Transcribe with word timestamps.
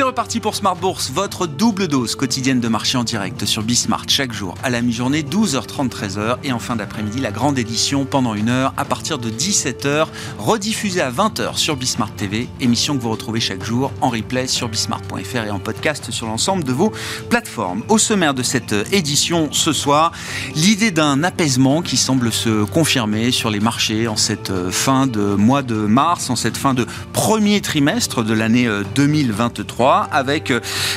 C'est 0.00 0.06
reparti 0.06 0.40
pour 0.40 0.54
Smart 0.54 0.76
Bourse, 0.76 1.10
votre 1.10 1.46
double 1.46 1.86
dose 1.86 2.14
quotidienne 2.14 2.58
de 2.58 2.68
marché 2.68 2.96
en 2.96 3.04
direct 3.04 3.44
sur 3.44 3.62
Bismart 3.62 4.06
chaque 4.08 4.32
jour 4.32 4.54
à 4.62 4.70
la 4.70 4.80
mi-journée, 4.80 5.20
12h30, 5.20 5.90
13h 5.90 6.38
et 6.42 6.52
en 6.52 6.58
fin 6.58 6.74
d'après-midi, 6.74 7.20
la 7.20 7.30
grande 7.30 7.58
édition 7.58 8.06
pendant 8.06 8.32
une 8.32 8.48
heure 8.48 8.72
à 8.78 8.86
partir 8.86 9.18
de 9.18 9.28
17h, 9.28 10.06
rediffusée 10.38 11.02
à 11.02 11.10
20h 11.10 11.58
sur 11.58 11.76
Bismart 11.76 12.12
TV, 12.12 12.48
émission 12.60 12.96
que 12.96 13.02
vous 13.02 13.10
retrouvez 13.10 13.40
chaque 13.40 13.62
jour 13.62 13.92
en 14.00 14.08
replay 14.08 14.46
sur 14.46 14.70
bismart.fr 14.70 15.44
et 15.46 15.50
en 15.50 15.58
podcast 15.58 16.10
sur 16.10 16.24
l'ensemble 16.24 16.64
de 16.64 16.72
vos 16.72 16.94
plateformes. 17.28 17.82
Au 17.90 17.98
sommaire 17.98 18.32
de 18.32 18.42
cette 18.42 18.74
édition 18.92 19.50
ce 19.52 19.74
soir, 19.74 20.12
l'idée 20.54 20.92
d'un 20.92 21.22
apaisement 21.24 21.82
qui 21.82 21.98
semble 21.98 22.32
se 22.32 22.64
confirmer 22.64 23.32
sur 23.32 23.50
les 23.50 23.60
marchés 23.60 24.08
en 24.08 24.16
cette 24.16 24.70
fin 24.70 25.06
de 25.06 25.34
mois 25.34 25.60
de 25.60 25.74
mars, 25.74 26.30
en 26.30 26.36
cette 26.36 26.56
fin 26.56 26.72
de 26.72 26.86
premier 27.12 27.60
trimestre 27.60 28.24
de 28.24 28.32
l'année 28.32 28.66
2023, 28.94 29.89
avec 30.10 30.52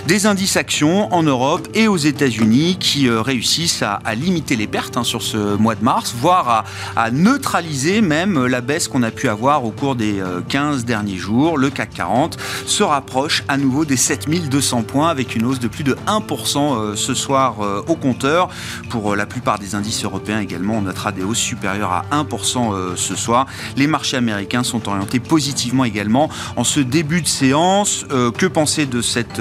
des 0.07 0.25
indices 0.25 0.57
actions 0.57 1.13
en 1.13 1.23
Europe 1.23 1.67
et 1.73 1.87
aux 1.87 1.97
États-Unis 1.97 2.77
qui 2.79 3.07
euh, 3.07 3.21
réussissent 3.21 3.83
à, 3.83 3.99
limiter 4.15 4.55
les 4.55 4.67
pertes 4.67 4.97
hein, 4.97 5.03
sur 5.03 5.21
ce 5.21 5.55
mois 5.55 5.75
de 5.75 5.83
mars, 5.83 6.13
voire 6.19 6.65
à, 6.95 7.11
neutraliser 7.11 8.01
même 8.01 8.45
la 8.45 8.61
baisse 8.61 8.87
qu'on 8.87 9.03
a 9.03 9.11
pu 9.11 9.29
avoir 9.29 9.65
au 9.65 9.71
cours 9.71 9.95
des 9.95 10.21
15 10.49 10.81
euh, 10.81 10.83
derniers 10.83 11.17
jours. 11.17 11.57
Le 11.57 11.69
CAC 11.69 11.91
40 11.95 12.37
se 12.65 12.83
rapproche 12.83 13.43
à 13.47 13.57
nouveau 13.57 13.85
des 13.85 13.97
7200 13.97 14.83
points 14.83 15.09
avec 15.09 15.35
une 15.35 15.45
hausse 15.45 15.59
de 15.59 15.67
plus 15.67 15.83
de 15.83 15.95
1% 16.07 16.57
euh, 16.57 16.95
ce 16.95 17.13
soir 17.13 17.55
au 17.87 17.95
compteur. 17.95 18.49
Pour 18.89 19.15
la 19.15 19.25
plupart 19.25 19.59
des 19.59 19.75
indices 19.75 20.03
européens 20.03 20.39
également, 20.39 20.77
on 20.77 20.81
notera 20.81 21.11
des 21.11 21.23
hausses 21.23 21.37
supérieures 21.37 21.91
à 21.91 22.05
1% 22.11 22.95
ce 22.95 23.15
soir. 23.15 23.45
Les 23.77 23.87
marchés 23.87 24.17
américains 24.17 24.63
sont 24.63 24.87
orientés 24.87 25.19
positivement 25.19 25.85
également 25.85 26.29
en 26.55 26.63
ce 26.63 26.79
début 26.79 27.21
de 27.21 27.27
séance. 27.27 28.05
que 28.09 28.45
penser 28.45 28.72
de 28.79 29.01
cette 29.01 29.39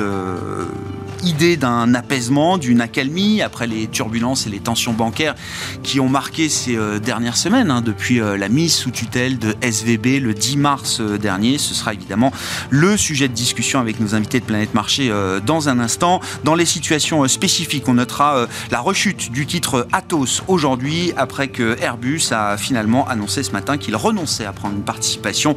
idée 1.24 1.56
d'un 1.56 1.94
apaisement, 1.94 2.58
d'une 2.58 2.80
accalmie 2.80 3.42
après 3.42 3.66
les 3.66 3.86
turbulences 3.86 4.46
et 4.46 4.50
les 4.50 4.60
tensions 4.60 4.92
bancaires 4.92 5.34
qui 5.82 6.00
ont 6.00 6.08
marqué 6.08 6.48
ces 6.48 6.76
euh, 6.76 6.98
dernières 6.98 7.36
semaines, 7.36 7.70
hein, 7.70 7.80
depuis 7.80 8.20
euh, 8.20 8.36
la 8.36 8.48
mise 8.48 8.74
sous 8.74 8.90
tutelle 8.90 9.38
de 9.38 9.54
SVB 9.60 10.20
le 10.20 10.34
10 10.34 10.56
mars 10.56 10.98
euh, 11.00 11.18
dernier. 11.18 11.58
Ce 11.58 11.74
sera 11.74 11.94
évidemment 11.94 12.32
le 12.70 12.96
sujet 12.96 13.28
de 13.28 13.34
discussion 13.34 13.80
avec 13.80 14.00
nos 14.00 14.14
invités 14.14 14.40
de 14.40 14.44
Planète 14.44 14.74
Marché 14.74 15.12
dans 15.46 15.68
un 15.68 15.78
instant. 15.78 16.20
Dans 16.44 16.54
les 16.54 16.64
situations 16.64 17.26
spécifiques, 17.28 17.88
on 17.88 17.94
notera 17.94 18.46
la 18.70 18.80
rechute 18.80 19.30
du 19.30 19.46
titre 19.46 19.86
Atos 19.92 20.42
aujourd'hui 20.48 21.12
après 21.16 21.48
que 21.48 21.76
Airbus 21.80 22.22
a 22.30 22.56
finalement 22.56 23.06
annoncé 23.08 23.42
ce 23.42 23.52
matin 23.52 23.78
qu'il 23.78 23.96
renonçait 23.96 24.44
à 24.44 24.52
prendre 24.52 24.76
une 24.76 24.82
participation 24.82 25.56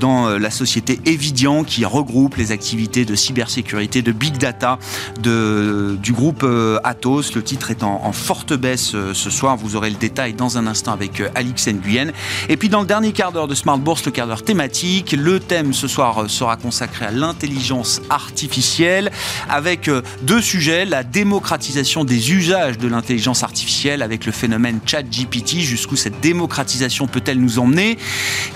dans 0.00 0.28
la 0.38 0.50
société 0.50 1.00
Evidian 1.06 1.64
qui 1.64 1.84
regroupe 1.84 2.36
les 2.36 2.52
activités 2.52 3.04
de 3.08 3.14
cybersécurité, 3.14 4.02
de 4.02 4.12
big 4.12 4.36
data 4.36 4.78
de, 5.20 5.96
du 6.00 6.12
groupe 6.12 6.42
euh, 6.44 6.78
Atos. 6.84 7.34
Le 7.34 7.42
titre 7.42 7.70
est 7.70 7.82
en, 7.82 8.12
forte 8.12 8.52
baisse 8.52 8.92
euh, 8.94 9.14
ce 9.14 9.30
soir. 9.30 9.56
Vous 9.56 9.76
aurez 9.76 9.90
le 9.90 9.96
détail 9.96 10.34
dans 10.34 10.58
un 10.58 10.66
instant 10.66 10.92
avec 10.92 11.20
euh, 11.20 11.28
Alix 11.34 11.68
Nguyen. 11.68 12.12
Et 12.48 12.56
puis 12.56 12.68
dans 12.68 12.80
le 12.80 12.86
dernier 12.86 13.12
quart 13.12 13.32
d'heure 13.32 13.48
de 13.48 13.54
Smart 13.54 13.78
Bourse, 13.78 14.04
le 14.04 14.12
quart 14.12 14.26
d'heure 14.26 14.42
thématique, 14.42 15.12
le 15.12 15.40
thème 15.40 15.72
ce 15.72 15.88
soir 15.88 16.28
sera 16.28 16.56
consacré 16.56 17.06
à 17.06 17.10
l'intelligence 17.10 18.02
artificielle 18.10 19.10
avec 19.48 19.90
deux 20.22 20.42
sujets. 20.42 20.84
La 20.84 21.02
démocratisation 21.02 22.04
des 22.04 22.32
usages 22.32 22.78
de 22.78 22.88
l'intelligence 22.88 23.42
artificielle 23.42 24.02
avec 24.02 24.26
le 24.26 24.32
phénomène 24.32 24.80
ChatGPT. 24.84 25.60
Jusqu'où 25.60 25.96
cette 25.96 26.20
démocratisation 26.20 27.06
peut-elle 27.06 27.40
nous 27.40 27.58
emmener? 27.58 27.98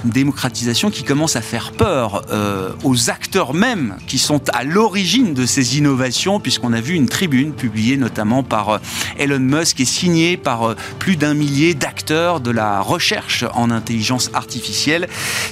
Une 0.05 0.11
démocratisation 0.11 0.91
qui 0.91 1.05
commence 1.05 1.36
à 1.36 1.41
faire 1.41 1.73
peur 1.73 2.23
aux 2.84 3.11
acteurs 3.11 3.55
mêmes 3.55 3.97
qui 4.06 4.19
sont 4.19 4.41
à 4.52 4.64
l'origine 4.64 5.34
de 5.34 5.46
ces 5.46 5.78
innovations 5.78 6.40
puisqu'on 6.40 6.72
a 6.72 6.80
vu 6.80 6.94
une 6.94 7.08
tribune 7.08 7.52
publiée 7.52 7.96
notamment 7.96 8.42
par 8.42 8.70
euh, 8.70 8.78
Elon 9.18 9.39
Musk 9.39 9.80
et 9.80 9.84
signée 9.84 10.36
par 10.36 10.64
euh, 10.64 10.77
plus 10.98 11.17
d'un 11.17 11.34
millier 11.34 11.74
d'acteurs 11.74 12.40
de 12.40 12.50
la 12.50 12.80
recherche 12.80 13.44
en 13.55 13.70
intelligence 13.70 14.30
artificielle 14.34 15.08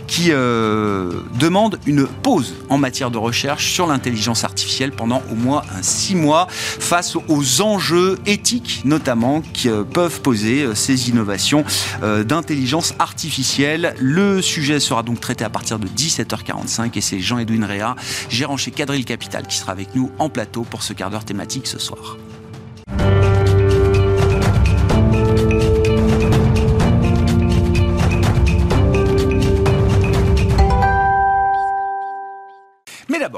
qui 0.06 0.28
euh, 0.30 1.20
demandent 1.38 1.78
une 1.86 2.06
pause 2.06 2.54
en 2.68 2.78
matière 2.78 3.10
de 3.10 3.18
recherche 3.18 3.72
sur 3.72 3.86
l'intelligence 3.86 4.44
artificielle 4.44 4.92
pendant 4.92 5.22
au 5.30 5.34
moins 5.34 5.62
six 5.82 6.14
mois 6.14 6.46
face 6.50 7.16
aux 7.16 7.60
enjeux 7.60 8.18
éthiques 8.26 8.82
notamment 8.84 9.40
qui 9.40 9.68
peuvent 9.92 10.20
poser 10.20 10.74
ces 10.74 11.08
innovations 11.08 11.64
d'intelligence 12.02 12.94
artificielle. 12.98 13.94
Le 13.98 14.42
sujet 14.42 14.80
sera 14.80 15.02
donc 15.02 15.20
traité 15.20 15.44
à 15.44 15.50
partir 15.50 15.78
de 15.78 15.86
17h45 15.86 16.90
et 16.94 17.00
c'est 17.00 17.20
Jean-Edwin 17.20 17.64
Réa, 17.64 17.96
gérant 18.28 18.56
chez 18.56 18.70
Capital, 19.04 19.46
qui 19.46 19.56
sera 19.56 19.72
avec 19.72 19.94
nous 19.94 20.10
en 20.18 20.28
plateau 20.28 20.62
pour 20.62 20.82
ce 20.82 20.92
quart 20.92 21.10
d'heure 21.10 21.24
thématique 21.24 21.66
ce 21.66 21.78
soir. 21.78 22.16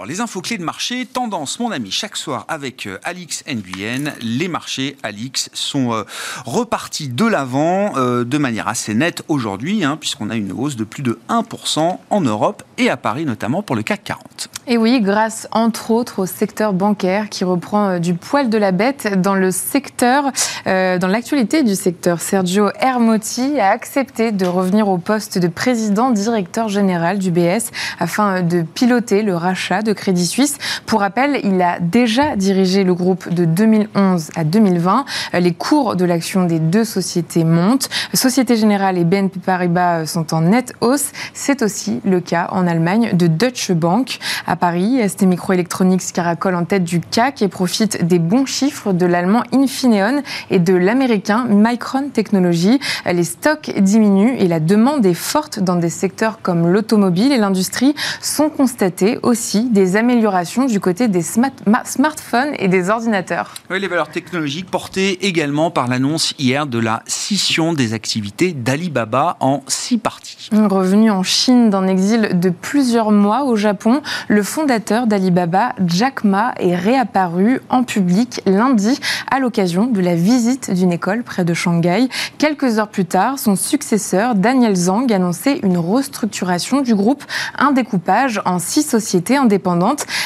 Les 0.07 0.21
infos 0.21 0.41
clés 0.41 0.59
de 0.59 0.65
marché, 0.65 1.07
tendance, 1.07 1.61
mon 1.61 1.71
ami, 1.71 1.91
chaque 1.91 2.17
soir 2.17 2.45
avec 2.49 2.87
euh, 2.87 2.99
Alix 3.05 3.45
Nguyen. 3.47 4.13
Les 4.21 4.49
marchés, 4.49 4.97
Alix, 5.03 5.51
sont 5.53 5.93
euh, 5.93 6.03
repartis 6.45 7.09
de 7.09 7.25
l'avant 7.25 7.93
euh, 7.97 8.25
de 8.25 8.39
manière 8.39 8.69
assez 8.69 8.95
nette 8.95 9.23
aujourd'hui, 9.29 9.85
hein, 9.85 9.97
puisqu'on 9.99 10.31
a 10.31 10.37
une 10.37 10.53
hausse 10.53 10.77
de 10.77 10.85
plus 10.85 11.03
de 11.03 11.19
1% 11.29 11.99
en 12.11 12.21
Europe 12.21 12.63
et 12.79 12.91
à 12.91 12.97
Paris, 12.97 13.25
notamment 13.25 13.63
pour 13.63 13.77
le 13.77 13.83
CAC 13.83 14.05
40. 14.05 14.49
Et 14.67 14.77
oui, 14.77 15.01
grâce 15.01 15.49
entre 15.51 15.91
autres 15.91 16.21
au 16.21 16.27
secteur 16.27 16.73
bancaire 16.73 17.29
qui 17.29 17.45
reprend 17.45 17.99
du 17.99 18.15
poil 18.15 18.49
de 18.49 18.59
la 18.59 18.73
bête 18.73 19.21
dans 19.21 19.35
le 19.35 19.51
secteur, 19.51 20.31
dans 20.65 21.09
l'actualité 21.09 21.65
du 21.65 21.75
secteur. 21.75 22.21
Sergio 22.21 22.71
Hermotti 22.79 23.59
a 23.59 23.71
accepté 23.71 24.31
de 24.31 24.47
revenir 24.47 24.89
au 24.89 24.99
poste 24.99 25.39
de 25.39 25.49
président 25.49 26.11
directeur 26.11 26.69
général 26.69 27.19
du 27.19 27.33
BS 27.33 27.73
afin 27.99 28.43
de 28.43 28.63
piloter 28.63 29.23
le 29.23 29.35
rachat 29.35 29.83
de 29.83 29.92
Crédit 29.93 30.27
Suisse. 30.27 30.59
Pour 30.87 31.01
rappel, 31.01 31.41
il 31.45 31.61
a 31.63 31.79
déjà 31.81 32.37
dirigé 32.37 32.85
le 32.85 32.95
groupe 32.95 33.33
de 33.33 33.45
2011 33.45 34.31
à 34.37 34.45
2020. 34.45 35.05
Les 35.35 35.53
cours 35.53 35.97
de 35.97 36.05
l'action 36.05 36.45
des 36.45 36.59
deux 36.59 36.85
sociétés 36.85 37.45
montent. 37.45 37.89
Société 38.15 38.57
Générale 38.57 38.99
et 38.99 39.05
BNP 39.05 39.41
Paribas 39.41 40.07
sont 40.07 40.35
en 40.35 40.43
nette 40.43 40.75
hausse. 40.81 41.13
C'est 41.35 41.63
aussi 41.63 42.01
le 42.05 42.21
cas 42.21 42.49
en 42.51 42.67
Allemagne 42.67 43.11
de 43.15 43.27
Deutsche 43.27 43.73
Bank. 43.73 44.19
À 44.47 44.57
Paris, 44.57 45.01
ST 45.09 45.23
Microelectronics 45.23 46.13
caracole 46.13 46.55
en 46.55 46.65
tête 46.65 46.85
du 46.85 47.01
CAC 47.01 47.43
et 47.43 47.49
profite 47.49 48.07
des 48.07 48.19
bons 48.19 48.47
chiffres 48.47 48.93
de 48.93 49.07
l'allemand 49.07 49.43
Infineon 49.53 50.23
et 50.51 50.59
de 50.59 50.75
l'américain 50.75 51.47
Micron 51.49 52.09
Technology. 52.13 52.81
Les 53.07 53.25
stocks 53.25 53.73
diminuent 53.79 54.37
et 54.39 54.49
la 54.49 54.61
demande 54.61 55.05
est 55.07 55.15
forte 55.15 55.59
dans 55.59 55.77
des 55.77 55.91
secteurs 55.91 56.41
comme 56.43 56.69
l'automobile 56.69 57.33
et 57.33 57.39
l'industrie 57.39 57.95
sont 58.21 58.51
constatés 58.51 59.19
aussi 59.23 59.65
des 59.71 59.82
améliorations 59.97 60.67
du 60.67 60.81
côté 60.81 61.09
des 61.09 61.23
smartphones 61.23 62.55
et 62.59 62.69
des 62.69 62.91
ordinateurs. 62.91 63.55
Oui, 63.71 63.81
les 63.81 63.89
valeurs 63.89 64.11
technologiques 64.11 64.71
portées 64.71 65.27
également 65.27 65.71
par 65.71 65.89
l'annonce 65.89 66.35
hier 66.39 66.67
de 66.67 66.79
la 66.79 67.03
scission 67.07 67.73
des 67.73 67.95
activités 67.95 68.53
d'Alibaba 68.53 69.37
en 69.41 69.63
six 69.67 69.99
parties. 69.99 70.51
Revenu 70.53 71.11
en 71.11 71.23
Chine 71.23 71.71
d'un 71.71 71.87
exil 71.87 72.39
de 72.39 72.51
plusieurs 72.51 73.11
mois 73.11 73.45
au 73.45 73.57
Japon, 73.57 74.03
le 74.29 74.43
fondateur 74.43 75.07
d'Alibaba, 75.07 75.75
Jack 75.87 76.25
Ma, 76.25 76.55
est 76.59 76.75
réapparu 76.75 77.61
en 77.69 77.85
public 77.85 78.41
lundi 78.47 78.99
à 79.31 79.39
l'occasion 79.39 79.87
de 79.87 80.01
la 80.01 80.15
visite 80.15 80.71
d'une 80.71 80.93
école 80.93 81.23
près 81.23 81.45
de 81.45 81.55
Shanghai. 81.55 82.09
Quelques 82.39 82.79
heures 82.79 82.89
plus 82.89 83.05
tard, 83.05 83.39
son 83.39 83.57
successeur, 83.57 84.35
Daniel 84.35 84.77
Zhang, 84.77 85.13
annonçait 85.13 85.59
une 85.63 85.79
restructuration 85.79 86.81
du 86.81 86.95
groupe, 86.95 87.25
un 87.59 87.73
découpage 87.73 88.41
en 88.45 88.59
six 88.59 88.83
sociétés 88.83 89.39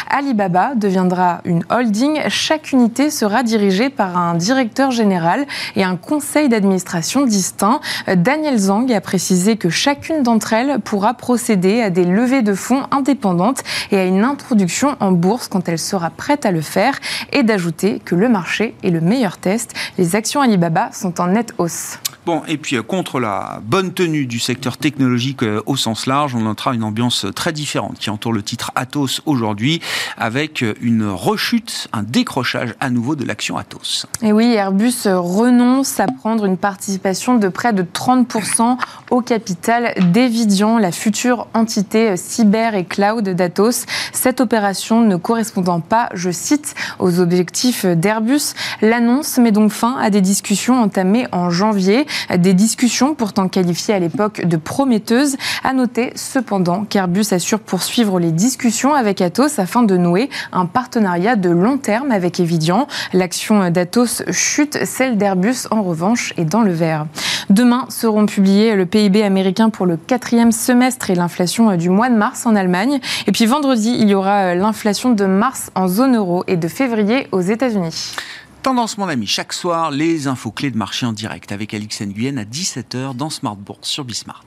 Alibaba 0.09 0.75
deviendra 0.75 1.41
une 1.45 1.65
holding. 1.71 2.21
Chaque 2.29 2.73
unité 2.73 3.11
sera 3.11 3.43
dirigée 3.43 3.91
par 3.91 4.17
un 4.17 4.35
directeur 4.35 4.91
général 4.91 5.47
et 5.75 5.85
un 5.85 5.97
conseil 5.97 6.49
d'administration 6.49 7.25
distinct. 7.27 7.81
Daniel 8.07 8.59
Zhang 8.59 8.91
a 8.93 9.01
précisé 9.01 9.57
que 9.57 9.69
chacune 9.69 10.23
d'entre 10.23 10.53
elles 10.53 10.81
pourra 10.81 11.15
procéder 11.15 11.83
à 11.83 11.91
des 11.91 12.05
levées 12.05 12.43
de 12.43 12.55
fonds 12.55 12.85
indépendantes 12.91 13.63
et 13.91 13.99
à 13.99 14.05
une 14.05 14.25
introduction 14.25 14.97
en 15.01 15.13
bourse 15.13 15.49
quand 15.49 15.69
elle 15.69 15.79
sera 15.79 16.11
prête 16.11 16.47
à 16.47 16.51
le 16.51 16.61
faire 16.61 16.99
et 17.33 17.43
d'ajouter 17.43 18.01
que 18.05 18.15
le 18.15 18.29
marché 18.29 18.75
est 18.83 18.91
le 18.91 19.01
meilleur 19.01 19.39
test. 19.39 19.73
Les 19.99 20.17
actions 20.17 20.41
Alibaba 20.41 20.91
sont 20.93 21.21
en 21.21 21.29
nette 21.29 21.55
hausse. 21.59 21.99
Bon, 22.27 22.43
et 22.49 22.57
puis 22.57 22.75
euh, 22.75 22.83
contre 22.83 23.21
la 23.21 23.61
bonne 23.63 23.95
tenue 23.95 24.27
du 24.27 24.41
secteur 24.41 24.79
technologique 24.79 25.45
euh, 25.45 25.63
au 25.67 25.77
sens 25.77 26.07
large, 26.07 26.35
on 26.35 26.41
notera 26.41 26.75
une 26.75 26.83
ambiance 26.83 27.25
très 27.37 27.53
différente 27.53 28.01
qui 28.01 28.11
entoure 28.11 28.33
le 28.33 28.43
titre 28.43 28.73
Atos 28.75 29.23
aujourd'hui 29.27 29.36
aujourd'hui 29.37 29.81
avec 30.17 30.65
une 30.81 31.07
rechute, 31.09 31.89
un 31.93 32.03
décrochage 32.03 32.75
à 32.81 32.91
nouveau 32.91 33.15
de 33.15 33.25
l'action 33.25 33.57
Atos. 33.57 34.07
Et 34.23 34.33
oui, 34.33 34.55
Airbus 34.55 35.07
renonce 35.07 36.01
à 36.01 36.07
prendre 36.07 36.45
une 36.45 36.57
participation 36.57 37.37
de 37.37 37.49
près 37.49 37.73
de 37.73 37.83
30% 37.83 38.77
au 39.11 39.21
capital 39.21 39.95
d'Evidian, 40.13 40.79
la 40.79 40.93
future 40.93 41.47
entité 41.55 42.17
cyber 42.17 42.75
et 42.75 42.85
cloud 42.85 43.29
d'Atos. 43.29 43.87
Cette 44.13 44.41
opération 44.41 45.01
ne 45.03 45.17
correspondant 45.17 45.81
pas, 45.81 46.09
je 46.15 46.31
cite, 46.31 46.75
aux 46.99 47.21
objectifs 47.21 47.85
d'Airbus. 47.85 48.55
L'annonce 48.83 49.39
met 49.39 49.53
donc 49.53 49.71
fin 49.71 49.97
à 50.01 50.11
des 50.11 50.21
discussions 50.21 50.81
entamées 50.81 51.27
en 51.33 51.51
janvier, 51.51 52.07
des 52.37 52.55
discussions 52.55 53.15
pourtant 53.15 53.49
qualifiées 53.49 53.95
à 53.95 53.99
l'époque 53.99 54.45
de 54.45 54.57
prometteuses. 54.57 55.37
À 55.63 55.73
noter 55.73 56.13
cependant 56.15 56.85
qu'Airbus 56.85 57.27
assure 57.33 57.61
poursuivre 57.61 58.19
les 58.19 58.33
discussions 58.33 58.95
avec 58.95 59.16
Afin 59.59 59.83
de 59.83 59.97
nouer 59.97 60.29
un 60.53 60.67
partenariat 60.67 61.37
de 61.37 61.49
long 61.49 61.79
terme 61.79 62.11
avec 62.11 62.39
Evidian. 62.39 62.87
L'action 63.13 63.71
d'Atos 63.71 64.23
chute, 64.31 64.85
celle 64.85 65.17
d'Airbus 65.17 65.67
en 65.71 65.83
revanche 65.83 66.35
est 66.37 66.45
dans 66.45 66.63
le 66.63 66.73
vert. 66.73 67.07
Demain 67.49 67.87
seront 67.89 68.27
publiés 68.27 68.75
le 68.75 68.85
PIB 68.85 69.23
américain 69.23 69.71
pour 69.71 69.87
le 69.87 69.97
quatrième 69.97 70.53
semestre 70.53 71.11
et 71.11 71.15
l'inflation 71.15 71.75
du 71.77 71.89
mois 71.89 72.11
de 72.11 72.15
mars 72.15 72.45
en 72.45 72.55
Allemagne. 72.55 73.01
Et 73.27 73.33
puis 73.33 73.47
vendredi, 73.47 73.97
il 73.99 74.09
y 74.09 74.15
aura 74.15 74.55
l'inflation 74.55 75.13
de 75.13 75.25
mars 75.25 75.71
en 75.75 75.89
zone 75.89 76.17
euro 76.17 76.45
et 76.47 76.57
de 76.57 76.69
février 76.69 77.29
aux 77.33 77.41
États-Unis. 77.41 78.15
Tendance, 78.63 78.99
mon 78.99 79.09
ami, 79.09 79.27
chaque 79.27 79.53
soir, 79.53 79.91
les 79.91 80.27
infos 80.27 80.51
clés 80.51 80.71
de 80.71 80.77
marché 80.77 81.07
en 81.07 81.13
direct 81.13 81.53
avec 81.53 81.73
Alix 81.73 82.03
Nguyen 82.03 82.37
à 82.37 82.45
17h 82.45 83.15
dans 83.15 83.31
Smart 83.31 83.57
Bourse 83.57 83.89
sur 83.89 84.05
Bismart. 84.05 84.45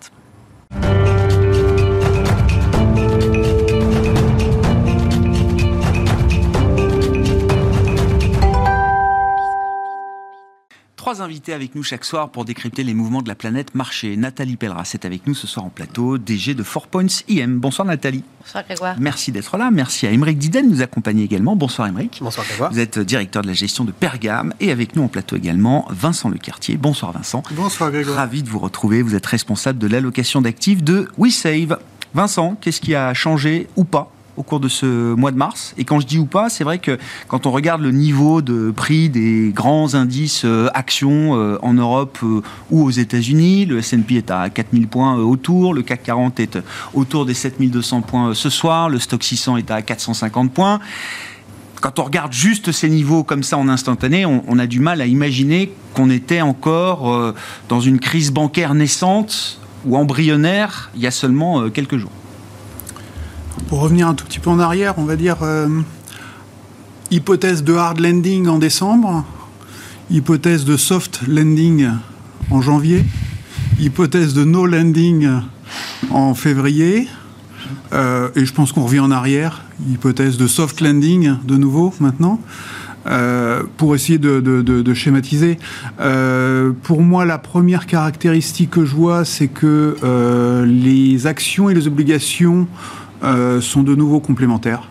Trois 11.10 11.24
invités 11.24 11.54
avec 11.54 11.74
nous 11.74 11.82
chaque 11.82 12.06
soir 12.06 12.30
pour 12.30 12.46
décrypter 12.46 12.84
les 12.84 12.94
mouvements 12.94 13.24
de 13.24 13.30
la 13.30 13.34
planète 13.34 13.74
marché. 13.74 14.16
Nathalie 14.16 14.58
Pelleras 14.58 14.92
est 14.94 15.06
avec 15.06 15.26
nous 15.26 15.34
ce 15.34 15.48
soir 15.48 15.66
en 15.66 15.70
plateau, 15.70 16.20
DG 16.20 16.54
de 16.54 16.62
4 16.62 16.86
Points 16.86 17.08
IM. 17.28 17.58
Bonsoir 17.58 17.88
Nathalie. 17.88 18.24
Bonsoir 18.42 18.64
Grégoire. 18.64 18.96
Merci 19.00 19.32
d'être 19.32 19.58
là. 19.58 19.72
Merci 19.72 20.06
à 20.06 20.12
Émeric 20.12 20.38
Diden 20.38 20.70
de 20.70 20.76
nous 20.76 20.82
accompagner 20.84 21.24
également. 21.24 21.56
Bonsoir 21.56 21.88
Émeric. 21.88 22.20
Bonsoir 22.22 22.46
Grégoire. 22.46 22.72
Vous 22.72 22.78
êtes 22.78 23.00
directeur 23.00 23.42
de 23.42 23.48
la 23.48 23.54
gestion 23.54 23.86
de 23.86 23.92
Pergame 23.92 24.54
et 24.60 24.70
avec 24.72 24.96
nous 24.96 25.02
en 25.02 25.08
plateau 25.08 25.36
également 25.36 25.88
Vincent 25.90 26.30
Lecartier. 26.30 26.78
Bonsoir 26.78 27.12
Vincent. 27.12 27.42
Bonsoir 27.54 27.90
Grégoire. 27.90 28.16
Ravi 28.16 28.44
de 28.44 28.50
vous 28.50 28.60
retrouver. 28.60 29.02
Vous 29.02 29.16
êtes 29.16 29.26
responsable 29.26 29.80
de 29.80 29.88
l'allocation 29.88 30.44
d'actifs 30.44 30.84
de 30.84 31.08
WeSave. 31.18 31.80
Vincent, 32.14 32.56
qu'est-ce 32.62 32.82
qui 32.82 32.94
a 32.94 33.16
changé 33.16 33.68
ou 33.76 33.84
pas? 33.84 34.12
Au 34.39 34.44
cours 34.44 34.62
de 34.62 34.69
ce 34.69 35.13
mois 35.13 35.31
de 35.31 35.38
mars. 35.38 35.74
Et 35.77 35.83
quand 35.83 36.00
je 36.00 36.07
dis 36.07 36.18
ou 36.18 36.25
pas, 36.25 36.50
c'est 36.50 36.63
vrai 36.63 36.80
que 36.80 36.97
quand 37.27 37.45
on 37.45 37.51
regarde 37.51 37.81
le 37.81 37.91
niveau 37.91 38.41
de 38.41 38.71
prix 38.71 39.09
des 39.09 39.51
grands 39.53 39.95
indices 39.95 40.44
euh, 40.45 40.69
actions 40.74 41.36
euh, 41.36 41.59
en 41.62 41.74
Europe 41.74 42.18
euh, 42.24 42.41
ou 42.71 42.86
aux 42.86 42.89
États-Unis, 42.89 43.65
le 43.65 43.80
S&P 43.80 44.15
est 44.15 44.31
à 44.31 44.50
4000 44.50 44.88
points 44.88 45.15
autour, 45.18 45.74
le 45.74 45.81
CAC 45.81 46.03
40 46.03 46.39
est 46.39 46.57
autour 46.94 47.25
des 47.25 47.33
7200 47.33 48.01
points 48.01 48.33
ce 48.33 48.50
soir, 48.50 48.89
le 48.89 48.97
Stock 48.97 49.21
600 49.21 49.57
est 49.57 49.71
à 49.71 49.81
450 49.81 50.51
points 50.51 50.80
quand 51.81 52.00
on 52.00 52.03
regarde 52.03 52.33
juste 52.33 52.74
ces 52.74 52.89
niveaux 52.89 53.24
comme 53.24 53.41
ça 53.41 53.57
en 53.57 53.69
instantané, 53.69 54.25
on, 54.25 54.59
a 54.59 54.68
du 54.68 54.81
mal 54.81 55.00
à 55.00 55.06
imaginer 55.06 55.71
qu'on 55.94 56.09
était 56.09 56.41
encore 56.41 57.33
dans 57.69 57.80
une 57.80 58.01
crise 58.01 58.33
bancaire 58.33 58.74
naissante 58.74 59.62
ou 59.86 59.95
embryonnaire 59.95 60.91
il 60.94 61.01
y 61.01 61.07
a 61.07 61.12
seulement 61.12 61.69
quelques 61.69 61.95
jours. 61.95 62.12
Pour 63.68 63.82
revenir 63.82 64.08
un 64.08 64.14
tout 64.16 64.26
petit 64.26 64.40
peu 64.40 64.50
en 64.50 64.60
arrière, 64.60 64.96
on 64.98 65.04
va 65.04 65.16
dire 65.16 65.38
euh, 65.42 65.68
hypothèse 67.12 67.64
de 67.64 67.74
hard 67.74 68.00
landing 68.00 68.48
en 68.48 68.58
décembre, 68.58 69.26
hypothèse 70.10 70.66
de 70.66 70.78
soft 70.78 71.22
landing 71.28 71.90
en 72.50 72.62
janvier, 72.62 73.06
hypothèse 73.80 74.34
de 74.34 74.44
no 74.44 74.66
landing 74.66 75.30
en 76.10 76.34
février, 76.34 77.08
euh, 77.94 78.30
et 78.36 78.46
je 78.46 78.54
pense 78.54 78.72
qu'on 78.72 78.86
revient 78.86 79.02
en 79.02 79.12
arrière, 79.12 79.64
hypothèse 79.88 80.38
de 80.38 80.48
soft 80.48 80.82
landing 80.82 81.36
de 81.44 81.58
nouveau 81.58 81.94
maintenant. 82.00 82.40
Euh, 83.08 83.64
pour 83.78 83.96
essayer 83.96 84.18
de, 84.20 84.94
schématiser. 84.94 85.58
pour 86.84 87.02
moi, 87.02 87.26
la 87.26 87.38
première 87.38 87.88
caractéristique 87.88 88.72
que 88.72 88.84
je 88.84 88.94
vois, 88.94 89.26
c'est 89.26 89.48
que 89.48 89.96
les 90.66 91.26
actions 91.26 91.70
et 91.70 91.74
les 91.74 91.88
obligations 91.88 92.68
sont 93.62 93.83
de 93.83 93.95
nouveau 93.95 94.19
complémentaires. 94.19 94.89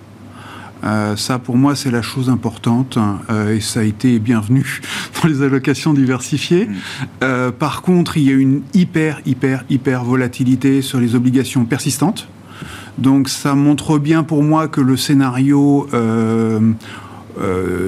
Euh, 0.85 1.17
ça, 1.17 1.39
pour 1.39 1.57
moi, 1.57 1.75
c'est 1.75 1.91
la 1.91 2.03
chose 2.03 2.31
importante 2.31 2.99
euh, 3.31 3.57
et 3.57 3.61
ça 3.61 3.81
a 3.81 3.83
été 3.83 4.19
bienvenu 4.19 4.81
dans 5.23 5.29
les 5.29 5.43
allocations 5.43 5.93
diversifiées. 5.93 6.69
Mm. 7.21 7.53
par 7.59 7.83
contre, 7.83 8.17
il 8.17 8.25
y 8.25 8.31
a 8.31 8.35
une 8.35 8.63
hyper, 8.75 9.21
hyper, 9.27 9.65
hyper 9.69 10.05
volatilité 10.05 10.83
sur 10.83 11.01
les 11.01 11.15
obligations 11.15 11.65
persistantes. 11.65 12.29
Donc, 12.99 13.29
ça 13.29 13.55
montre 13.55 13.99
bien 13.99 14.23
pour 14.25 14.43
moi 14.43 14.69
que 14.69 14.81
le 14.81 14.97
scénario 14.97 15.87
de, 15.93 16.75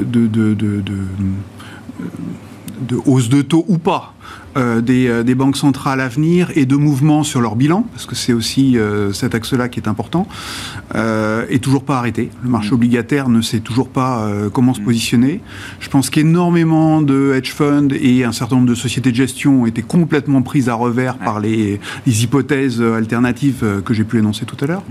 de, 0.05 0.55
de, 0.55 0.85
hausse 3.07 3.29
de 3.29 3.43
taux 3.43 3.65
ou 3.67 3.79
pas 3.79 4.15
euh, 4.57 4.83
euh, 4.91 5.23
des, 5.23 5.35
banques 5.35 5.57
centrales 5.57 6.01
à 6.01 6.09
venir 6.09 6.51
et 6.57 6.67
de 6.67 6.75
mouvements 6.75 7.23
sur 7.23 7.41
leur 7.41 7.55
bilan, 7.55 7.87
parce 7.93 8.07
que 8.07 8.17
c'est 8.17 8.33
aussi 8.33 8.77
euh, 8.77 9.13
cet 9.13 9.35
axe-là 9.35 9.69
qui 9.69 9.79
est 9.79 9.89
important, 9.89 10.27
est 10.95 11.63
toujours 11.63 11.85
pas 11.85 11.99
arrêté. 11.99 12.31
Le 12.43 12.51
marché 12.51 12.71
mm. 12.71 12.75
obligataire 12.75 13.29
ne 13.29 13.41
sait 13.43 13.61
toujours 13.61 13.89
pas 13.89 14.29
comment 14.53 14.75
se 14.75 14.81
mm. 14.81 14.85
positionner. 14.85 15.41
Je 15.79 15.89
pense 15.89 16.11
qu'énormément 16.11 17.01
de 17.01 17.33
hedge 17.35 17.53
funds 17.53 17.89
et 18.01 18.25
un 18.25 18.33
certain 18.33 18.57
nombre 18.57 18.69
de 18.69 18.75
sociétés 18.75 19.13
de 19.13 19.17
gestion 19.17 19.63
ont 19.63 19.67
été 19.67 19.83
complètement 19.83 20.43
prises 20.43 20.69
à 20.69 20.75
revers 20.75 21.17
par 21.19 21.41
les, 21.41 21.81
hypothèses 22.07 22.83
alternatives 22.83 23.83
que 23.85 23.95
j'ai 23.95 24.05
pu 24.05 24.19
énoncer 24.19 24.47
tout 24.47 24.57
à 24.61 24.67
l'heure. 24.67 24.83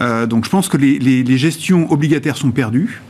Mm. 0.00 0.26
donc 0.26 0.44
je 0.44 0.50
pense 0.50 0.68
que 0.68 0.76
les, 0.76 0.98
les 0.98 1.38
gestions 1.38 1.90
obligataires 1.90 2.36
sont 2.36 2.52
perdues. 2.52 3.02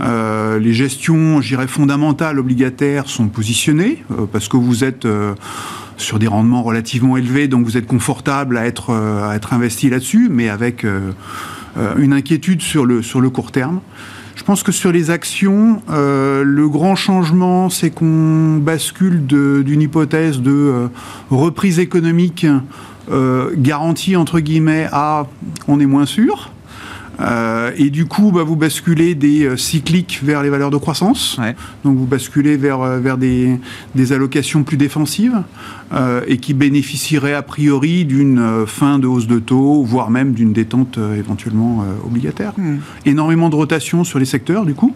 Euh, 0.00 0.58
les 0.58 0.72
gestions, 0.72 1.40
j'irais, 1.40 1.66
fondamentales, 1.66 2.38
obligataires 2.38 3.08
sont 3.08 3.28
positionnées 3.28 4.04
euh, 4.10 4.26
parce 4.30 4.48
que 4.48 4.56
vous 4.56 4.84
êtes 4.84 5.04
euh, 5.04 5.34
sur 5.96 6.18
des 6.18 6.26
rendements 6.26 6.62
relativement 6.62 7.16
élevés, 7.16 7.48
donc 7.48 7.64
vous 7.64 7.76
êtes 7.76 7.86
confortable 7.86 8.56
à 8.56 8.66
être, 8.66 8.90
investi 9.52 9.90
là-dessus, 9.90 10.28
mais 10.30 10.48
avec 10.48 10.84
une 11.96 12.12
inquiétude 12.12 12.60
sur 12.62 12.84
le 12.86 13.30
court 13.30 13.52
terme. 13.52 13.80
Je 14.34 14.42
pense 14.42 14.62
que 14.62 14.72
sur 14.72 14.90
les 14.90 15.10
actions, 15.10 15.80
le 15.88 16.66
grand 16.66 16.96
changement, 16.96 17.68
c'est 17.68 17.90
qu'on 17.90 18.56
bascule 18.56 19.26
d'une 19.26 19.82
hypothèse 19.82 20.40
de 20.40 20.88
reprise 21.30 21.78
économique 21.78 22.46
garantie, 23.54 24.16
entre 24.16 24.40
guillemets, 24.40 24.88
à 24.90 25.26
on 25.68 25.78
est 25.78 25.86
moins 25.86 26.06
sûr. 26.06 26.51
Euh, 27.22 27.70
et 27.76 27.90
du 27.90 28.06
coup, 28.06 28.32
bah, 28.32 28.42
vous 28.42 28.56
basculez 28.56 29.14
des 29.14 29.44
euh, 29.44 29.56
cycliques 29.56 30.20
vers 30.22 30.42
les 30.42 30.50
valeurs 30.50 30.70
de 30.70 30.76
croissance. 30.76 31.38
Donc 31.84 31.96
vous 31.96 32.06
basculez 32.06 32.56
vers, 32.56 32.80
euh, 32.80 32.98
vers 32.98 33.16
des, 33.16 33.58
des 33.94 34.12
allocations 34.12 34.62
plus 34.62 34.76
défensives 34.76 35.42
et 36.26 36.38
qui 36.38 36.54
bénéficieraient 36.54 37.34
a 37.34 37.42
priori 37.42 38.06
d'une 38.06 38.64
fin 38.66 38.98
de 38.98 39.06
hausse 39.06 39.26
de 39.26 39.38
taux, 39.38 39.82
voire 39.82 40.08
même 40.08 40.32
d'une 40.32 40.54
détente 40.54 40.98
éventuellement 41.18 41.84
obligataire. 42.06 42.54
Hmm. 42.56 42.78
Énormément 43.04 43.50
de 43.50 43.56
rotation 43.56 44.02
sur 44.02 44.18
les 44.18 44.24
secteurs, 44.24 44.64
du 44.64 44.72
coup. 44.72 44.94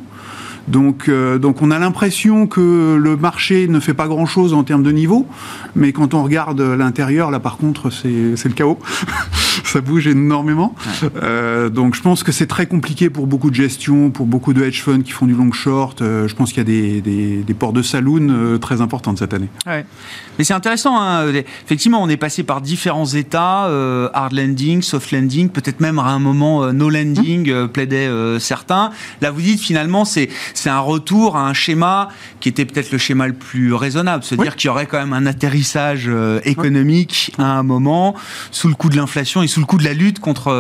Donc, 0.69 1.11
donc 1.11 1.63
on 1.63 1.71
a 1.71 1.79
l'impression 1.79 2.47
que 2.47 2.97
le 2.97 3.17
marché 3.17 3.69
ne 3.69 3.81
fait 3.81 3.95
pas 3.95 4.09
grand-chose 4.09 4.55
en 4.55 4.65
termes 4.65 4.83
de 4.83 4.91
niveau, 4.91 5.27
mais 5.75 5.93
quand 5.93 6.15
on 6.15 6.23
regarde 6.23 6.61
l'intérieur, 6.61 7.31
là 7.31 7.41
par 7.41 7.57
contre, 7.57 7.91
c'est 7.91 8.09
le 8.09 8.55
chaos. 8.55 8.79
ça 9.65 9.81
bouge 9.81 10.07
énormément. 10.07 10.75
Euh, 11.23 11.69
donc 11.69 11.95
je 11.95 12.03
pense 12.03 12.23
que 12.23 12.33
c'est 12.33 12.47
très 12.47 12.67
compliqué 12.67 13.11
pour 13.11 13.27
beaucoup 13.27 13.51
de 13.51 13.55
gestions, 13.55 14.11
pour 14.11 14.27
beaucoup 14.27 14.53
de 14.53 14.63
hedge 14.63 14.83
funds 14.83 15.03
qui 15.03 15.13
font 15.13 15.27
du 15.27 15.35
long 15.35 15.53
short. 15.53 16.03
Euh, 16.03 16.29
je 16.29 16.35
pense 16.35 16.53
qu'il 16.53 16.59
y 16.59 16.61
a 16.61 17.01
des, 17.01 17.43
des, 17.43 17.55
ports 17.55 17.73
de 17.73 17.83
saloon 17.83 18.29
euh, 18.31 18.59
très 18.59 18.81
importantes 18.81 19.19
cette 19.19 19.35
année. 19.35 19.49
Mais 19.67 20.45
c'est 20.45 20.55
intéressant. 20.55 21.01
Hein. 21.01 21.27
Effectivement, 21.65 22.03
on 22.03 22.09
est 22.09 22.17
passé 22.17 22.43
par 22.43 22.61
différents 22.61 23.07
états, 23.07 23.69
hard 24.13 24.33
landing, 24.33 24.83
soft 24.83 25.11
landing, 25.13 25.49
peut-être 25.49 25.81
même 25.81 25.99
à 25.99 26.05
un 26.05 26.19
moment 26.19 26.73
no 26.73 26.91
landing, 26.91 27.51
mmh. 27.51 27.69
plaidaient 27.69 28.11
certains. 28.39 28.91
Là, 29.23 29.31
vous 29.31 29.41
dites 29.41 29.61
finalement, 29.61 30.05
c'est 30.05 30.29
c'est 30.59 30.71
un 30.71 30.81
retour 30.81 31.37
à 31.37 31.49
un 31.49 31.53
schéma 31.53 32.09
qui 32.41 32.49
était 32.49 32.65
peut-être 32.65 32.93
le 32.93 32.99
schéma 32.99 33.27
le 33.27 33.35
plus 33.35 33.75
raisonnable, 33.75 34.25
se 34.25 34.35
dire 34.35 34.57
qu'il 34.57 34.69
y 34.69 34.71
aurait 34.71 34.87
quand 34.87 34.99
même 34.99 35.13
un 35.13 35.27
atterrissage 35.27 36.11
économique 36.45 37.33
à 37.39 37.59
un 37.59 37.63
moment 37.63 38.15
sous 38.51 38.69
le 38.69 38.75
coup 38.75 38.89
de 38.89 38.97
l'inflation 38.97 39.43
et 39.43 39.47
sous 39.47 39.61
le 39.61 39.67
coup 39.67 39.79
de 39.79 39.85
la 39.85 39.93
lutte 39.93 40.21
contre 40.21 40.51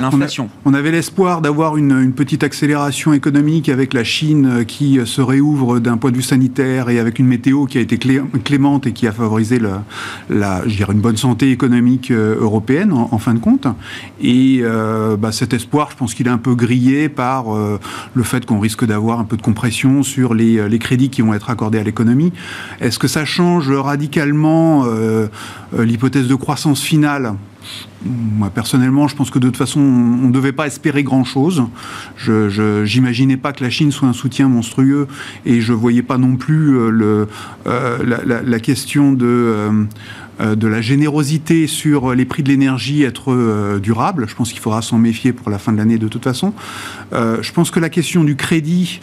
l'inflation. 0.00 0.48
On, 0.64 0.74
avait 0.74 0.90
l'espoir 0.90 1.40
d'avoir 1.40 1.76
une, 1.76 2.12
petite 2.12 2.44
accélération 2.44 3.12
économique 3.12 3.68
avec 3.68 3.94
la 3.94 4.04
Chine 4.04 4.64
qui 4.66 4.98
se 5.04 5.20
réouvre 5.20 5.78
d'un 5.78 5.96
point 5.96 6.10
de 6.10 6.16
vue 6.16 6.22
sanitaire 6.22 6.88
et 6.88 6.98
avec 6.98 7.18
une 7.18 7.26
météo 7.26 7.66
qui 7.66 7.78
a 7.78 7.80
été 7.80 7.98
clémente 7.98 8.86
et 8.86 8.92
qui 8.92 9.06
a 9.06 9.12
favorisé 9.12 9.58
la, 9.58 10.62
je 10.66 10.76
dirais 10.76 10.92
une 10.92 11.00
bonne 11.00 11.16
santé 11.16 11.50
économique 11.50 12.10
européenne 12.10 12.92
en, 12.92 13.18
fin 13.18 13.34
de 13.34 13.38
compte. 13.38 13.66
Et 14.20 14.62
bah, 15.18 15.32
cet 15.32 15.52
espoir, 15.52 15.88
je 15.90 15.96
pense 15.96 16.14
qu'il 16.14 16.26
est 16.26 16.30
un 16.30 16.38
peu 16.38 16.54
grillé 16.54 17.08
par 17.08 17.46
le 18.14 18.22
fait 18.22 18.46
qu'on 18.46 18.60
risque 18.60 18.84
d'avoir 18.84 19.18
un 19.18 19.24
peu 19.24 19.36
de 19.40 19.44
compression 19.44 20.02
sur 20.02 20.34
les, 20.34 20.68
les 20.68 20.78
crédits 20.78 21.10
qui 21.10 21.22
vont 21.22 21.34
être 21.34 21.50
accordés 21.50 21.78
à 21.78 21.82
l'économie. 21.82 22.32
Est-ce 22.80 22.98
que 22.98 23.08
ça 23.08 23.24
change 23.24 23.70
radicalement 23.70 24.84
euh, 24.84 25.26
euh, 25.74 25.84
l'hypothèse 25.84 26.28
de 26.28 26.34
croissance 26.34 26.82
finale? 26.82 27.34
Moi, 28.04 28.48
personnellement, 28.50 29.06
je 29.06 29.14
pense 29.14 29.30
que 29.30 29.38
de 29.38 29.46
toute 29.46 29.58
façon, 29.58 29.80
on 29.80 30.28
ne 30.28 30.32
devait 30.32 30.52
pas 30.52 30.66
espérer 30.66 31.02
grand-chose. 31.02 31.64
Je 32.16 32.84
n'imaginais 32.84 33.36
pas 33.36 33.52
que 33.52 33.62
la 33.62 33.68
Chine 33.68 33.92
soit 33.92 34.08
un 34.08 34.14
soutien 34.14 34.48
monstrueux 34.48 35.06
et 35.44 35.60
je 35.60 35.72
ne 35.72 35.76
voyais 35.76 36.02
pas 36.02 36.16
non 36.16 36.36
plus 36.36 36.78
euh, 36.78 37.26
la, 37.66 38.60
question 38.60 39.12
de 39.12 39.86
la 40.38 40.80
générosité 40.80 41.66
sur 41.66 42.14
les 42.14 42.24
prix 42.24 42.42
de 42.42 42.48
l'énergie 42.48 43.02
être 43.02 43.78
durable. 43.78 44.24
Je 44.26 44.34
pense 44.34 44.50
qu'il 44.52 44.60
faudra 44.60 44.80
s'en 44.80 44.96
méfier 44.96 45.34
pour 45.34 45.50
la 45.50 45.58
fin 45.58 45.70
de 45.72 45.76
l'année 45.76 45.98
de 45.98 46.08
toute 46.08 46.24
façon. 46.24 46.54
je 47.12 47.52
pense 47.52 47.70
que 47.70 47.78
la 47.78 47.90
question 47.90 48.24
du 48.24 48.36
crédit 48.36 49.00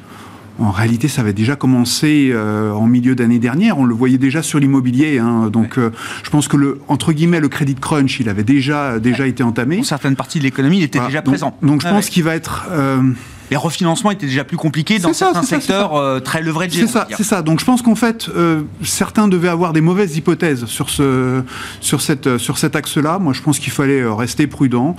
en 0.59 0.71
réalité, 0.71 1.07
ça 1.07 1.21
avait 1.21 1.33
déjà 1.33 1.55
commencé 1.55 2.29
euh, 2.31 2.71
en 2.71 2.87
milieu 2.87 3.15
d'année 3.15 3.39
dernière. 3.39 3.77
On 3.77 3.85
le 3.85 3.93
voyait 3.93 4.17
déjà 4.17 4.41
sur 4.41 4.59
l'immobilier. 4.59 5.19
Hein. 5.19 5.49
donc, 5.51 5.77
euh, 5.77 5.91
je 6.23 6.29
pense 6.29 6.47
que 6.47 6.57
le 6.57 6.79
entre 6.87 7.13
guillemets 7.13 7.39
le 7.39 7.47
crédit 7.47 7.75
crunch, 7.75 8.19
il 8.19 8.29
avait 8.29 8.43
déjà 8.43 8.99
déjà 8.99 9.27
été 9.27 9.43
entamé. 9.43 9.77
Pour 9.77 9.85
certaines 9.85 10.15
parties 10.15 10.39
de 10.39 10.43
l'économie, 10.43 10.77
il 10.77 10.83
était 10.83 10.99
déjà 10.99 11.21
présent. 11.21 11.57
Donc, 11.61 11.81
je 11.81 11.87
pense 11.87 12.09
qu'il 12.09 12.23
va 12.23 12.35
être 12.35 12.67
euh, 12.71 13.01
les 13.49 13.57
refinancements 13.57 14.11
étaient 14.11 14.25
déjà 14.25 14.43
plus 14.43 14.57
compliqués 14.57 14.99
dans 14.99 15.13
certains 15.13 15.43
secteurs 15.43 15.95
euh, 15.95 16.19
très 16.19 16.41
leveragés. 16.41 16.81
C'est 16.81 16.87
ça, 16.87 17.07
c'est 17.15 17.23
ça. 17.23 17.41
Donc 17.41 17.59
je 17.59 17.65
pense 17.65 17.81
qu'en 17.81 17.95
fait, 17.95 18.29
euh, 18.29 18.61
certains 18.83 19.27
devaient 19.27 19.47
avoir 19.49 19.73
des 19.73 19.81
mauvaises 19.81 20.17
hypothèses 20.17 20.65
sur, 20.65 20.89
ce, 20.89 21.41
sur, 21.79 22.01
cette, 22.01 22.37
sur 22.37 22.57
cet 22.57 22.75
axe-là. 22.75 23.19
Moi, 23.19 23.33
je 23.33 23.41
pense 23.41 23.59
qu'il 23.59 23.71
fallait 23.71 24.01
euh, 24.01 24.13
rester 24.13 24.47
prudent 24.47 24.95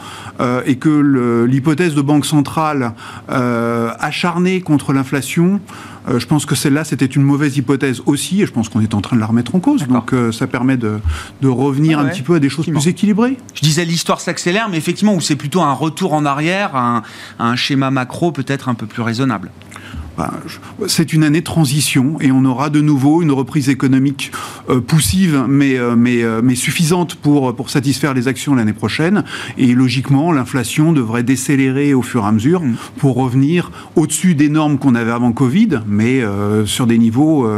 et 0.67 0.76
que 0.76 1.45
l'hypothèse 1.47 1.95
de 1.95 2.02
banque 2.02 2.26
centrale 2.26 2.93
acharnée 3.28 4.61
contre 4.61 4.93
l'inflation, 4.93 5.61
je 6.17 6.27
pense 6.27 6.47
que 6.47 6.55
celle-là, 6.55 6.85
c'était 6.85 7.07
une 7.07 7.23
mauvaise 7.23 7.57
hypothèse 7.57 8.03
aussi, 8.07 8.43
et 8.43 8.47
je 8.47 8.53
pense 8.53 8.69
qu'on 8.69 8.81
est 8.81 8.95
en 8.95 9.00
train 9.00 9.17
de 9.17 9.21
la 9.21 9.27
remettre 9.27 9.55
en 9.55 9.61
cause. 9.61 9.87
Donc 9.87 10.15
ça 10.33 10.47
permet 10.47 10.77
de, 10.77 11.00
de 11.43 11.49
revenir 11.49 11.99
un 11.99 12.07
petit 12.07 12.23
peu 12.23 12.35
à 12.35 12.38
des 12.41 12.49
choses 12.49 12.67
plus 12.67 12.88
équilibrées. 12.88 13.37
Je 13.55 13.61
disais 13.61 13.85
l'histoire 13.85 14.21
s'accélère, 14.21 14.69
mais 14.69 14.77
effectivement, 14.77 15.15
où 15.15 15.21
c'est 15.21 15.37
plutôt 15.37 15.61
un 15.61 15.73
retour 15.73 16.12
en 16.12 16.25
arrière, 16.25 16.77
un, 16.77 17.03
un 17.38 17.57
schéma 17.57 17.91
macro 17.91 18.33
peut-être 18.33 18.69
un 18.69 18.75
peu 18.75 18.87
plus 18.87 19.03
raisonnable 19.03 19.50
c'est 20.87 21.13
une 21.13 21.25
année 21.25 21.41
de 21.41 21.45
transition 21.45 22.21
et 22.21 22.33
on 22.33 22.45
aura 22.45 22.71
de 22.71 22.81
nouveau 22.81 23.23
une 23.23 23.33
reprise 23.33 23.69
économique 23.69 24.33
euh, 24.69 24.81
poussive 24.81 25.45
mais, 25.49 25.79
euh, 25.79 25.97
mais, 25.97 26.23
euh, 26.23 26.41
mais 26.43 26.55
suffisante 26.55 27.15
pour, 27.15 27.55
pour 27.55 27.71
satisfaire 27.71 28.15
les 28.15 28.29
actions 28.29 28.55
l'année 28.55 28.73
prochaine. 28.73 29.25
Et 29.57 29.75
logiquement, 29.75 30.33
l'inflation 30.33 30.93
devrait 30.93 31.23
décélérer 31.23 31.95
au 31.95 32.03
fur 32.03 32.25
et 32.25 32.27
à 32.27 32.33
mesure 32.33 32.63
mm. 32.63 32.77
pour 32.99 33.17
revenir 33.17 33.71
au-dessus 33.97 34.35
des 34.35 34.49
normes 34.49 34.79
qu'on 34.79 34.95
avait 34.95 35.11
avant 35.11 35.33
Covid, 35.33 35.81
mais 35.87 36.23
sur 36.65 36.87
des 36.87 36.99
niveaux 36.99 37.49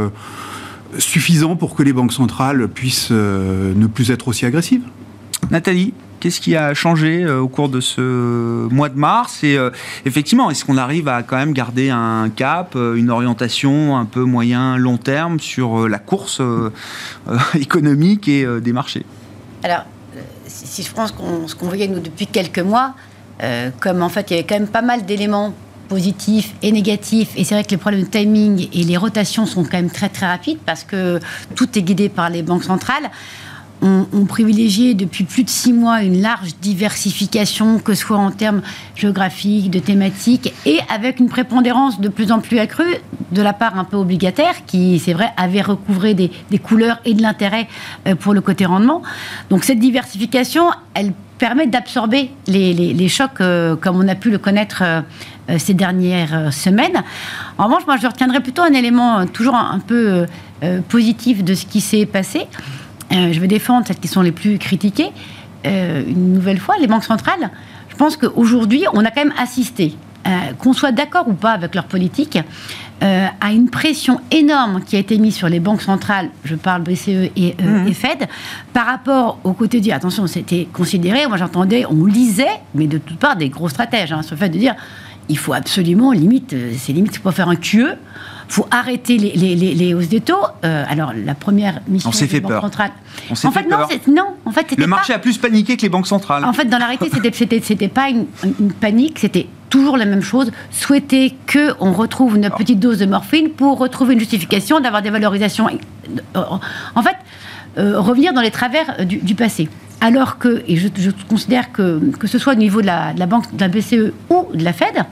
suffisants 0.97 1.55
pour 1.55 1.75
que 1.75 1.83
les 1.83 1.93
banques 1.93 2.13
centrales 2.13 2.67
puissent 2.67 3.11
ne 3.11 3.87
plus 3.87 4.11
être 4.11 4.27
aussi 4.27 4.45
agressives. 4.45 4.83
Nathalie 5.49 5.93
Qu'est-ce 6.21 6.39
qui 6.39 6.55
a 6.55 6.75
changé 6.75 7.23
euh, 7.23 7.39
au 7.39 7.47
cours 7.47 7.67
de 7.67 7.81
ce 7.81 8.67
mois 8.71 8.89
de 8.89 8.97
mars 8.97 9.43
Et 9.43 9.57
euh, 9.57 9.71
effectivement, 10.05 10.51
est-ce 10.51 10.63
qu'on 10.63 10.77
arrive 10.77 11.07
à 11.07 11.23
quand 11.23 11.35
même 11.35 11.51
garder 11.51 11.89
un 11.89 12.29
cap, 12.29 12.75
euh, 12.75 12.93
une 12.93 13.09
orientation 13.09 13.97
un 13.97 14.05
peu 14.05 14.23
moyen, 14.23 14.77
long 14.77 14.97
terme 14.97 15.39
sur 15.39 15.89
la 15.89 15.97
course 15.97 16.39
économique 17.55 18.27
et 18.27 18.45
des 18.61 18.71
marchés? 18.71 19.03
Alors, 19.63 19.85
si 20.45 20.83
je 20.83 20.91
prends 20.91 21.07
ce 21.07 21.55
qu'on 21.55 21.65
voyait 21.65 21.87
nous 21.87 21.99
depuis 21.99 22.27
quelques 22.27 22.59
mois, 22.59 22.93
comme 23.79 24.03
en 24.03 24.09
fait 24.09 24.29
il 24.29 24.33
y 24.33 24.39
avait 24.39 24.47
quand 24.47 24.59
même 24.59 24.67
pas 24.67 24.83
mal 24.83 25.05
d'éléments 25.05 25.55
positifs 25.87 26.53
et 26.61 26.71
négatifs. 26.71 27.31
Et 27.35 27.43
c'est 27.43 27.55
vrai 27.55 27.63
que 27.63 27.71
les 27.71 27.77
problèmes 27.77 28.03
de 28.03 28.09
timing 28.09 28.69
et 28.71 28.83
les 28.83 28.97
rotations 28.97 29.47
sont 29.47 29.63
quand 29.63 29.77
même 29.77 29.89
très 29.89 30.09
très 30.09 30.27
rapides 30.27 30.59
parce 30.65 30.83
que 30.83 31.19
tout 31.55 31.77
est 31.77 31.81
guidé 31.81 32.09
par 32.09 32.29
les 32.29 32.43
banques 32.43 32.63
centrales 32.63 33.09
on, 33.81 34.25
privilégié 34.25 34.93
depuis 34.93 35.23
plus 35.23 35.43
de 35.43 35.49
six 35.49 35.73
mois 35.73 36.03
une 36.03 36.21
large 36.21 36.55
diversification, 36.61 37.79
que 37.79 37.93
ce 37.93 38.01
soit 38.01 38.17
en 38.17 38.31
termes 38.31 38.61
géographiques, 38.95 39.71
de 39.71 39.79
thématiques, 39.79 40.53
et 40.65 40.79
avec 40.89 41.19
une 41.19 41.29
prépondérance 41.29 41.99
de 41.99 42.09
plus 42.09 42.31
en 42.31 42.39
plus 42.39 42.59
accrue 42.59 42.95
de 43.31 43.41
la 43.41 43.53
part 43.53 43.77
un 43.77 43.83
peu 43.83 43.97
obligataire, 43.97 44.65
qui, 44.65 44.99
c'est 44.99 45.13
vrai, 45.13 45.31
avait 45.37 45.61
recouvré 45.61 46.13
des, 46.13 46.31
couleurs 46.59 46.99
et 47.05 47.13
de 47.13 47.21
l'intérêt 47.21 47.67
euh, 48.07 48.15
pour 48.15 48.33
le 48.33 48.41
côté 48.41 48.65
rendement. 48.65 49.01
Donc 49.49 49.63
cette 49.63 49.79
diversification, 49.79 50.65
elle 50.93 51.13
permet 51.39 51.65
d'absorber 51.65 52.29
les, 52.47 53.07
chocs 53.09 53.41
euh, 53.41 53.75
comme 53.75 53.97
on 53.97 54.07
a 54.07 54.15
pu 54.15 54.29
le 54.29 54.37
connaître 54.37 54.83
euh, 54.83 55.01
ces 55.57 55.73
dernières 55.73 56.53
semaines. 56.53 57.03
En 57.57 57.65
revanche, 57.65 57.87
moi, 57.87 57.97
je 57.97 58.05
retiendrai 58.05 58.41
plutôt 58.41 58.61
un 58.61 58.73
élément 58.73 59.25
toujours 59.25 59.55
un 59.55 59.79
peu 59.79 60.27
positif 60.89 61.43
de 61.43 61.55
ce 61.55 61.65
qui 61.65 61.81
s'est 61.81 62.05
passé. 62.05 62.41
Euh, 63.11 63.33
je 63.33 63.39
vais 63.39 63.47
défendre 63.47 63.85
celles 63.87 63.99
qui 63.99 64.07
sont 64.07 64.21
les 64.21 64.31
plus 64.31 64.57
critiquées. 64.57 65.11
Euh, 65.65 66.03
une 66.07 66.33
nouvelle 66.33 66.59
fois, 66.59 66.75
les 66.79 66.87
banques 66.87 67.03
centrales, 67.03 67.51
je 67.89 67.95
pense 67.95 68.17
qu'aujourd'hui, 68.17 68.85
on 68.93 69.03
a 69.05 69.11
quand 69.11 69.23
même 69.23 69.33
assisté, 69.37 69.95
euh, 70.27 70.29
qu'on 70.57 70.73
soit 70.73 70.91
d'accord 70.91 71.27
ou 71.27 71.33
pas 71.33 71.51
avec 71.51 71.75
leur 71.75 71.85
politique, 71.85 72.39
à 73.03 73.51
une 73.51 73.71
pression 73.71 74.21
énorme 74.29 74.81
qui 74.85 74.95
a 74.95 74.99
été 74.99 75.17
mise 75.17 75.33
sur 75.33 75.49
les 75.49 75.59
banques 75.59 75.81
centrales, 75.81 76.29
je 76.43 76.53
parle 76.53 76.83
BCE 76.83 77.31
et, 77.35 77.55
mmh. 77.59 77.91
Fed, 77.93 78.27
par 78.73 78.85
rapport 78.85 79.39
au 79.43 79.53
côté 79.53 79.79
dire, 79.79 79.95
attention, 79.95 80.27
c'était 80.27 80.67
considéré, 80.71 81.25
moi 81.25 81.37
j'entendais, 81.37 81.83
on 81.89 82.05
lisait, 82.05 82.61
mais 82.75 82.85
de 82.85 82.99
toutes 82.99 83.17
parts, 83.17 83.37
des 83.37 83.49
gros 83.49 83.69
stratèges, 83.69 84.11
hein, 84.11 84.21
sur 84.21 84.35
le 84.35 84.39
fait 84.39 84.49
de 84.49 84.59
dire, 84.59 84.75
il 85.29 85.37
faut 85.39 85.53
absolument, 85.53 86.11
limite, 86.11 86.55
c'est 86.77 86.93
limite 86.93 87.17
pour 87.17 87.33
faire 87.33 87.49
un 87.49 87.55
QE, 87.55 87.97
faut 88.51 88.67
arrêter 88.69 89.17
les, 89.17 89.31
les, 89.31 89.55
les, 89.55 89.93
hausses 89.93 90.09
des 90.09 90.19
taux. 90.19 90.43
Euh, 90.65 90.83
alors, 90.89 91.13
la 91.15 91.35
première 91.35 91.81
mission 91.87 92.09
on 92.09 92.13
s'est 92.13 92.27
fait 92.27 92.41
peur. 92.41 92.61
centrale. 92.61 92.91
On 93.29 93.35
s'est 93.35 93.47
en 93.47 93.51
fait, 93.51 93.67
non, 93.67 93.77
non, 94.07 94.25
en 94.45 94.51
fait, 94.51 94.77
le 94.77 94.87
marché 94.87 95.13
a 95.13 95.19
plus 95.19 95.37
paniqué 95.37 95.77
que 95.77 95.83
les 95.83 95.89
banques 95.89 96.07
centrales. 96.07 96.43
En 96.43 96.51
fait, 96.51 96.65
dans 96.65 96.77
la 96.77 96.87
réalité, 96.87 97.09
c'était, 97.63 97.87
pas 97.87 98.09
une, 98.09 98.25
panique, 98.73 99.19
c'était 99.19 99.47
toujours 99.69 99.95
la 99.95 100.05
même 100.05 100.21
chose. 100.21 100.51
Souhaiter 100.69 101.33
que 101.47 101.73
on 101.79 101.93
retrouve 101.93 102.35
une 102.35 102.49
petite 102.49 102.79
dose 102.79 102.97
de 102.99 103.05
morphine 103.05 103.51
pour 103.51 103.77
retrouver 103.77 104.13
une 104.13 104.19
justification 104.19 104.81
d'avoir 104.81 105.01
des 105.01 105.11
valorisations. 105.11 105.67
Euh, 106.35 106.41
en 106.95 107.01
fait, 107.01 107.15
euh, 107.77 107.99
revenir 107.99 108.33
dans 108.33 108.41
les 108.41 108.51
travers 108.51 109.05
du, 109.05 109.35
passé. 109.35 109.69
Alors 110.01 110.39
que, 110.39 110.61
et 110.67 110.75
je, 110.75 110.89
considère 111.29 111.71
que 111.71 112.01
que 112.19 112.27
ce 112.27 112.37
soit 112.37 112.53
au 112.53 112.57
niveau 112.57 112.81
de 112.81 112.87
la, 112.87 113.13
de 113.13 113.19
la 113.19 113.27
banque, 113.27 113.55
de 113.55 113.61
la 113.61 113.69
BCE 113.69 114.11
ou 114.29 114.47
de 114.53 114.63
la 114.63 114.73
Fed. 114.73 115.05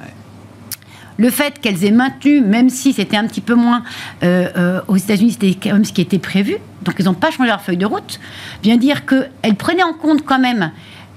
Le 1.20 1.30
fait 1.30 1.60
qu'elles 1.60 1.84
aient 1.84 1.92
maintenu, 1.92 2.40
même 2.40 2.70
si 2.70 2.94
c'était 2.94 3.18
un 3.18 3.28
petit 3.28 3.42
peu 3.42 3.54
moins 3.54 3.84
euh, 4.24 4.48
euh, 4.56 4.82
aux 4.88 4.96
États-Unis, 4.96 5.34
c'était 5.34 5.54
quand 5.54 5.74
même 5.74 5.84
ce 5.84 5.92
qui 5.92 6.00
était 6.00 6.18
prévu, 6.18 6.56
donc 6.84 6.96
ils 6.98 7.04
n'ont 7.04 7.14
pas 7.14 7.30
changé 7.30 7.50
leur 7.50 7.62
feuille 7.62 7.76
de 7.76 7.86
route, 7.86 8.22
vient 8.64 8.78
dire 8.78 9.06
qu'elles 9.06 9.56
prenaient 9.56 9.84
en 9.84 9.92
compte 9.92 10.24
quand 10.24 10.40
même 10.40 10.72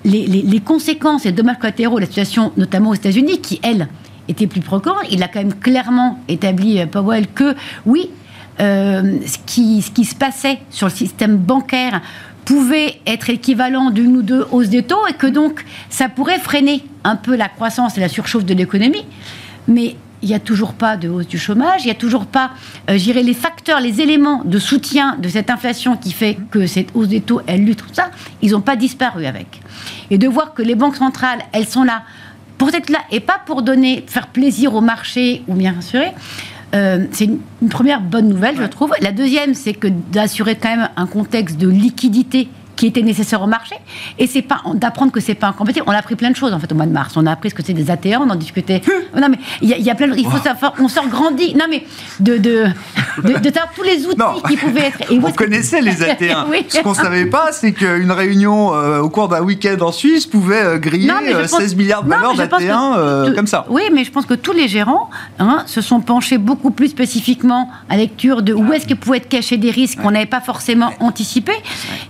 les, 0.04 0.60
conséquences 0.64 1.24
et 1.24 1.28
les 1.28 1.36
dommages 1.36 1.60
collatéraux 1.60 1.96
de 1.96 2.00
la 2.00 2.06
situation, 2.08 2.50
notamment 2.56 2.90
aux 2.90 2.94
États-Unis, 2.94 3.40
qui, 3.40 3.60
elles, 3.62 3.86
étaient 4.26 4.48
plus 4.48 4.60
préoccupantes. 4.60 5.06
Il 5.08 5.22
a 5.22 5.28
quand 5.28 5.38
même 5.38 5.54
clairement 5.54 6.18
établi, 6.26 6.80
euh, 6.80 6.86
Powell, 6.86 7.28
que 7.28 7.54
oui, 7.86 8.10
ce, 8.58 9.38
qui, 9.46 9.82
ce 9.82 9.92
qui 9.92 10.04
se 10.04 10.16
passait 10.16 10.58
sur 10.70 10.88
le 10.88 10.92
système 10.92 11.36
bancaire 11.36 12.00
pouvait 12.44 13.00
être 13.06 13.30
équivalent 13.30 13.90
d'une 13.90 14.16
ou 14.16 14.22
deux 14.22 14.46
hausses 14.50 14.68
des 14.68 14.82
taux 14.82 15.06
et 15.08 15.14
que 15.14 15.28
donc 15.28 15.64
ça 15.90 16.08
pourrait 16.08 16.40
freiner 16.40 16.84
un 17.04 17.14
peu 17.14 17.36
la 17.36 17.48
croissance 17.48 17.96
et 17.98 18.00
la 18.00 18.08
surchauffe 18.08 18.44
de 18.44 18.54
l'économie 18.54 19.04
mais 19.68 19.96
il 20.22 20.28
n'y 20.28 20.34
a 20.34 20.40
toujours 20.40 20.74
pas 20.74 20.96
de 20.96 21.08
hausse 21.08 21.26
du 21.26 21.38
chômage, 21.38 21.82
il 21.82 21.86
n'y 21.86 21.90
a 21.90 21.96
toujours 21.96 22.26
pas, 22.26 22.52
euh, 22.88 22.96
j'irai 22.96 23.22
les 23.22 23.34
facteurs, 23.34 23.80
les 23.80 24.00
éléments 24.00 24.42
de 24.44 24.58
soutien 24.58 25.16
de 25.18 25.28
cette 25.28 25.50
inflation 25.50 25.96
qui 25.96 26.12
fait 26.12 26.38
que 26.50 26.66
cette 26.66 26.94
hausse 26.94 27.08
des 27.08 27.20
taux, 27.20 27.40
elle 27.46 27.64
lutte, 27.64 27.78
tout 27.78 27.92
ça, 27.92 28.10
ils 28.40 28.52
n'ont 28.52 28.60
pas 28.60 28.76
disparu 28.76 29.26
avec. 29.26 29.60
Et 30.10 30.18
de 30.18 30.28
voir 30.28 30.54
que 30.54 30.62
les 30.62 30.76
banques 30.76 30.96
centrales, 30.96 31.40
elles 31.52 31.66
sont 31.66 31.82
là 31.82 32.02
pour 32.56 32.72
être 32.72 32.90
là 32.90 33.00
et 33.10 33.18
pas 33.18 33.40
pour 33.44 33.62
donner, 33.62 34.04
faire 34.06 34.28
plaisir 34.28 34.74
au 34.74 34.80
marché 34.80 35.42
ou 35.48 35.54
bien 35.54 35.74
assurer. 35.76 36.12
Euh, 36.74 37.06
c'est 37.10 37.24
une, 37.24 37.68
première 37.68 38.00
bonne 38.00 38.28
nouvelle, 38.28 38.56
je 38.56 38.64
trouve. 38.64 38.94
La 39.00 39.12
deuxième, 39.12 39.54
c'est 39.54 39.74
que 39.74 39.88
d'assurer 39.88 40.54
quand 40.56 40.76
même 40.76 40.88
un 40.96 41.06
contexte 41.06 41.58
de 41.58 41.68
liquidité 41.68 42.48
qui 42.76 42.86
était 42.86 43.02
nécessaire 43.02 43.42
au 43.42 43.46
marché. 43.46 43.76
Et 44.18 44.26
c'est 44.26 44.42
pas 44.42 44.62
d'apprendre 44.74 45.12
que 45.12 45.20
c'est 45.20 45.34
pas 45.34 45.48
incompatible. 45.48 45.84
On 45.88 45.92
a 45.92 45.98
appris 45.98 46.16
plein 46.16 46.30
de 46.30 46.36
choses 46.36 46.52
en 46.52 46.58
fait 46.58 46.70
au 46.72 46.74
mois 46.74 46.86
de 46.86 46.92
mars. 46.92 47.14
On 47.16 47.26
a 47.26 47.32
appris 47.32 47.50
ce 47.50 47.54
que 47.54 47.62
c'est 47.62 47.72
des 47.72 47.86
AT1, 47.86 48.18
on 48.18 48.30
en 48.30 48.34
discutait. 48.34 48.82
non 49.16 49.28
mais 49.28 49.38
il 49.60 49.68
y, 49.68 49.90
a 49.90 49.94
plein 49.94 50.08
de, 50.08 50.16
il 50.16 50.26
faut 50.26 50.38
savoir, 50.38 50.74
on 50.78 50.88
sort 50.88 51.08
grandi. 51.08 51.54
Non 51.54 51.66
mais 51.68 51.84
de 52.20 52.38
de 52.38 52.66
de, 53.18 53.32
de, 53.34 53.50
tous 53.74 53.82
les 53.82 54.06
outils 54.06 54.42
qui 54.48 54.56
pouvaient 54.56 54.86
être. 54.86 55.12
Et 55.12 55.18
on 55.22 55.32
connaissait 55.32 55.80
les 55.80 55.92
AT1. 55.92 56.46
Ce 56.68 56.80
qu'on 56.80 56.94
savait 56.94 57.26
pas, 57.26 57.52
c'est 57.52 57.72
qu'une 57.72 58.10
réunion 58.10 58.74
euh, 58.74 59.00
au 59.00 59.10
cours 59.10 59.28
d'un 59.28 59.42
week-end 59.42 59.76
en 59.80 59.92
Suisse 59.92 60.26
pouvait 60.26 60.62
euh, 60.62 60.78
griller 60.78 61.12
16 61.46 61.72
euh, 61.72 61.76
milliards 61.76 62.04
de 62.04 62.08
valeurs 62.08 62.34
d'AT1 62.34 63.34
comme 63.34 63.46
ça. 63.46 63.66
Oui, 63.68 63.82
mais 63.92 64.04
je 64.04 64.10
pense 64.10 64.26
que 64.26 64.34
tous 64.34 64.52
les 64.52 64.68
gérants 64.68 65.10
hein, 65.38 65.64
se 65.66 65.80
sont 65.80 66.00
penchés 66.00 66.38
beaucoup 66.38 66.70
plus 66.70 66.88
spécifiquement 66.88 67.70
à 67.88 67.96
lecture 67.96 68.42
de 68.42 68.54
où 68.54 68.72
est-ce 68.72 68.86
que 68.86 68.94
pouvaient 68.94 69.18
être 69.18 69.28
cachés 69.28 69.56
des 69.56 69.70
risques 69.70 70.00
qu'on 70.00 70.10
n'avait 70.10 70.26
pas 70.26 70.40
forcément 70.40 70.90
anticipés. 71.00 71.52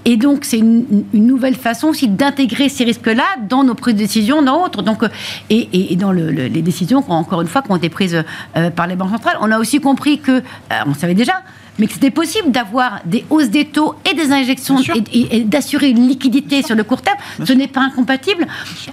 Et 0.05 0.17
donc 0.17 0.45
c'est 0.45 0.62
une, 0.63 1.27
nouvelle 1.27 1.55
façon 1.55 1.89
aussi 1.89 2.09
d'intégrer 2.09 2.69
ces 2.69 2.85
risques-là 2.85 3.25
dans 3.49 3.65
nos 3.65 3.75
prises 3.75 3.95
de 3.95 3.99
décision, 3.99 4.43
dans 4.43 4.65
autres. 4.65 4.83
Donc, 4.83 5.03
euh, 5.03 5.09
et, 5.51 5.97
dans 5.97 6.13
les 6.13 6.63
décisions, 6.63 7.05
encore 7.09 7.43
une 7.43 7.49
fois, 7.49 7.63
qui 7.63 7.71
ont 7.71 7.77
été 7.77 7.89
prises 7.89 8.23
euh, 8.57 8.71
par 8.71 8.87
les 8.87 8.97
banques 8.97 9.11
centrales. 9.11 9.37
On 9.41 9.51
a 9.51 9.59
aussi 9.59 9.81
compris 9.81 10.19
que, 10.19 10.33
euh, 10.33 10.43
on 10.87 10.95
savait 10.95 11.15
déjà, 11.15 11.43
mais 11.79 11.87
que 11.87 11.93
c'était 11.93 12.11
possible 12.11 12.51
d'avoir 12.51 13.01
des 13.05 13.25
hausses 13.31 13.51
des 13.51 13.67
taux 13.67 13.95
et 14.11 14.15
des 14.15 14.31
injections 14.33 14.79
et, 15.13 15.45
d'assurer 15.45 15.91
une 15.91 16.07
liquidité 16.07 16.63
sur 16.63 16.77
le 16.77 16.85
court 16.85 17.03
terme. 17.03 17.19
Ce 17.45 17.53
n'est 17.53 17.69
pas 17.69 17.81
incompatible. 17.81 18.47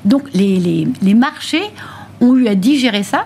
Donc 0.06 0.24
les, 0.34 0.88
les 1.02 1.14
marchés 1.14 1.64
ont 2.22 2.36
eu 2.36 2.48
à 2.48 2.56
digérer 2.56 3.04
ça. 3.04 3.26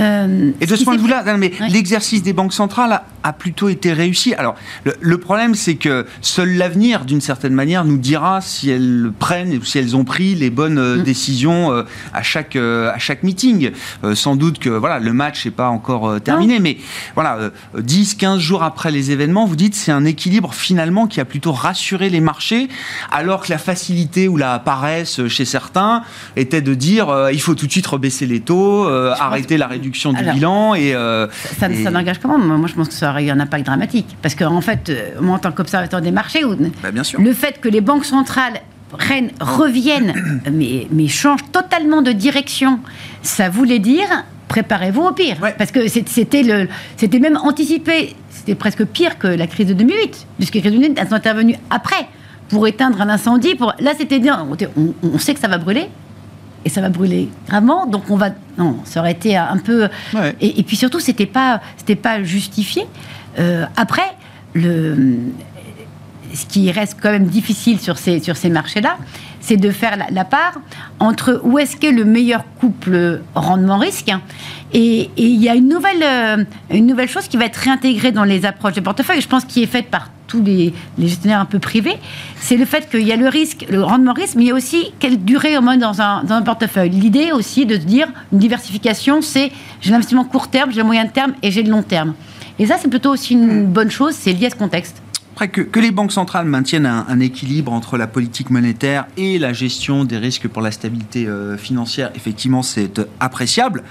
Euh, 0.00 0.52
et 0.60 0.66
de 0.66 0.76
ce 0.76 0.84
point 0.84 0.96
de 0.96 1.00
vue-là, 1.00 1.36
mais 1.36 1.52
l'exercice 1.68 2.22
des 2.22 2.32
banques 2.32 2.54
centrales 2.54 2.92
a, 2.92 3.04
plutôt 3.30 3.68
été 3.68 3.92
réussi. 3.92 4.34
Alors, 4.34 4.56
le, 5.00 5.18
problème, 5.18 5.54
c'est 5.54 5.76
que 5.76 6.06
seul 6.20 6.56
l'avenir, 6.56 7.04
d'une 7.04 7.20
certaine 7.20 7.52
manière, 7.52 7.84
nous 7.84 7.98
dira 7.98 8.40
si 8.40 8.70
elles 8.70 9.12
prennent 9.16 9.56
ou 9.56 9.64
si 9.64 9.78
elles 9.78 9.94
ont 9.94 10.02
pris 10.02 10.34
les 10.34 10.50
bonnes 10.50 10.78
euh, 10.78 10.96
mm. 10.96 11.02
décisions 11.04 11.72
euh, 11.72 11.84
à 12.12 12.22
chaque 12.22 12.56
à 12.56 12.98
chaque 12.98 13.22
meeting. 13.22 13.70
sans 14.14 14.34
doute 14.36 14.58
que 14.58 14.70
voilà, 14.70 14.98
le 14.98 15.12
match 15.12 15.44
n'est 15.44 15.52
pas 15.52 15.68
encore 15.68 16.20
terminé, 16.20 16.58
mais 16.58 16.78
voilà, 17.14 17.50
10, 17.78 18.14
15 18.14 18.40
jours 18.40 18.62
après 18.62 18.90
les 18.90 19.10
événements, 19.10 19.46
vous 19.46 19.56
dites 19.56 19.74
c'est 19.74 19.92
un 19.92 20.04
équilibre 20.04 20.54
finalement 20.54 21.06
qui 21.06 21.20
a 21.20 21.24
plutôt 21.24 21.52
rassuré 21.52 22.08
les 22.08 22.20
marchés, 22.20 22.68
alors 23.10 23.42
que 23.42 23.52
la 23.52 23.58
facilité 23.58 24.28
ou 24.28 24.36
la 24.36 24.58
paresse 24.58 25.26
chez 25.28 25.44
certains 25.44 26.02
était 26.36 26.62
de 26.62 26.74
dire 26.74 27.30
il 27.32 27.40
faut 27.40 27.54
tout 27.54 27.66
de 27.66 27.72
suite 27.72 27.86
rebaisser 27.86 28.26
les 28.26 28.40
taux, 28.40 28.88
arrêter 28.88 29.58
la 29.58 29.66
réduction 29.66 30.12
du 30.12 30.24
bilan 30.24 30.74
et, 30.74 30.94
euh, 30.94 31.26
ça, 31.58 31.68
n'engage 31.68 32.18
comment 32.20 32.38
Moi, 32.38 32.68
je 32.68 32.74
pense 32.74 32.88
que 32.88 32.94
ça 32.94 33.11
aurait 33.12 33.24
eu 33.24 33.30
un 33.30 33.40
impact 33.40 33.66
dramatique. 33.66 34.16
Parce 34.22 34.34
qu'en 34.34 34.54
en 34.54 34.60
fait, 34.60 34.88
euh, 34.88 35.10
moi, 35.20 35.36
en 35.36 35.38
tant 35.38 35.52
qu'observateur 35.52 36.00
des 36.00 36.10
marchés, 36.10 36.42
bah, 36.82 36.90
bien 36.90 37.04
sûr. 37.04 37.20
le 37.20 37.32
fait 37.32 37.60
que 37.60 37.68
les 37.68 37.80
banques 37.80 38.04
centrales 38.04 38.60
reviennent, 39.40 40.14
mais, 40.52 40.86
mais 40.90 41.08
changent 41.08 41.50
totalement 41.52 42.02
de 42.02 42.12
direction, 42.12 42.80
ça 43.22 43.48
voulait 43.48 43.78
dire 43.78 44.24
préparez-vous 44.48 45.02
au 45.02 45.12
pire. 45.12 45.36
Parce 45.56 45.72
que 45.72 45.88
c'était 45.88 46.42
le, 46.42 46.68
c'était 46.96 47.18
même 47.18 47.38
anticipé. 47.38 48.14
C'était 48.28 48.54
presque 48.54 48.84
pire 48.84 49.18
que 49.18 49.26
la 49.26 49.46
crise 49.46 49.68
de 49.68 49.72
2008, 49.72 50.26
puisque 50.36 50.56
la 50.56 50.60
crise 50.60 50.72
de 50.72 50.78
2008 50.78 50.98
est 50.98 51.12
intervenue 51.12 51.56
après 51.70 52.06
pour 52.50 52.66
éteindre 52.66 53.00
un 53.00 53.08
incendie. 53.08 53.54
Pour... 53.54 53.72
Là, 53.80 53.92
c'était 53.96 54.18
bien. 54.18 54.46
On, 54.76 54.94
on, 55.02 55.18
sait 55.18 55.32
que 55.32 55.40
ça 55.40 55.48
va 55.48 55.56
brûler 55.56 55.88
et 56.64 56.68
ça 56.68 56.80
va 56.80 56.88
brûler 56.88 57.28
gravement. 57.48 57.86
Donc 57.86 58.10
on 58.10 58.16
va 58.16 58.30
non, 58.58 58.78
ça 58.84 59.00
aurait 59.00 59.12
été 59.12 59.36
un 59.36 59.58
peu 59.58 59.88
et, 60.40 60.62
puis 60.62 60.76
surtout 60.76 61.00
c'était 61.00 61.26
pas 61.26 61.60
c'était 61.76 61.96
pas 61.96 62.22
justifié. 62.22 62.86
Euh, 63.38 63.64
après 63.76 64.16
le 64.54 65.16
ce 66.34 66.46
qui 66.46 66.70
reste 66.70 66.96
quand 67.00 67.10
même 67.10 67.26
difficile 67.26 67.78
sur 67.78 67.98
ces, 67.98 68.20
sur 68.20 68.36
ces 68.36 68.48
marchés-là, 68.48 68.96
c'est 69.40 69.56
de 69.56 69.70
faire 69.70 69.96
la, 70.10 70.24
part 70.24 70.54
entre 71.00 71.40
où 71.44 71.58
est-ce 71.58 71.76
qu'est 71.76 71.92
le 71.92 72.04
meilleur 72.04 72.44
couple 72.60 73.20
rendement-risque. 73.34 74.12
Et, 74.72 75.10
il 75.16 75.42
y 75.42 75.48
a 75.48 75.54
une 75.54 75.68
nouvelle, 75.68 76.02
euh, 76.02 76.44
une 76.70 76.86
nouvelle 76.86 77.08
chose 77.08 77.28
qui 77.28 77.36
va 77.36 77.46
être 77.46 77.56
réintégrée 77.56 78.12
dans 78.12 78.24
les 78.24 78.46
approches 78.46 78.74
de 78.74 78.80
portefeuille, 78.80 79.20
je 79.20 79.28
pense 79.28 79.44
qui 79.44 79.62
est 79.62 79.66
faite 79.66 79.90
par 79.90 80.08
tous 80.32 80.42
les, 80.42 80.72
gestionnaires 80.98 81.40
un 81.40 81.44
peu 81.44 81.58
privés, 81.58 81.96
c'est 82.40 82.56
le 82.56 82.64
fait 82.64 82.88
qu'il 82.90 83.06
y 83.06 83.12
a 83.12 83.16
le 83.16 83.28
risque, 83.28 83.66
le 83.70 83.82
rendement 83.82 84.14
risque, 84.14 84.34
mais 84.36 84.44
il 84.44 84.48
y 84.48 84.50
a 84.50 84.54
aussi 84.54 84.92
quelle 84.98 85.22
durée 85.22 85.58
au 85.58 85.60
moins 85.60 85.76
dans 85.76 86.00
un, 86.00 86.24
dans 86.24 86.36
un 86.36 86.42
portefeuille. 86.42 86.88
L'idée 86.88 87.32
aussi 87.32 87.66
de 87.66 87.74
se 87.74 87.84
dire, 87.84 88.08
une 88.32 88.38
diversification, 88.38 89.20
c'est 89.20 89.52
j'ai 89.82 89.90
l'investissement 89.90 90.24
court 90.24 90.48
terme, 90.48 90.70
j'ai 90.72 90.78
le 90.78 90.86
moyen 90.86 91.06
terme 91.06 91.34
et 91.42 91.50
j'ai 91.50 91.62
le 91.62 91.70
long 91.70 91.82
terme. 91.82 92.14
Et 92.58 92.66
ça, 92.66 92.76
c'est 92.80 92.88
plutôt 92.88 93.10
aussi 93.10 93.34
une 93.34 93.66
bonne 93.66 93.90
chose, 93.90 94.14
c'est 94.14 94.32
lié 94.32 94.46
à 94.46 94.50
ce 94.50 94.56
contexte. 94.56 95.02
Après, 95.34 95.48
que, 95.48 95.60
que, 95.60 95.80
les 95.80 95.90
banques 95.90 96.12
centrales 96.12 96.46
maintiennent 96.46 96.86
un, 96.86 97.20
équilibre 97.20 97.72
entre 97.72 97.98
la 97.98 98.06
politique 98.06 98.48
monétaire 98.48 99.06
et 99.16 99.38
la 99.38 99.52
gestion 99.52 100.04
des 100.04 100.18
risques 100.18 100.48
pour 100.48 100.62
la 100.62 100.70
stabilité 100.70 101.26
euh, 101.26 101.58
financière, 101.58 102.10
effectivement, 102.14 102.62
c'est 102.62 103.00
appréciable 103.20 103.82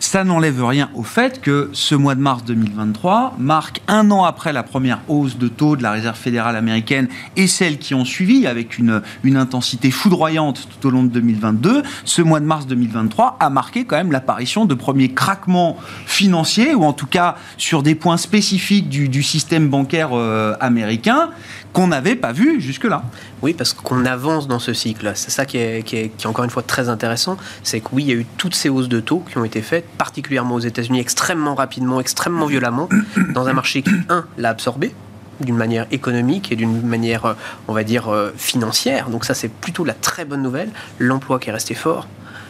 ça 0.00 0.24
n'enlève 0.24 0.64
rien 0.64 0.90
au 0.94 1.02
fait 1.02 1.40
que 1.42 1.68
ce 1.74 1.94
mois 1.94 2.14
de 2.14 2.20
mars 2.20 2.42
2023 2.44 3.34
marque 3.38 3.82
un 3.86 4.10
an 4.10 4.24
après 4.24 4.52
la 4.52 4.62
première 4.62 5.00
hausse 5.08 5.36
de 5.36 5.46
taux 5.46 5.76
de 5.76 5.82
la 5.82 5.92
Réserve 5.92 6.16
fédérale 6.16 6.56
américaine 6.56 7.06
et 7.36 7.46
celles 7.46 7.78
qui 7.78 7.94
ont 7.94 8.06
suivi 8.06 8.46
avec 8.46 8.78
une, 8.78 9.02
intensité 9.36 9.90
foudroyante 9.90 10.68
tout 10.70 10.88
au 10.88 10.90
long 10.90 11.04
de 11.04 11.08
2022. 11.08 11.82
Ce 12.04 12.22
mois 12.22 12.40
de 12.40 12.46
mars 12.46 12.66
2023 12.66 13.36
a 13.38 13.50
marqué 13.50 13.84
quand 13.84 13.96
même 13.96 14.10
l'apparition 14.10 14.64
de 14.64 14.74
premiers 14.74 15.12
craquements 15.12 15.76
financiers 16.06 16.74
ou 16.74 16.84
en 16.84 16.94
tout 16.94 17.06
cas 17.06 17.36
sur 17.58 17.82
des 17.82 17.94
points 17.94 18.16
spécifiques 18.16 18.88
du, 18.88 19.08
du 19.08 19.22
système 19.22 19.68
bancaire 19.68 20.10
euh, 20.12 20.54
américain 20.60 21.30
qu'on 21.72 21.86
n'avait 21.86 22.16
pas 22.16 22.32
vu 22.32 22.60
jusque-là. 22.60 23.02
Oui, 23.42 23.54
parce 23.54 23.72
qu'on 23.72 24.04
avance 24.04 24.48
dans 24.48 24.58
ce 24.58 24.72
cycle. 24.72 25.12
C'est 25.14 25.30
ça 25.30 25.46
qui 25.46 25.58
est, 25.58 25.84
qui, 25.84 25.96
est, 25.96 26.08
qui 26.08 26.26
est, 26.26 26.28
encore 26.28 26.44
une 26.44 26.50
fois 26.50 26.62
très 26.62 26.88
intéressant. 26.88 27.36
C'est 27.62 27.80
que 27.80 27.88
oui, 27.92 28.04
il 28.04 28.08
y 28.08 28.12
a 28.12 28.16
eu 28.16 28.26
toutes 28.36 28.54
ces 28.54 28.68
hausses 28.68 28.88
de 28.88 29.00
taux 29.00 29.24
qui 29.30 29.38
ont 29.38 29.44
été 29.44 29.62
faites, 29.62 29.86
particulièrement 29.98 30.56
aux 30.56 30.60
États-Unis, 30.60 31.00
extrêmement 31.00 31.54
rapidement, 31.54 32.00
extrêmement 32.00 32.46
violemment, 32.46 32.88
dans 33.34 33.46
un 33.46 33.52
marché 33.52 33.82
qui, 33.82 33.92
un, 34.08 34.24
l'a 34.36 34.50
absorbé 34.50 34.94
d'une 35.40 35.56
manière 35.56 35.86
économique 35.90 36.52
et 36.52 36.56
d'une 36.56 36.82
manière, 36.82 37.24
euh, 37.24 37.34
on 37.66 37.72
va 37.72 37.82
dire, 37.82 38.08
euh, 38.08 38.32
financière. 38.36 39.08
Donc 39.08 39.24
ça, 39.24 39.34
c'est 39.34 39.48
plutôt 39.48 39.84
la 39.84 39.94
très 39.94 40.24
bonne 40.24 40.42
nouvelle. 40.42 40.70
L'emploi 40.98 41.38
qui 41.38 41.48
est 41.48 41.52
resté 41.52 41.74
fort, 41.74 42.06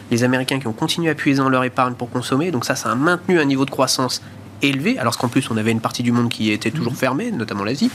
les 0.09 0.23
Américains 0.23 0.59
qui 0.59 0.67
ont 0.67 0.73
continué 0.73 1.09
à 1.09 1.15
puiser 1.15 1.37
dans 1.37 1.49
leur 1.49 1.63
épargne 1.63 1.93
pour 1.93 2.09
consommer. 2.09 2.51
Donc 2.51 2.65
ça, 2.65 2.75
ça 2.75 2.91
a 2.91 2.95
maintenu 2.95 3.39
un 3.39 3.45
niveau 3.45 3.65
de 3.65 3.71
croissance 3.71 4.21
élevé, 4.61 4.97
alors 4.97 5.17
qu'en 5.17 5.27
plus 5.27 5.49
on 5.51 5.57
avait 5.57 5.71
une 5.71 5.81
partie 5.81 6.03
du 6.03 6.11
monde 6.11 6.29
qui 6.29 6.51
était 6.51 6.71
toujours 6.71 6.93
mhm. 6.93 6.97
fermée, 6.97 7.31
notamment 7.31 7.63
l'Asie 7.63 7.91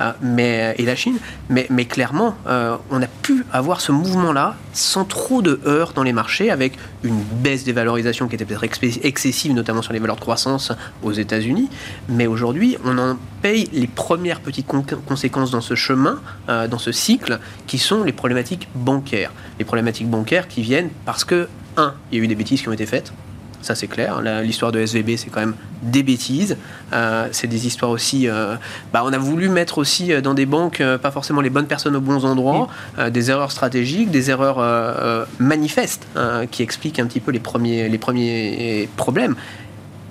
euh, 0.00 0.12
mais, 0.20 0.74
et 0.78 0.84
la 0.84 0.96
Chine, 0.96 1.18
mais, 1.48 1.66
mais 1.70 1.84
clairement 1.84 2.36
euh, 2.46 2.76
on 2.90 3.02
a 3.02 3.06
pu 3.06 3.44
avoir 3.52 3.80
ce 3.80 3.92
mouvement-là 3.92 4.56
sans 4.72 5.04
trop 5.04 5.42
de 5.42 5.60
heurts 5.66 5.92
dans 5.94 6.02
les 6.02 6.12
marchés, 6.12 6.50
avec 6.50 6.74
une 7.02 7.18
baisse 7.18 7.64
des 7.64 7.72
valorisations 7.72 8.28
qui 8.28 8.34
était 8.34 8.44
peut-être 8.44 8.64
excessive, 8.64 9.52
notamment 9.52 9.82
sur 9.82 9.92
les 9.92 9.98
valeurs 9.98 10.16
de 10.16 10.20
croissance 10.20 10.72
aux 11.02 11.12
États-Unis, 11.12 11.68
mais 12.08 12.26
aujourd'hui 12.26 12.76
on 12.84 12.98
en 12.98 13.16
paye 13.42 13.68
les 13.72 13.86
premières 13.86 14.40
petites 14.40 14.66
conséquences 14.66 15.50
dans 15.50 15.60
ce 15.60 15.74
chemin, 15.74 16.20
euh, 16.48 16.68
dans 16.68 16.78
ce 16.78 16.92
cycle, 16.92 17.38
qui 17.66 17.78
sont 17.78 18.04
les 18.04 18.12
problématiques 18.12 18.68
bancaires. 18.74 19.32
Les 19.58 19.64
problématiques 19.64 20.08
bancaires 20.08 20.48
qui 20.48 20.62
viennent 20.62 20.90
parce 21.04 21.24
que, 21.24 21.48
un, 21.76 21.94
il 22.10 22.18
y 22.18 22.20
a 22.20 22.24
eu 22.24 22.28
des 22.28 22.34
bêtises 22.34 22.62
qui 22.62 22.68
ont 22.68 22.72
été 22.72 22.86
faites, 22.86 23.12
ça 23.62 23.74
c'est 23.74 23.86
clair. 23.86 24.22
L'histoire 24.42 24.72
de 24.72 24.80
SVB, 24.80 25.16
c'est 25.16 25.30
quand 25.30 25.40
même 25.40 25.54
des 25.82 26.02
bêtises. 26.02 26.56
Euh, 26.92 27.28
c'est 27.32 27.46
des 27.46 27.66
histoires 27.66 27.90
aussi. 27.90 28.28
Euh, 28.28 28.56
bah, 28.92 29.02
on 29.04 29.12
a 29.12 29.18
voulu 29.18 29.48
mettre 29.48 29.78
aussi 29.78 30.12
euh, 30.12 30.20
dans 30.20 30.34
des 30.34 30.46
banques 30.46 30.82
pas 31.02 31.10
forcément 31.10 31.40
les 31.40 31.50
bonnes 31.50 31.66
personnes 31.66 31.96
aux 31.96 32.00
bons 32.00 32.24
endroits, 32.24 32.68
des 33.10 33.30
erreurs 33.30 33.50
stratégiques, 33.50 34.10
des 34.10 34.30
erreurs 34.30 35.26
manifestes 35.38 36.06
qui 36.50 36.62
expliquent 36.62 36.98
un 36.98 37.06
petit 37.06 37.20
peu 37.20 37.30
les 37.30 37.40
premiers, 37.40 37.88
les 37.88 37.98
premiers 37.98 38.88
problèmes 38.96 39.36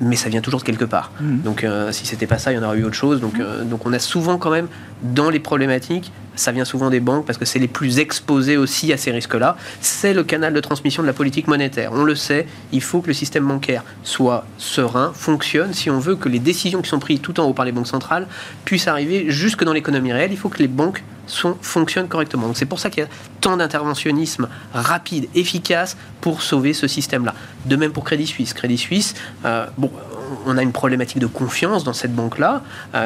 mais 0.01 0.15
ça 0.15 0.29
vient 0.29 0.41
toujours 0.41 0.59
de 0.59 0.65
quelque 0.65 0.85
part. 0.85 1.11
Mmh. 1.19 1.39
Donc 1.39 1.65
si 1.91 2.05
c'était 2.05 2.27
pas 2.27 2.37
ça, 2.37 2.51
il 2.51 2.55
y 2.55 2.57
en 2.59 2.63
aurait 2.63 2.77
eu 2.77 2.83
autre 2.83 2.95
chose. 2.95 3.21
Donc, 3.21 3.41
donc 3.65 3.85
on 3.85 3.93
a 3.93 3.99
souvent 3.99 4.37
quand 4.37 4.51
même 4.51 4.67
dans 5.03 5.29
les 5.29 5.39
problématiques 5.39 6.11
ça 6.35 6.51
vient 6.51 6.65
souvent 6.65 6.89
des 6.89 6.99
banques 6.99 7.25
parce 7.25 7.37
que 7.37 7.45
c'est 7.45 7.59
les 7.59 7.67
plus 7.67 7.99
exposés 7.99 8.57
aussi 8.57 8.93
à 8.93 8.97
ces 8.97 9.11
risques-là. 9.11 9.57
C'est 9.81 10.13
le 10.13 10.23
canal 10.23 10.53
de 10.53 10.59
transmission 10.59 11.01
de 11.01 11.07
la 11.07 11.13
politique 11.13 11.47
monétaire. 11.47 11.91
On 11.93 12.03
le 12.03 12.15
sait, 12.15 12.47
il 12.71 12.81
faut 12.81 13.01
que 13.01 13.07
le 13.07 13.13
système 13.13 13.47
bancaire 13.47 13.83
soit 14.03 14.45
serein, 14.57 15.11
fonctionne. 15.13 15.73
Si 15.73 15.89
on 15.89 15.99
veut 15.99 16.15
que 16.15 16.29
les 16.29 16.39
décisions 16.39 16.81
qui 16.81 16.89
sont 16.89 16.99
prises 16.99 17.21
tout 17.21 17.39
en 17.39 17.45
haut 17.45 17.53
par 17.53 17.65
les 17.65 17.71
banques 17.71 17.87
centrales 17.87 18.27
puissent 18.65 18.87
arriver 18.87 19.25
jusque 19.29 19.63
dans 19.63 19.73
l'économie 19.73 20.13
réelle, 20.13 20.31
il 20.31 20.37
faut 20.37 20.49
que 20.49 20.59
les 20.59 20.67
banques 20.67 21.03
sont, 21.27 21.57
fonctionnent 21.61 22.07
correctement. 22.07 22.47
Donc 22.47 22.57
c'est 22.57 22.65
pour 22.65 22.79
ça 22.79 22.89
qu'il 22.89 23.03
y 23.03 23.05
a 23.05 23.09
tant 23.41 23.57
d'interventionnisme 23.57 24.47
rapide, 24.73 25.27
efficace 25.35 25.97
pour 26.21 26.41
sauver 26.41 26.73
ce 26.73 26.87
système-là. 26.87 27.33
De 27.65 27.75
même 27.75 27.91
pour 27.91 28.03
Crédit 28.03 28.27
Suisse. 28.27 28.53
Crédit 28.53 28.77
Suisse, 28.77 29.15
euh, 29.45 29.65
bon, 29.77 29.91
on 30.45 30.57
a 30.57 30.63
une 30.63 30.71
problématique 30.71 31.19
de 31.19 31.27
confiance 31.27 31.83
dans 31.83 31.93
cette 31.93 32.13
banque-là, 32.13 32.61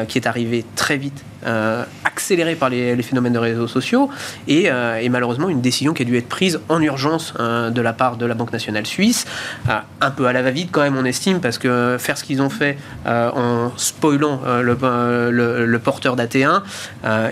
qui 0.08 0.18
est 0.18 0.28
arrivée 0.28 0.66
très 0.76 0.98
vite, 0.98 1.24
accélérée 2.06 2.56
par 2.56 2.70
les, 2.70 3.02
phénomènes 3.02 3.34
de 3.34 3.40
réseaux 3.40 3.68
sociaux, 3.68 4.10
et, 4.48 4.66
et, 4.66 5.10
malheureusement 5.10 5.50
une 5.50 5.62
décision 5.62 5.94
qui 5.94 6.04
a 6.04 6.06
dû 6.06 6.18
être 6.18 6.30
prise 6.30 6.60
en 6.70 6.82
urgence 6.82 7.34
de 7.38 7.82
la 7.82 7.94
part 7.94 8.18
de 8.18 8.26
la 8.26 8.36
Banque 8.36 8.54
nationale 8.54 8.86
suisse, 8.86 9.26
un 10.02 10.12
peu 10.12 10.26
à 10.28 10.34
la 10.34 10.42
va-vite 10.42 10.70
quand 10.72 10.82
même, 10.82 10.98
on 10.98 11.06
estime, 11.06 11.40
parce 11.40 11.58
que 11.58 11.98
faire 12.00 12.18
ce 12.18 12.24
qu'ils 12.24 12.42
ont 12.42 12.50
fait 12.50 12.78
en 13.06 13.72
spoilant 13.78 14.42
le, 14.62 14.78
le, 15.32 15.66
le, 15.66 15.80
porteur 15.80 16.16
d'AT1, 16.16 16.62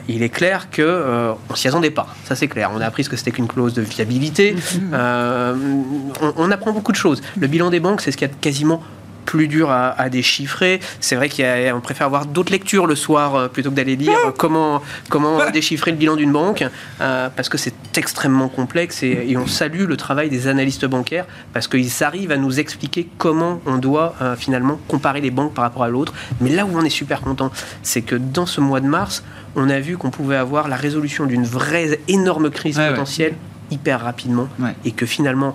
il 0.07 0.23
est 0.23 0.29
clair 0.29 0.67
qu'on 0.73 1.37
on 1.49 1.55
s'y 1.55 1.67
attendait 1.67 1.91
pas. 1.91 2.07
Ça 2.25 2.35
c'est 2.35 2.47
clair. 2.47 2.71
On 2.73 2.81
a 2.81 2.85
appris 2.85 3.03
ce 3.03 3.09
que 3.09 3.17
c'était 3.17 3.31
qu'une 3.31 3.47
clause 3.47 3.73
de 3.73 3.81
viabilité. 3.81 4.55
on, 4.93 6.33
on 6.35 6.51
apprend 6.51 6.71
beaucoup 6.71 6.91
de 6.91 6.97
choses. 6.97 7.21
Le 7.39 7.47
bilan 7.47 7.69
des 7.69 7.79
banques, 7.79 8.01
c'est 8.01 8.11
ce 8.11 8.17
qui 8.17 8.25
a 8.25 8.29
quasiment 8.29 8.81
plus 9.27 9.49
dur 9.49 9.69
à, 9.69 10.09
déchiffrer. 10.09 10.79
C'est 11.01 11.17
vrai 11.17 11.27
qu'on 11.29 11.81
préfère 11.81 12.07
avoir 12.07 12.25
d'autres 12.25 12.51
lectures 12.51 12.87
le 12.87 12.95
soir 12.95 13.35
euh, 13.35 13.47
plutôt 13.49 13.69
que 13.69 13.75
d'aller 13.75 13.97
lire 13.97 14.17
comment, 14.37 14.81
comment 15.09 15.51
déchiffrer 15.51 15.91
le 15.91 15.97
bilan 15.97 16.15
d'une 16.15 16.31
banque, 16.31 16.63
euh, 17.01 17.29
parce 17.35 17.49
que 17.49 17.57
c'est 17.57 17.75
extrêmement 17.97 18.47
complexe 18.47 19.03
et, 19.03 19.35
on 19.37 19.45
salue 19.45 19.85
le 19.85 19.97
travail 19.97 20.29
des 20.29 20.47
analystes 20.47 20.85
bancaires 20.85 21.25
parce 21.53 21.67
qu'ils 21.67 22.03
arrivent 22.03 22.31
à 22.31 22.37
nous 22.37 22.59
expliquer 22.59 23.07
comment 23.17 23.61
on 23.65 23.77
doit 23.77 24.15
euh, 24.21 24.35
finalement 24.35 24.79
comparer 24.87 25.21
les 25.21 25.29
banques 25.29 25.53
par 25.53 25.65
rapport 25.65 25.83
à 25.83 25.89
l'autre. 25.89 26.13
Mais 26.39 26.49
là 26.49 26.65
où 26.65 26.69
on 26.73 26.83
est 26.83 26.89
super 26.89 27.21
content, 27.21 27.51
c'est 27.83 28.01
que 28.01 28.15
dans 28.15 28.45
ce 28.45 28.61
mois 28.61 28.79
de 28.79 28.87
mars, 28.87 29.23
on 29.55 29.69
a 29.69 29.79
vu 29.79 29.97
qu'on 29.97 30.09
pouvait 30.09 30.37
avoir 30.37 30.69
la 30.69 30.77
résolution 30.77 31.25
d'une 31.25 31.43
vraie 31.43 31.99
énorme 32.07 32.49
crise 32.49 32.77
potentielle 32.77 33.35
hyper 33.69 34.01
rapidement 34.01 34.47
et 34.85 34.91
que 34.91 35.05
finalement 35.05 35.53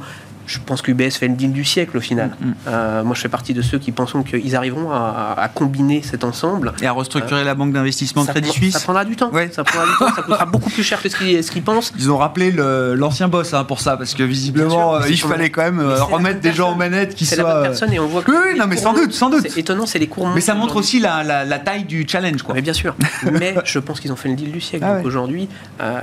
je 0.52 0.58
pense 0.60 0.82
qu'UBS 0.82 1.10
fait 1.12 1.28
le 1.28 1.34
deal 1.34 1.52
du 1.52 1.64
siècle 1.64 1.96
au 1.96 2.00
final. 2.00 2.30
Mm, 2.40 2.46
mm. 2.46 2.54
Euh, 2.68 3.04
moi, 3.04 3.14
je 3.14 3.20
fais 3.20 3.28
partie 3.28 3.54
de 3.54 3.62
ceux 3.62 3.78
qui 3.78 3.92
pensent 3.92 4.12
qu'ils 4.28 4.56
arriveront 4.56 4.90
à, 4.90 5.50
combiner 5.54 6.02
cet 6.02 6.24
ensemble. 6.24 6.72
Et 6.80 6.86
à 6.86 6.92
restructurer 6.92 7.44
la 7.44 7.54
banque 7.54 7.72
d'investissement 7.72 8.24
Crédit 8.24 8.50
Suisse 8.50 8.74
Ça 8.74 8.80
prendra 8.80 9.04
du 9.04 9.16
temps. 9.16 9.30
Ça 9.50 9.64
prendra 9.64 9.86
du 9.86 9.98
temps. 9.98 10.14
Ça 10.14 10.22
coûtera 10.22 10.46
beaucoup 10.52 10.70
plus 10.70 10.82
cher 10.82 11.02
que 11.02 11.08
ce 11.08 11.50
qu'ils 11.50 11.62
pensent. 11.62 11.92
Ils 11.98 12.10
ont 12.10 12.18
rappelé 12.18 12.52
l'ancien 12.52 13.28
boss 13.28 13.54
hein, 13.54 13.64
pour 13.64 13.80
ça, 13.80 13.96
parce 13.96 14.14
que 14.14 14.22
visiblement, 14.22 14.96
euh, 14.96 15.08
il 15.08 15.20
fallait 15.20 15.50
quand 15.50 15.62
même 15.62 15.80
euh, 15.80 16.02
remettre 16.02 16.40
des 16.40 16.52
gens 16.52 16.72
aux 16.72 16.76
manettes 16.76 17.14
qui 17.14 17.26
soient. 17.26 17.36
C'est 17.36 17.42
la 17.42 17.54
bonne 17.54 17.62
personne 17.62 17.92
et 17.92 17.98
on 17.98 18.06
voit 18.06 18.22
que. 18.22 18.30
Oui, 18.30 18.58
non, 18.58 18.66
mais 18.66 18.76
sans 18.76 18.92
doute, 18.92 19.12
sans 19.12 19.30
doute. 19.30 19.46
C'est 19.48 19.58
étonnant, 19.58 19.86
c'est 19.86 19.98
les 19.98 20.08
cours. 20.08 20.28
Mais 20.28 20.40
ça 20.40 20.54
montre 20.54 20.76
aussi 20.76 21.00
la, 21.00 21.58
taille 21.58 21.84
du 21.84 22.06
challenge, 22.08 22.42
quoi. 22.42 22.54
Mais 22.54 22.62
bien 22.62 22.72
sûr. 22.72 22.94
mais 23.32 23.54
je 23.64 23.78
pense 23.78 24.00
qu'ils 24.00 24.12
ont 24.12 24.16
fait 24.16 24.28
le 24.28 24.34
deal 24.34 24.52
du 24.52 24.60
siècle. 24.60 24.84
Ah 24.86 25.00
aujourd'hui, 25.04 25.48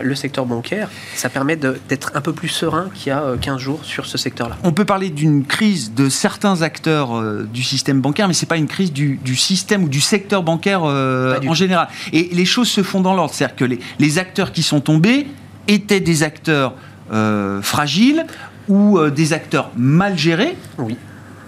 le 0.01 0.15
secteur 0.15 0.45
bancaire, 0.45 0.89
ça 1.15 1.29
permet 1.29 1.55
d'être 1.55 2.11
un 2.15 2.21
peu 2.21 2.33
plus 2.33 2.49
serein 2.49 2.89
qu'il 2.93 3.09
y 3.09 3.11
a 3.11 3.23
15 3.39 3.59
jours 3.59 3.79
sur 3.83 4.05
ce 4.05 4.17
On 4.63 4.71
peut 4.71 4.85
parler 4.85 5.09
d'une 5.09 5.45
crise 5.45 5.93
de 5.93 6.09
certains 6.09 6.61
acteurs 6.61 7.17
euh, 7.17 7.47
du 7.51 7.63
système 7.63 8.01
bancaire, 8.01 8.27
mais 8.27 8.33
c'est 8.33 8.45
pas 8.45 8.57
une 8.57 8.67
crise 8.67 8.91
du, 8.91 9.19
système 9.35 9.83
ou 9.83 9.89
du 9.89 10.01
secteur 10.01 10.43
bancaire 10.43 10.81
euh, 10.83 11.39
en 11.47 11.53
général. 11.53 11.87
Et 12.13 12.29
les 12.31 12.45
choses 12.45 12.69
se 12.69 12.83
font 12.83 13.01
dans 13.01 13.15
l'ordre. 13.15 13.33
C'est-à-dire 13.33 13.55
que 13.55 13.65
les, 13.99 14.19
acteurs 14.19 14.51
qui 14.51 14.63
sont 14.63 14.81
tombés 14.81 15.27
étaient 15.67 15.99
des 15.99 16.23
acteurs 16.23 16.73
euh, 17.13 17.61
fragiles 17.61 18.25
ou 18.67 18.99
des 19.09 19.33
acteurs 19.33 19.71
mal 19.75 20.17
gérés. 20.17 20.55
Oui 20.77 20.95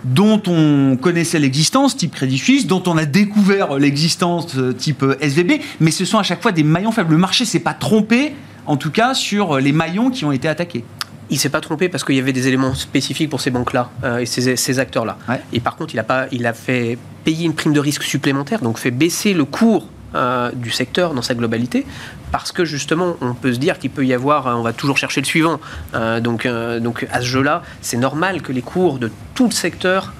dont 0.03 0.41
on 0.47 0.97
connaissait 0.99 1.37
l'existence, 1.37 1.95
type 1.95 2.15
Crédit 2.15 2.39
Suisse, 2.39 2.65
dont 2.65 2.81
on 2.87 2.97
a 2.97 3.05
découvert 3.05 3.77
l'existence, 3.77 4.57
type 4.79 5.05
SVB, 5.21 5.61
mais 5.79 5.91
ce 5.91 6.05
sont 6.05 6.17
à 6.17 6.23
chaque 6.23 6.41
fois 6.41 6.51
des 6.51 6.63
maillons 6.63 6.91
faibles. 6.91 7.11
Le 7.11 7.19
marché 7.19 7.45
s'est 7.45 7.59
pas 7.59 7.75
trompé, 7.75 8.33
en 8.65 8.77
tout 8.77 8.89
cas, 8.89 9.13
sur 9.13 9.59
les 9.59 9.71
maillons 9.71 10.09
qui 10.09 10.25
ont 10.25 10.31
été 10.31 10.47
attaqués 10.47 10.83
il 11.31 11.39
s'est 11.39 11.49
pas 11.49 11.61
trompé 11.61 11.89
parce 11.89 12.03
qu'il 12.03 12.15
y 12.15 12.19
avait 12.19 12.33
des 12.33 12.47
éléments 12.47 12.75
spécifiques 12.75 13.29
pour 13.29 13.41
ces 13.41 13.49
banques-là 13.49 13.89
euh, 14.03 14.19
et 14.19 14.25
ces, 14.25 14.79
acteurs-là. 14.79 15.17
Et 15.53 15.61
par 15.61 15.77
contre, 15.77 15.95
il 15.95 15.99
a, 15.99 16.03
pas, 16.03 16.27
il 16.31 16.45
a 16.45 16.53
fait 16.53 16.97
payer 17.23 17.45
une 17.45 17.55
prime 17.55 17.73
de 17.73 17.79
risque 17.79 18.03
supplémentaire, 18.03 18.59
donc 18.59 18.77
fait 18.77 18.91
baisser 18.91 19.33
le 19.33 19.45
cours 19.45 19.87
euh, 20.13 20.51
du 20.51 20.71
secteur 20.71 21.13
dans 21.13 21.21
sa 21.21 21.33
globalité, 21.33 21.85
parce 22.33 22.51
que 22.51 22.65
justement, 22.65 23.15
on 23.21 23.33
peut 23.33 23.53
se 23.53 23.59
dire 23.59 23.79
qu'il 23.79 23.91
peut 23.91 24.05
y 24.05 24.13
avoir, 24.13 24.47
euh, 24.47 24.53
on 24.55 24.61
va 24.61 24.73
toujours 24.73 24.97
chercher 24.97 25.21
le 25.21 25.25
suivant. 25.25 25.59
donc, 26.21 26.47
donc 26.81 27.07
à 27.11 27.21
ce 27.21 27.25
jeu-là, 27.25 27.63
c'est 27.81 27.97
normal 27.97 28.41
que 28.41 28.51
les 28.51 28.61
cours 28.61 28.99
de 28.99 29.09
tout 29.33 29.45
le 29.45 29.53
secteur 29.53 30.13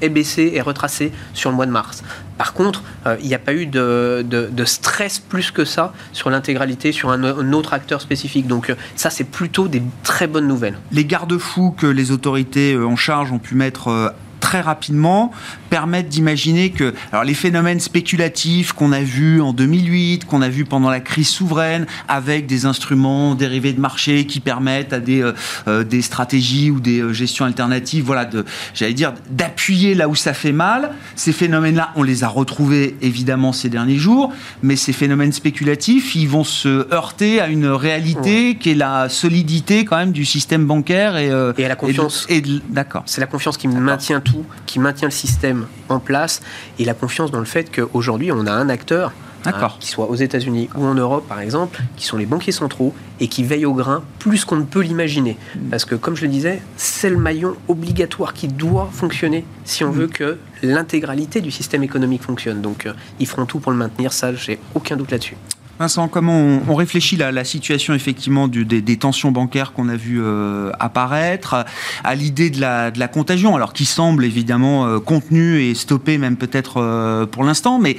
aient 0.00 0.08
baissé 0.08 0.52
et 0.54 0.62
retracé 0.62 1.12
sur 1.34 1.50
le 1.50 1.56
mois 1.56 1.66
de 1.66 1.70
mars. 1.70 2.02
Par 2.38 2.52
contre, 2.52 2.82
euh, 3.06 3.16
il 3.20 3.28
n'y 3.28 3.34
a 3.34 3.38
pas 3.38 3.54
eu 3.54 3.66
de, 3.66 4.64
stress 4.64 5.18
plus 5.18 5.50
que 5.50 5.64
ça 5.64 5.92
sur 6.12 6.30
l'intégralité, 6.30 6.92
sur 6.92 7.10
un, 7.10 7.52
autre 7.52 7.74
acteur 7.74 8.00
spécifique. 8.00 8.46
Donc 8.46 8.70
euh, 8.70 8.74
ça, 8.96 9.10
c'est 9.10 9.24
plutôt 9.24 9.68
des 9.68 9.82
très 10.02 10.26
bonnes 10.26 10.48
nouvelles. 10.48 10.78
Les 10.92 11.04
garde-fous 11.04 11.72
que 11.72 11.86
les 11.86 12.10
autorités 12.10 12.74
euh, 12.74 12.86
en 12.86 12.96
charge 12.96 13.32
ont 13.32 13.38
pu 13.38 13.54
mettre 13.54 14.14
très 14.40 14.60
rapidement 14.60 15.32
permettent 15.74 16.08
d'imaginer 16.08 16.70
que 16.70 16.94
alors 17.10 17.24
les 17.24 17.34
phénomènes 17.34 17.80
spéculatifs 17.80 18.72
qu'on 18.72 18.92
a 18.92 19.00
vus 19.00 19.40
en 19.40 19.52
2008, 19.52 20.24
qu'on 20.24 20.40
a 20.40 20.48
vus 20.48 20.64
pendant 20.64 20.88
la 20.88 21.00
crise 21.00 21.28
souveraine, 21.28 21.88
avec 22.06 22.46
des 22.46 22.64
instruments 22.64 23.34
dérivés 23.34 23.72
de 23.72 23.80
marché 23.80 24.24
qui 24.24 24.38
permettent 24.38 24.92
à 24.92 25.00
des, 25.00 25.20
euh, 25.20 25.32
euh, 25.66 25.82
des 25.82 26.00
stratégies 26.00 26.70
ou 26.70 26.78
des 26.78 27.00
euh, 27.00 27.12
gestions 27.12 27.44
alternatives, 27.44 28.04
voilà, 28.04 28.24
de, 28.24 28.44
j'allais 28.72 28.92
dire, 28.92 29.14
d'appuyer 29.30 29.96
là 29.96 30.08
où 30.08 30.14
ça 30.14 30.32
fait 30.32 30.52
mal. 30.52 30.92
Ces 31.16 31.32
phénomènes-là, 31.32 31.90
on 31.96 32.04
les 32.04 32.22
a 32.22 32.28
retrouvés 32.28 32.94
évidemment 33.02 33.52
ces 33.52 33.68
derniers 33.68 33.98
jours, 33.98 34.32
mais 34.62 34.76
ces 34.76 34.92
phénomènes 34.92 35.32
spéculatifs, 35.32 36.14
ils 36.14 36.28
vont 36.28 36.44
se 36.44 36.86
heurter 36.94 37.40
à 37.40 37.48
une 37.48 37.66
réalité 37.66 38.54
qui 38.54 38.70
est 38.70 38.76
la 38.76 39.08
solidité 39.08 39.84
quand 39.84 39.96
même 39.96 40.12
du 40.12 40.24
système 40.24 40.66
bancaire 40.66 41.16
et, 41.16 41.30
et 41.58 41.64
à 41.64 41.68
la 41.68 41.74
confiance. 41.74 42.26
Et, 42.28 42.44
d'accord. 42.68 43.02
C'est 43.06 43.20
la 43.20 43.26
confiance 43.26 43.56
qui 43.56 43.66
maintient 43.66 44.20
tout 44.20 44.44
qui 44.66 44.78
maintient 44.78 45.08
le 45.08 45.12
système 45.12 45.63
en 45.88 45.98
place 45.98 46.40
et 46.78 46.84
la 46.84 46.94
confiance 46.94 47.30
dans 47.30 47.38
le 47.38 47.44
fait 47.44 47.70
qu'aujourd'hui, 47.74 48.32
on 48.32 48.46
a 48.46 48.52
un 48.52 48.68
acteur 48.68 49.12
hein, 49.46 49.68
qui 49.80 49.88
soit 49.88 50.08
aux 50.08 50.14
États-Unis 50.14 50.68
ou 50.76 50.84
en 50.84 50.94
Europe, 50.94 51.26
par 51.28 51.40
exemple, 51.40 51.80
qui 51.96 52.06
sont 52.06 52.16
les 52.16 52.26
banquiers 52.26 52.52
centraux 52.52 52.94
et 53.20 53.28
qui 53.28 53.44
veillent 53.44 53.66
au 53.66 53.74
grain 53.74 54.02
plus 54.18 54.44
qu'on 54.44 54.56
ne 54.56 54.64
peut 54.64 54.80
l'imaginer. 54.80 55.36
Mm. 55.54 55.68
Parce 55.70 55.84
que, 55.84 55.94
comme 55.94 56.16
je 56.16 56.22
le 56.22 56.28
disais, 56.28 56.62
c'est 56.76 57.10
le 57.10 57.16
maillon 57.16 57.54
obligatoire 57.68 58.32
qui 58.34 58.48
doit 58.48 58.88
fonctionner 58.92 59.44
si 59.64 59.84
on 59.84 59.90
mm. 59.90 59.94
veut 59.94 60.06
que 60.08 60.38
l'intégralité 60.62 61.40
du 61.40 61.50
système 61.50 61.82
économique 61.82 62.22
fonctionne. 62.22 62.60
Donc, 62.60 62.86
euh, 62.86 62.92
ils 63.20 63.26
feront 63.26 63.46
tout 63.46 63.58
pour 63.58 63.72
le 63.72 63.78
maintenir, 63.78 64.12
ça, 64.12 64.34
j'ai 64.34 64.58
aucun 64.74 64.96
doute 64.96 65.10
là-dessus. 65.10 65.36
Vincent, 65.78 66.06
comment 66.06 66.60
on, 66.68 66.74
réfléchit 66.74 67.16
la, 67.16 67.32
la 67.32 67.44
situation 67.44 67.94
effectivement 67.94 68.46
des, 68.46 68.96
tensions 68.96 69.32
bancaires 69.32 69.72
qu'on 69.72 69.88
a 69.88 69.96
vu 69.96 70.20
euh, 70.22 70.70
apparaître, 70.78 71.64
à 72.04 72.14
l'idée 72.14 72.48
de 72.50 72.60
la, 72.60 73.08
contagion, 73.08 73.56
alors 73.56 73.72
qui 73.72 73.84
semble 73.84 74.24
évidemment 74.24 74.86
euh, 74.86 75.00
contenue 75.00 75.60
et 75.60 75.74
stoppée 75.74 76.16
même 76.16 76.36
peut-être 76.36 76.80
euh, 76.80 77.26
pour 77.26 77.42
l'instant, 77.42 77.80
mais 77.80 77.96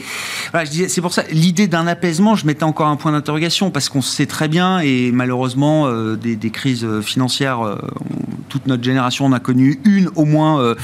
voilà, 0.52 0.70
c'est 0.88 1.02
pour 1.02 1.14
ça 1.14 1.24
l'idée 1.32 1.68
d'un 1.68 1.86
apaisement, 1.86 2.36
je 2.36 2.46
mettais 2.46 2.64
encore 2.64 2.88
un 2.88 2.96
point 2.96 3.12
d'interrogation 3.12 3.72
parce 3.72 3.90
qu'on 3.90 4.02
sait 4.02 4.26
très 4.26 4.48
bien 4.48 4.80
et 4.80 5.12
malheureusement 5.12 5.90
des, 6.16 6.50
crises 6.50 6.88
financières, 7.02 7.78
toute 8.50 8.68
notre 8.68 8.84
génération 8.84 9.26
en 9.26 9.34
a 9.34 9.40
connu 9.40 9.80
une 9.84 10.10
au 10.16 10.26
moins 10.26 10.76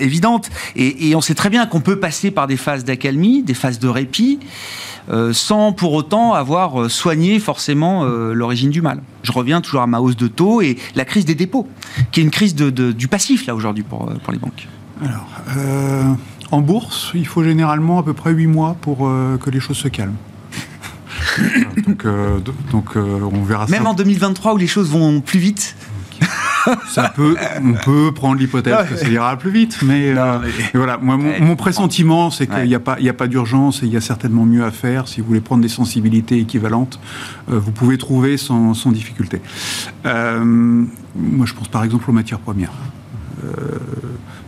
évidente, 0.00 0.50
et, 0.76 1.08
et 1.08 1.16
on 1.16 1.20
sait 1.20 1.34
très 1.34 1.50
bien 1.50 1.66
qu'on 1.66 1.80
peut 1.80 1.98
passer 1.98 2.30
par 2.30 2.46
des 2.46 2.56
phases 2.56 2.84
d'accalmie, 2.84 3.42
des 3.42 3.54
phases 3.54 3.78
de 3.78 3.88
répit. 3.88 4.38
Euh, 5.10 5.32
sans 5.32 5.72
pour 5.72 5.92
autant 5.94 6.32
avoir 6.32 6.82
euh, 6.82 6.88
soigné 6.88 7.40
forcément 7.40 8.04
euh, 8.04 8.34
l'origine 8.34 8.70
du 8.70 8.82
mal. 8.82 9.02
Je 9.24 9.32
reviens 9.32 9.60
toujours 9.60 9.82
à 9.82 9.86
ma 9.86 10.00
hausse 10.00 10.16
de 10.16 10.28
taux 10.28 10.62
et 10.62 10.78
la 10.94 11.04
crise 11.04 11.24
des 11.24 11.34
dépôts, 11.34 11.68
qui 12.12 12.20
est 12.20 12.22
une 12.22 12.30
crise 12.30 12.54
de, 12.54 12.92
du 12.92 13.08
passif 13.08 13.46
là 13.46 13.54
aujourd'hui 13.54 13.82
pour, 13.82 14.06
pour 14.22 14.32
les 14.32 14.38
banques. 14.38 14.68
Alors, 15.00 15.26
en 16.52 16.60
bourse, 16.60 17.10
il 17.14 17.26
faut 17.26 17.42
généralement 17.42 17.98
à 17.98 18.02
peu 18.04 18.12
près 18.12 18.30
8 18.30 18.46
mois 18.46 18.76
pour 18.80 18.98
que 18.98 19.50
les 19.50 19.58
choses 19.58 19.78
se 19.78 19.88
calment. 19.88 20.14
donc, 21.86 22.06
donc 22.70 22.96
on 22.96 23.42
verra 23.42 23.66
Même 23.66 23.86
en 23.86 23.94
2023 23.94 24.54
où 24.54 24.56
les 24.56 24.66
choses 24.66 24.90
vont 24.90 25.20
plus 25.20 25.40
vite 25.40 25.74
ça 26.88 27.12
peut, 27.14 27.36
on 27.62 27.72
peut 27.72 28.12
prendre 28.12 28.38
l'hypothèse 28.38 28.88
que 28.88 28.96
ça 28.96 29.08
ira 29.08 29.36
plus 29.36 29.50
vite, 29.50 29.80
mais, 29.82 30.14
euh, 30.16 30.38
voilà. 30.74 30.98
mon, 30.98 31.56
pressentiment, 31.56 32.30
c'est 32.30 32.46
qu'il 32.46 32.64
n'y 32.64 32.74
a 32.74 32.80
pas, 32.80 32.96
il 33.00 33.08
a 33.08 33.12
pas 33.12 33.26
d'urgence 33.26 33.82
et 33.82 33.86
il 33.86 33.92
y 33.92 33.96
a 33.96 34.00
certainement 34.00 34.44
mieux 34.44 34.64
à 34.64 34.70
faire. 34.70 35.08
Si 35.08 35.20
vous 35.20 35.26
voulez 35.26 35.40
prendre 35.40 35.62
des 35.62 35.68
sensibilités 35.68 36.38
équivalentes, 36.38 36.98
euh, 37.50 37.58
vous 37.58 37.72
pouvez 37.72 37.98
trouver 37.98 38.36
sans, 38.36 38.72
difficulté. 38.92 39.40
Euh, 40.06 40.84
moi, 41.14 41.46
je 41.46 41.54
pense 41.54 41.68
par 41.68 41.84
exemple 41.84 42.10
aux 42.10 42.12
matières 42.12 42.40
premières 42.40 42.72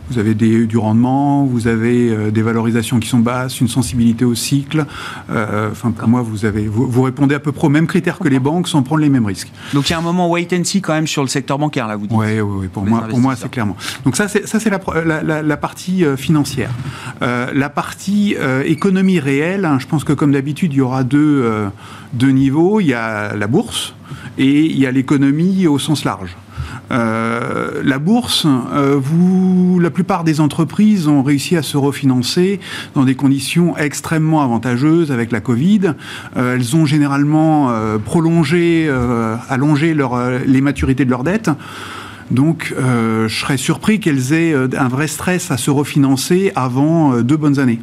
vous 0.09 0.19
avez 0.19 0.35
du 0.35 0.77
rendement, 0.77 1.45
vous 1.45 1.67
avez 1.67 2.09
euh, 2.09 2.31
des 2.31 2.41
valorisations 2.41 2.99
qui 2.99 3.07
sont 3.07 3.19
basses, 3.19 3.59
une 3.59 3.67
sensibilité 3.67 4.25
au 4.25 4.35
cycle. 4.35 4.85
Euh, 5.29 5.71
enfin, 5.71 5.91
pour 5.91 6.07
moi, 6.07 6.21
vous, 6.21 6.45
avez, 6.45 6.67
vous, 6.67 7.01
répondez 7.01 7.35
à 7.35 7.39
peu 7.39 7.51
près 7.51 7.67
aux 7.67 7.71
mêmes 7.71 7.87
critères 7.87 8.19
que 8.19 8.27
les 8.27 8.39
banques 8.39 8.67
sans 8.67 8.83
prendre 8.83 9.01
les 9.01 9.09
mêmes 9.09 9.25
risques. 9.25 9.51
Donc 9.73 9.89
il 9.89 9.93
y 9.93 9.95
a 9.95 9.99
un 9.99 10.01
moment 10.01 10.29
wait 10.29 10.47
and 10.53 10.63
see 10.63 10.81
quand 10.81 10.93
même 10.93 11.07
sur 11.07 11.21
le 11.21 11.27
secteur 11.27 11.57
bancaire, 11.57 11.87
là, 11.87 11.95
vous 11.95 12.07
dites 12.07 12.17
Oui, 12.17 12.39
oui, 12.39 12.67
pour, 12.67 12.85
moi, 12.85 13.01
pour 13.09 13.19
moi, 13.19 13.35
c'est 13.35 13.49
clairement. 13.49 13.75
Donc 14.03 14.15
ça, 14.15 14.27
c'est, 14.27 14.47
ça, 14.47 14.59
c'est 14.59 14.69
la, 14.69 15.41
la, 15.41 15.57
partie 15.57 16.05
euh, 16.05 16.15
financière. 16.17 16.71
la 17.21 17.69
partie 17.69 18.35
économie 18.65 19.19
réelle, 19.19 19.65
hein, 19.65 19.77
je 19.79 19.87
pense 19.87 20.03
que 20.03 20.13
comme 20.13 20.31
d'habitude, 20.31 20.73
il 20.73 20.77
y 20.77 20.81
aura 20.81 21.03
deux, 21.03 21.69
deux 22.13 22.31
niveaux. 22.31 22.79
Il 22.79 22.87
y 22.87 22.93
a 22.93 23.35
la 23.35 23.47
bourse 23.47 23.93
et 24.37 24.65
il 24.65 24.77
y 24.77 24.85
a 24.85 24.91
l'économie 24.91 25.67
au 25.67 25.79
sens 25.79 26.03
large. 26.03 26.35
Euh, 26.95 27.81
la 27.83 27.99
bourse, 27.99 28.45
euh, 28.45 28.97
vous, 29.01 29.79
la 29.79 29.89
plupart 29.89 30.23
des 30.23 30.39
entreprises 30.39 31.07
ont 31.07 31.23
réussi 31.23 31.57
à 31.57 31.61
se 31.61 31.77
refinancer 31.77 32.59
dans 32.93 33.03
des 33.03 33.15
conditions 33.15 33.77
extrêmement 33.77 34.41
avantageuses 34.41 35.11
avec 35.11 35.31
la 35.31 35.41
Covid. 35.41 35.93
Euh, 36.37 36.55
elles 36.55 36.75
ont 36.75 36.85
généralement 36.85 37.71
prolongé, 38.03 38.89
allongé 39.49 39.95
les 40.45 40.61
maturités 40.61 41.05
de 41.05 41.09
leurs 41.09 41.23
dettes. 41.23 41.49
Donc, 42.31 42.73
je 42.77 43.27
serais 43.27 43.57
surpris 43.57 43.99
qu'elles 43.99 44.33
aient 44.33 44.53
un 44.53 44.87
vrai 44.87 45.07
stress 45.07 45.51
à 45.51 45.57
se 45.57 45.71
refinancer 45.71 46.51
avant 46.55 47.21
deux 47.21 47.37
bonnes 47.37 47.59
années. 47.59 47.79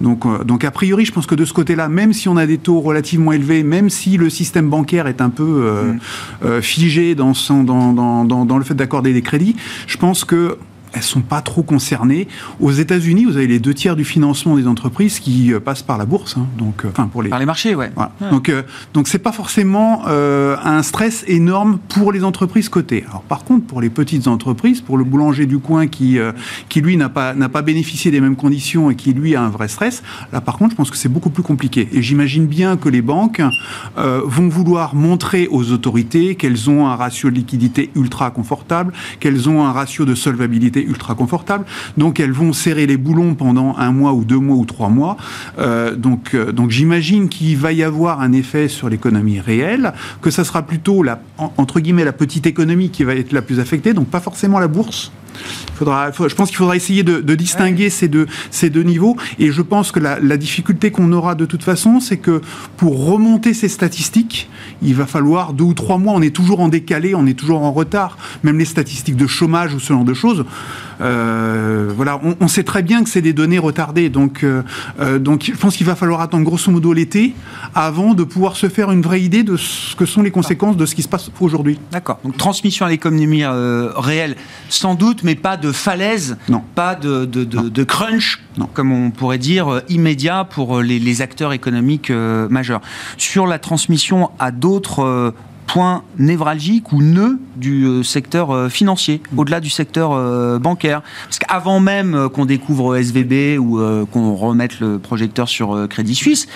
Donc, 0.00 0.26
euh, 0.26 0.44
donc, 0.44 0.64
a 0.64 0.70
priori, 0.70 1.04
je 1.04 1.12
pense 1.12 1.26
que 1.26 1.34
de 1.34 1.44
ce 1.44 1.52
côté-là, 1.52 1.88
même 1.88 2.12
si 2.12 2.28
on 2.28 2.36
a 2.36 2.46
des 2.46 2.58
taux 2.58 2.80
relativement 2.80 3.32
élevés, 3.32 3.62
même 3.62 3.90
si 3.90 4.16
le 4.16 4.30
système 4.30 4.68
bancaire 4.68 5.06
est 5.06 5.20
un 5.20 5.30
peu 5.30 5.42
euh, 5.42 5.92
mm. 5.92 6.00
euh, 6.44 6.62
figé 6.62 7.14
dans, 7.14 7.34
son, 7.34 7.62
dans, 7.62 7.92
dans, 7.92 8.44
dans, 8.44 8.58
le 8.58 8.64
fait 8.64 8.74
d'accorder 8.74 9.12
des 9.12 9.22
crédits, 9.22 9.56
je 9.86 9.96
pense 9.96 10.24
que 10.24 10.58
elles 10.92 11.02
sont 11.02 11.22
pas 11.22 11.40
trop 11.40 11.62
concernées. 11.62 12.28
Aux 12.60 12.72
États-Unis, 12.72 13.24
vous 13.24 13.36
avez 13.36 13.46
les 13.46 13.58
deux 13.58 13.74
tiers 13.74 13.96
du 13.96 14.04
financement 14.04 14.56
des 14.56 14.66
entreprises 14.66 15.20
qui 15.20 15.52
euh, 15.52 15.60
passent 15.60 15.82
par 15.82 15.98
la 15.98 16.04
bourse, 16.04 16.36
hein. 16.36 16.46
donc 16.58 16.84
euh, 16.84 16.88
enfin 16.90 17.06
pour 17.06 17.22
les 17.22 17.30
par 17.30 17.38
les 17.38 17.46
marchés, 17.46 17.74
ouais. 17.74 17.90
Donc 18.30 18.48
euh, 18.48 18.62
donc 18.94 19.08
c'est 19.08 19.18
pas 19.18 19.32
forcément 19.32 20.02
un 20.06 20.82
stress 20.82 21.24
énorme 21.26 21.78
pour 21.88 22.12
les 22.12 22.24
entreprises 22.24 22.68
cotées. 22.68 23.04
Alors 23.08 23.22
par 23.22 23.44
contre, 23.44 23.66
pour 23.66 23.80
les 23.80 23.90
petites 23.90 24.28
entreprises, 24.28 24.80
pour 24.80 24.98
le 24.98 25.04
boulanger 25.04 25.46
du 25.46 25.58
coin 25.58 25.86
qui 25.86 26.18
qui 26.68 26.80
lui 26.80 26.96
n'a 26.96 27.08
pas 27.08 27.34
n'a 27.34 27.48
pas 27.48 27.62
bénéficié 27.62 28.10
des 28.10 28.20
mêmes 28.20 28.36
conditions 28.36 28.90
et 28.90 28.96
qui 28.96 29.12
lui 29.12 29.34
a 29.34 29.42
un 29.42 29.48
vrai 29.48 29.68
stress, 29.68 30.02
là 30.32 30.40
par 30.40 30.58
contre, 30.58 30.72
je 30.72 30.76
pense 30.76 30.90
que 30.90 30.96
c'est 30.96 31.08
beaucoup 31.08 31.30
plus 31.30 31.42
compliqué. 31.42 31.88
Et 31.92 32.02
j'imagine 32.02 32.46
bien 32.46 32.76
que 32.76 32.88
les 32.88 33.02
banques 33.02 33.42
vont 33.96 34.48
vouloir 34.48 34.94
montrer 34.94 35.48
aux 35.50 35.72
autorités 35.72 36.34
qu'elles 36.34 36.68
ont 36.68 36.86
un 36.86 36.96
ratio 36.96 37.30
de 37.30 37.34
liquidité 37.34 37.90
ultra 37.96 38.30
confortable, 38.30 38.92
qu'elles 39.20 39.48
ont 39.48 39.64
un 39.64 39.72
ratio 39.72 40.04
de 40.04 40.14
solvabilité 40.14 40.81
ultra 40.82 41.14
confortable. 41.14 41.64
Donc 41.96 42.20
elles 42.20 42.32
vont 42.32 42.52
serrer 42.52 42.86
les 42.86 42.96
boulons 42.96 43.34
pendant 43.34 43.76
un 43.76 43.92
mois 43.92 44.12
ou 44.12 44.24
deux 44.24 44.38
mois 44.38 44.56
ou 44.56 44.64
trois 44.64 44.88
mois. 44.88 45.16
Euh, 45.58 45.94
donc 45.94 46.34
euh, 46.34 46.52
donc 46.52 46.70
j'imagine 46.70 47.28
qu'il 47.28 47.56
va 47.56 47.72
y 47.72 47.82
avoir 47.82 48.20
un 48.20 48.32
effet 48.32 48.68
sur 48.68 48.88
l'économie 48.88 49.40
réelle, 49.40 49.92
que 50.20 50.30
ça 50.30 50.44
sera 50.44 50.62
plutôt 50.62 51.02
la 51.02 51.20
entre 51.38 51.80
guillemets 51.80 52.04
la 52.04 52.12
petite 52.12 52.46
économie 52.46 52.90
qui 52.90 53.04
va 53.04 53.14
être 53.14 53.32
la 53.32 53.42
plus 53.42 53.60
affectée, 53.60 53.94
donc 53.94 54.08
pas 54.08 54.20
forcément 54.20 54.58
la 54.58 54.68
bourse. 54.68 55.12
Faudra, 55.74 56.10
je 56.10 56.34
pense 56.34 56.48
qu'il 56.48 56.58
faudra 56.58 56.76
essayer 56.76 57.02
de, 57.02 57.34
distinguer 57.34 57.90
ces, 57.90 58.08
deux, 58.08 58.26
ces 58.50 58.70
deux 58.70 58.82
niveaux. 58.82 59.16
Et 59.38 59.50
je 59.50 59.62
pense 59.62 59.92
que 59.92 60.00
la, 60.00 60.20
la 60.20 60.36
difficulté 60.36 60.90
qu'on 60.90 61.12
aura 61.12 61.34
de 61.34 61.44
toute 61.44 61.62
façon, 61.62 62.00
c'est 62.00 62.18
que 62.18 62.40
pour 62.76 63.06
remonter 63.06 63.54
ces 63.54 63.68
statistiques, 63.68 64.48
il 64.82 64.94
va 64.94 65.06
falloir 65.06 65.52
deux 65.52 65.64
ou 65.64 65.74
trois 65.74 65.98
mois. 65.98 66.12
On 66.14 66.22
est 66.22 66.34
toujours 66.34 66.60
en 66.60 66.68
décalé, 66.68 67.14
on 67.14 67.26
est 67.26 67.38
toujours 67.38 67.62
en 67.62 67.72
retard. 67.72 68.16
Même 68.42 68.58
les 68.58 68.64
statistiques 68.64 69.16
de 69.16 69.26
chômage 69.26 69.74
ou 69.74 69.80
ce 69.80 69.92
genre 69.92 70.04
de 70.04 70.14
choses. 70.14 70.44
Euh, 71.02 71.90
voilà, 71.94 72.20
on, 72.40 72.48
sait 72.48 72.62
très 72.62 72.82
bien 72.82 73.02
que 73.02 73.10
c'est 73.10 73.22
des 73.22 73.32
données 73.32 73.58
retardées, 73.58 74.08
donc, 74.08 74.44
euh, 74.44 74.62
euh, 75.00 75.18
donc 75.18 75.50
je 75.52 75.58
pense 75.58 75.76
qu'il 75.76 75.86
va 75.86 75.96
falloir 75.96 76.20
attendre 76.20 76.44
grosso 76.44 76.70
modo 76.70 76.92
l'été 76.92 77.34
avant 77.74 78.14
de 78.14 78.24
pouvoir 78.24 78.56
se 78.56 78.68
faire 78.68 78.90
une 78.92 79.02
vraie 79.02 79.20
idée 79.20 79.42
de 79.42 79.56
ce 79.56 79.96
que 79.96 80.06
sont 80.06 80.22
les 80.22 80.30
conséquences 80.30 80.76
de 80.76 80.86
ce 80.86 80.94
qui 80.94 81.02
se 81.02 81.08
passe 81.08 81.30
aujourd'hui. 81.40 81.78
D'accord. 81.90 82.20
Donc 82.24 82.36
transmission 82.36 82.86
à 82.86 82.88
l'économie 82.88 83.44
réelle, 83.44 84.36
sans 84.68 84.94
doute, 84.94 85.24
mais 85.24 85.34
pas 85.34 85.56
de 85.56 85.72
falaise, 85.72 86.36
non. 86.48 86.62
pas 86.74 86.94
de, 86.94 87.24
de, 87.24 87.84
crunch, 87.84 88.40
non. 88.56 88.68
comme 88.72 88.92
on 88.92 89.10
pourrait 89.10 89.38
dire, 89.38 89.82
immédiat 89.88 90.44
pour 90.44 90.80
les, 90.80 90.98
les 90.98 91.22
acteurs 91.22 91.52
économiques 91.52 92.10
majeurs. 92.10 92.80
Sur 93.16 93.46
la 93.46 93.58
transmission 93.58 94.30
à 94.38 94.50
d'autres 94.50 95.34
point 95.66 96.02
névralgique 96.18 96.92
ou 96.92 97.02
nœud 97.02 97.38
du 97.56 97.84
euh, 97.84 98.02
secteur 98.02 98.50
euh, 98.50 98.68
financier, 98.68 99.22
au-delà 99.36 99.60
du 99.60 99.70
secteur 99.70 100.12
euh, 100.12 100.58
bancaire. 100.58 101.02
Parce 101.24 101.38
qu'avant 101.38 101.80
même 101.80 102.28
qu'on 102.32 102.44
découvre 102.44 102.96
SVB 102.96 103.58
ou 103.58 103.80
qu'on 104.10 104.34
remette 104.34 104.80
le 104.80 104.98
projecteur 104.98 105.48
sur 105.48 105.88
Crédit 105.88 106.14
Suisse, 106.14 106.46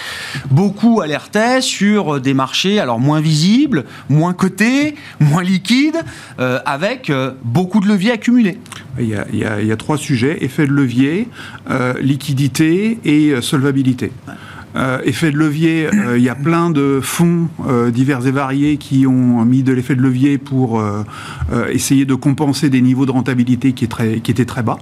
beaucoup 0.50 1.00
alertaient 1.00 1.60
sur 1.60 2.20
des 2.20 2.34
marchés 2.34 2.78
alors 2.78 3.00
moins 3.00 3.20
visibles, 3.20 3.84
moins 4.08 4.32
cotés, 4.32 4.94
moins 5.20 5.42
liquides, 5.42 6.00
avec 6.38 7.10
beaucoup 7.44 7.80
de 7.80 7.88
leviers 7.88 8.12
accumulés. 8.12 8.58
Il 8.98 9.08
y, 9.08 9.14
a, 9.14 9.26
il 9.32 9.66
y, 9.66 9.72
a, 9.72 9.76
trois 9.76 9.98
sujets, 9.98 10.44
effet 10.44 10.66
de 10.66 10.72
levier, 10.72 11.28
liquidité 12.00 12.98
et 13.04 13.40
solvabilité. 13.40 14.12
Euh, 14.76 15.00
effet 15.04 15.32
de 15.32 15.38
levier, 15.38 15.86
euh, 15.86 16.18
il 16.18 16.24
y 16.24 16.28
a 16.28 16.34
plein 16.34 16.70
de 16.70 17.00
fonds 17.02 17.48
euh, 17.66 17.90
divers 17.90 18.26
et 18.26 18.30
variés 18.30 18.76
qui 18.76 19.06
ont 19.06 19.44
mis 19.44 19.62
de 19.62 19.72
l'effet 19.72 19.94
de 19.94 20.02
levier 20.02 20.38
pour 20.38 20.82
essayer 21.70 22.04
de 22.04 22.14
compenser 22.14 22.70
des 22.70 22.80
niveaux 22.80 23.06
de 23.06 23.10
rentabilité 23.10 23.72
qui, 23.72 23.88
qui 23.88 24.30
étaient 24.30 24.44
très 24.44 24.62
bas. 24.62 24.78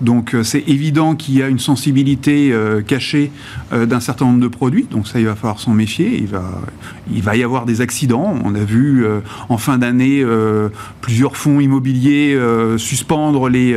Donc 0.00 0.36
c'est 0.42 0.64
évident 0.68 1.14
qu'il 1.14 1.38
y 1.38 1.42
a 1.42 1.48
une 1.48 1.58
sensibilité 1.58 2.54
cachée 2.86 3.30
d'un 3.72 4.00
certain 4.00 4.26
nombre 4.26 4.40
de 4.40 4.48
produits, 4.48 4.86
donc 4.90 5.06
ça 5.06 5.20
il 5.20 5.26
va 5.26 5.34
falloir 5.34 5.60
s'en 5.60 5.72
méfier, 5.72 6.16
il 6.18 6.26
va, 6.26 6.44
il 7.12 7.22
va 7.22 7.36
y 7.36 7.42
avoir 7.42 7.64
des 7.64 7.80
accidents, 7.80 8.34
on 8.44 8.54
a 8.54 8.64
vu 8.64 9.04
en 9.48 9.58
fin 9.58 9.78
d'année 9.78 10.24
plusieurs 11.00 11.36
fonds 11.36 11.60
immobiliers 11.60 12.38
suspendre 12.76 13.48
les, 13.48 13.76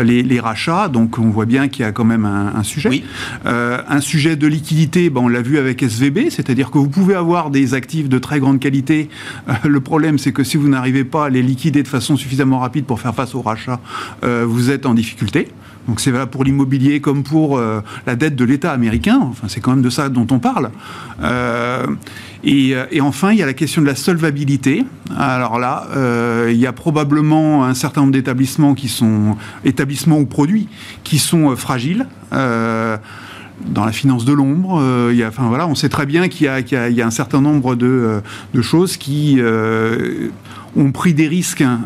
les, 0.00 0.40
rachats, 0.40 0.88
donc 0.88 1.18
on 1.18 1.30
voit 1.30 1.46
bien 1.46 1.68
qu'il 1.68 1.84
y 1.84 1.88
a 1.88 1.92
quand 1.92 2.04
même 2.04 2.24
un, 2.24 2.54
un 2.54 2.62
sujet. 2.62 3.02
un 3.44 4.00
sujet 4.00 4.36
de 4.36 4.46
liquidité 4.46 4.78
ben, 5.10 5.22
on 5.22 5.28
l'a 5.28 5.42
vu 5.42 5.58
avec 5.58 5.82
SVB, 5.82 6.30
c'est-à-dire 6.30 6.70
que 6.70 6.78
vous 6.78 6.88
pouvez 6.88 7.14
avoir 7.14 7.50
des 7.50 7.74
actifs 7.74 8.08
de 8.08 8.18
très 8.18 8.40
grande 8.40 8.60
qualité. 8.60 9.08
Euh, 9.48 9.52
le 9.64 9.80
problème, 9.80 10.18
c'est 10.18 10.32
que 10.32 10.44
si 10.44 10.56
vous 10.56 10.68
n'arrivez 10.68 11.04
pas 11.04 11.26
à 11.26 11.28
les 11.28 11.42
liquider 11.42 11.82
de 11.82 11.88
façon 11.88 12.16
suffisamment 12.16 12.58
rapide 12.58 12.84
pour 12.84 13.00
faire 13.00 13.14
face 13.14 13.34
au 13.34 13.42
rachat, 13.42 13.80
euh, 14.24 14.44
vous 14.46 14.70
êtes 14.70 14.86
en 14.86 14.94
difficulté. 14.94 15.47
Donc 15.88 16.00
c'est 16.00 16.10
valable 16.10 16.30
pour 16.30 16.44
l'immobilier 16.44 17.00
comme 17.00 17.24
pour 17.24 17.58
euh, 17.58 17.80
la 18.06 18.14
dette 18.14 18.36
de 18.36 18.44
l'État 18.44 18.72
américain. 18.72 19.18
Enfin, 19.22 19.48
c'est 19.48 19.60
quand 19.60 19.72
même 19.72 19.82
de 19.82 19.90
ça 19.90 20.08
dont 20.08 20.26
on 20.30 20.38
parle. 20.38 20.70
et, 22.44 23.00
enfin, 23.00 23.32
il 23.32 23.38
y 23.38 23.42
a 23.42 23.46
la 23.46 23.54
question 23.54 23.82
de 23.82 23.86
la 23.86 23.96
solvabilité. 23.96 24.84
Alors 25.16 25.58
là, 25.58 25.86
il 26.48 26.56
y 26.56 26.66
a 26.66 26.72
probablement 26.72 27.64
un 27.64 27.74
certain 27.74 28.02
nombre 28.02 28.12
d'établissements 28.12 28.74
qui 28.74 28.88
sont 28.88 29.36
établissements 29.64 30.18
ou 30.18 30.26
produits 30.26 30.68
qui 31.02 31.18
sont 31.18 31.56
fragiles 31.56 32.06
dans 33.66 33.84
la 33.84 33.92
finance 33.92 34.24
de 34.24 34.32
l'ombre. 34.32 34.80
Euh, 34.80 35.28
enfin, 35.28 35.48
voilà, 35.48 35.66
on 35.66 35.74
sait 35.74 35.88
très 35.88 36.06
bien 36.06 36.28
qu'il 36.28 36.46
y, 36.46 37.00
a 37.02 37.06
un 37.06 37.10
certain 37.10 37.40
nombre 37.40 37.74
de, 37.74 38.20
euh, 38.56 38.62
choses 38.62 38.96
qui 38.96 39.36
euh, 39.38 40.28
ont 40.76 40.92
pris 40.92 41.14
des 41.14 41.28
risques 41.28 41.62
hein, 41.62 41.80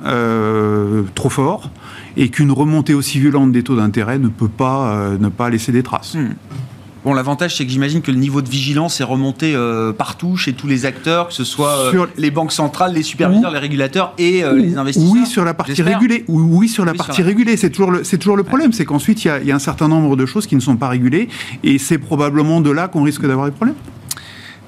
trop 1.15 1.31
forts 1.31 1.71
et 2.16 2.29
qu'une 2.29 2.53
remontée 2.53 2.94
aussi 2.94 3.18
violente 3.18 3.53
des 3.53 3.62
taux 3.62 3.77
d'intérêt 3.77 4.18
ne 4.18 4.29
peut 4.29 4.48
pas 4.48 5.16
ne 5.18 5.29
pas 5.29 5.51
laisser 5.51 5.72
des 5.72 5.83
traces. 5.83 6.14
Hmm. 6.14 6.35
Bon, 7.05 7.14
l'avantage, 7.14 7.57
c'est 7.57 7.66
que 7.66 7.72
j'imagine 7.72 8.01
que 8.01 8.12
le 8.12 8.16
niveau 8.16 8.42
de 8.42 8.48
vigilance 8.48 9.01
est 9.01 9.05
remonté 9.05 9.55
euh, 9.57 9.92
partout, 9.92 10.37
chez 10.37 10.53
tous 10.53 10.68
les 10.68 10.87
acteurs, 10.87 11.29
que 11.29 11.35
ce 11.35 11.42
soit 11.42 11.92
euh, 11.92 12.07
les 12.16 12.31
banques 12.31 12.53
centrales, 12.53 12.94
les 12.94 13.03
superviseurs, 13.03 13.51
les 13.51 13.59
régulateurs 13.59 14.12
et 14.18 14.44
euh, 14.44 14.55
les 14.55 14.77
investisseurs. 14.77 15.12
Oui, 15.12 15.27
sur 15.27 15.44
la 15.44 15.53
partie 15.53 15.83
régulée. 15.83 16.25
Oui, 16.29 16.68
sur 16.68 16.85
la 16.85 16.94
partie 16.94 17.22
régulée. 17.22 17.57
C'est 17.57 17.70
toujours 17.70 17.90
le, 17.90 18.05
c'est 18.05 18.18
toujours 18.18 18.37
le 18.37 18.44
problème, 18.44 18.72
c'est 18.72 18.85
qu'ensuite, 18.85 19.25
il 19.25 19.33
y, 19.42 19.48
y, 19.48 19.53
a 19.53 19.55
un 19.57 19.59
certain 19.59 19.88
nombre 19.88 20.14
de 20.14 20.27
choses 20.27 20.46
qui 20.46 20.55
ne 20.55 20.61
sont 20.61 20.77
pas 20.77 20.88
régulées, 20.88 21.29
et 21.64 21.79
c'est 21.79 21.98
probablement 21.98 22.61
de 22.61 22.70
là 22.70 22.87
qu'on 22.87 23.03
risque 23.03 23.27
d'avoir 23.27 23.46
des 23.46 23.53
problèmes. 23.53 23.77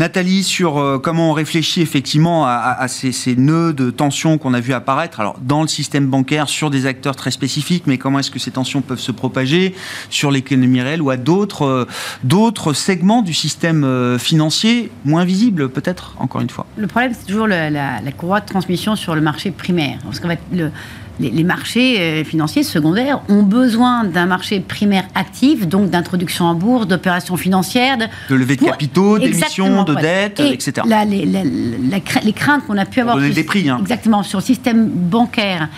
Nathalie, 0.00 0.42
sur 0.42 0.78
euh, 0.78 0.98
comment 0.98 1.30
on 1.30 1.33
réfléchit 1.33 1.80
effectivement 1.80 2.46
à, 2.46 2.88
ces, 2.88 3.37
nœuds 3.37 3.72
de 3.72 3.90
tension 3.90 4.38
qu'on 4.38 4.52
a 4.52 4.61
vu 4.61 4.72
apparaître, 4.72 5.20
alors 5.20 5.38
dans 5.40 5.62
le 5.62 5.68
système 5.68 6.09
bancaire, 6.09 6.48
sur 6.48 6.68
des 6.70 6.87
acteurs 6.87 7.14
très 7.14 7.30
spécifiques, 7.30 7.85
mais 7.87 7.96
comment 7.96 8.18
est-ce 8.18 8.30
que 8.30 8.40
ces 8.40 8.50
tensions 8.50 8.80
peuvent 8.80 8.98
se 8.98 9.12
propager 9.12 9.74
sur 10.11 10.33
l'économie 10.33 10.80
réelle 10.80 11.00
ou 11.00 11.11
à 11.11 11.16
d'autres, 11.16 11.87
euh, 12.26 12.72
segments 12.74 13.22
du 13.22 13.35
système 13.35 13.85
euh, 13.85 14.18
financier 14.18 14.90
moins 15.04 15.24
visibles, 15.24 15.68
peut-être, 15.68 16.14
encore 16.18 16.40
une 16.40 16.50
fois? 16.50 16.66
Le 16.76 16.88
problème, 16.88 17.12
c'est 17.16 17.26
toujours 17.26 17.46
la, 17.46 18.00
courroie 18.16 18.40
de 18.40 18.46
transmission 18.46 18.96
sur 18.96 19.14
le 19.14 19.20
marché 19.20 19.52
primaire. 19.52 19.98
Parce 20.04 20.20
les, 21.20 21.44
marchés 21.44 22.00
euh, 22.00 22.24
financiers 22.24 22.62
secondaires 22.62 23.20
ont 23.29 23.42
besoin 23.42 24.05
d'un 24.05 24.27
marché 24.27 24.61
primaire 24.61 25.05
actif, 25.14 25.66
donc 25.68 25.90
d'introduction 25.90 26.46
en 26.46 26.55
bourse, 26.55 26.87
d'opérations 26.87 27.37
financières. 27.37 27.98
De, 27.98 28.35
levée 28.35 28.57
de 28.57 28.64
capitaux, 28.64 29.18
d'émissions, 29.18 29.85
de 29.85 29.94
dettes, 29.94 30.40
etc. 30.40 30.87
les, 31.07 32.33
craintes 32.33 32.66
qu'on 32.66 32.79
a 32.79 32.85
pu 32.85 33.00
avoir. 33.00 33.18
des 33.18 33.44
prix. 33.44 33.68
Hein. 33.68 33.79
Exactement, 33.81 34.22
sur 34.22 34.40
le 34.40 34.44
système 34.44 34.88
bancaire 34.88 35.68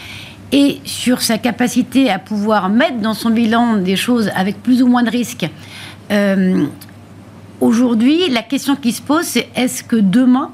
et 0.53 0.81
sur 0.85 1.23
sa 1.23 1.39
capacité 1.39 2.11
à 2.11 2.19
pouvoir 2.19 2.69
mettre 2.69 2.99
dans 2.99 3.15
son 3.15 3.31
bilan 3.31 3.77
des 3.79 3.97
choses 3.97 4.31
avec 4.35 4.63
plus 4.63 4.83
ou 4.83 4.87
moins 4.87 5.03
de 5.03 5.11
risques. 5.11 5.49
Euh, 6.11 6.67
aujourd'hui, 7.61 8.29
la 8.31 8.43
question 8.43 8.77
qui 8.77 8.93
se 8.93 9.03
pose, 9.03 9.25
c'est 9.25 9.49
est-ce 9.57 9.83
que 9.83 9.97
demain, 9.97 10.51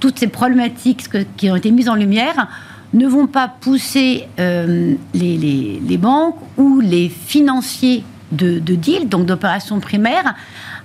toutes 0.00 0.18
ces 0.18 0.28
problématiques 0.28 1.08
qui 1.36 1.50
ont 1.50 1.56
été 1.56 1.70
mises 1.70 1.88
en 1.88 1.96
lumière 1.96 2.48
ne 2.92 3.06
vont 3.06 3.26
pas 3.26 3.48
pousser 3.48 4.28
euh, 4.38 4.94
les, 5.14 5.98
banques 5.98 6.36
ou 6.56 6.80
les 6.80 7.08
financiers 7.08 8.04
de, 8.32 8.58
de 8.58 8.74
deal, 8.74 9.08
donc 9.08 9.26
d'opérations 9.26 9.80
primaires, 9.80 10.34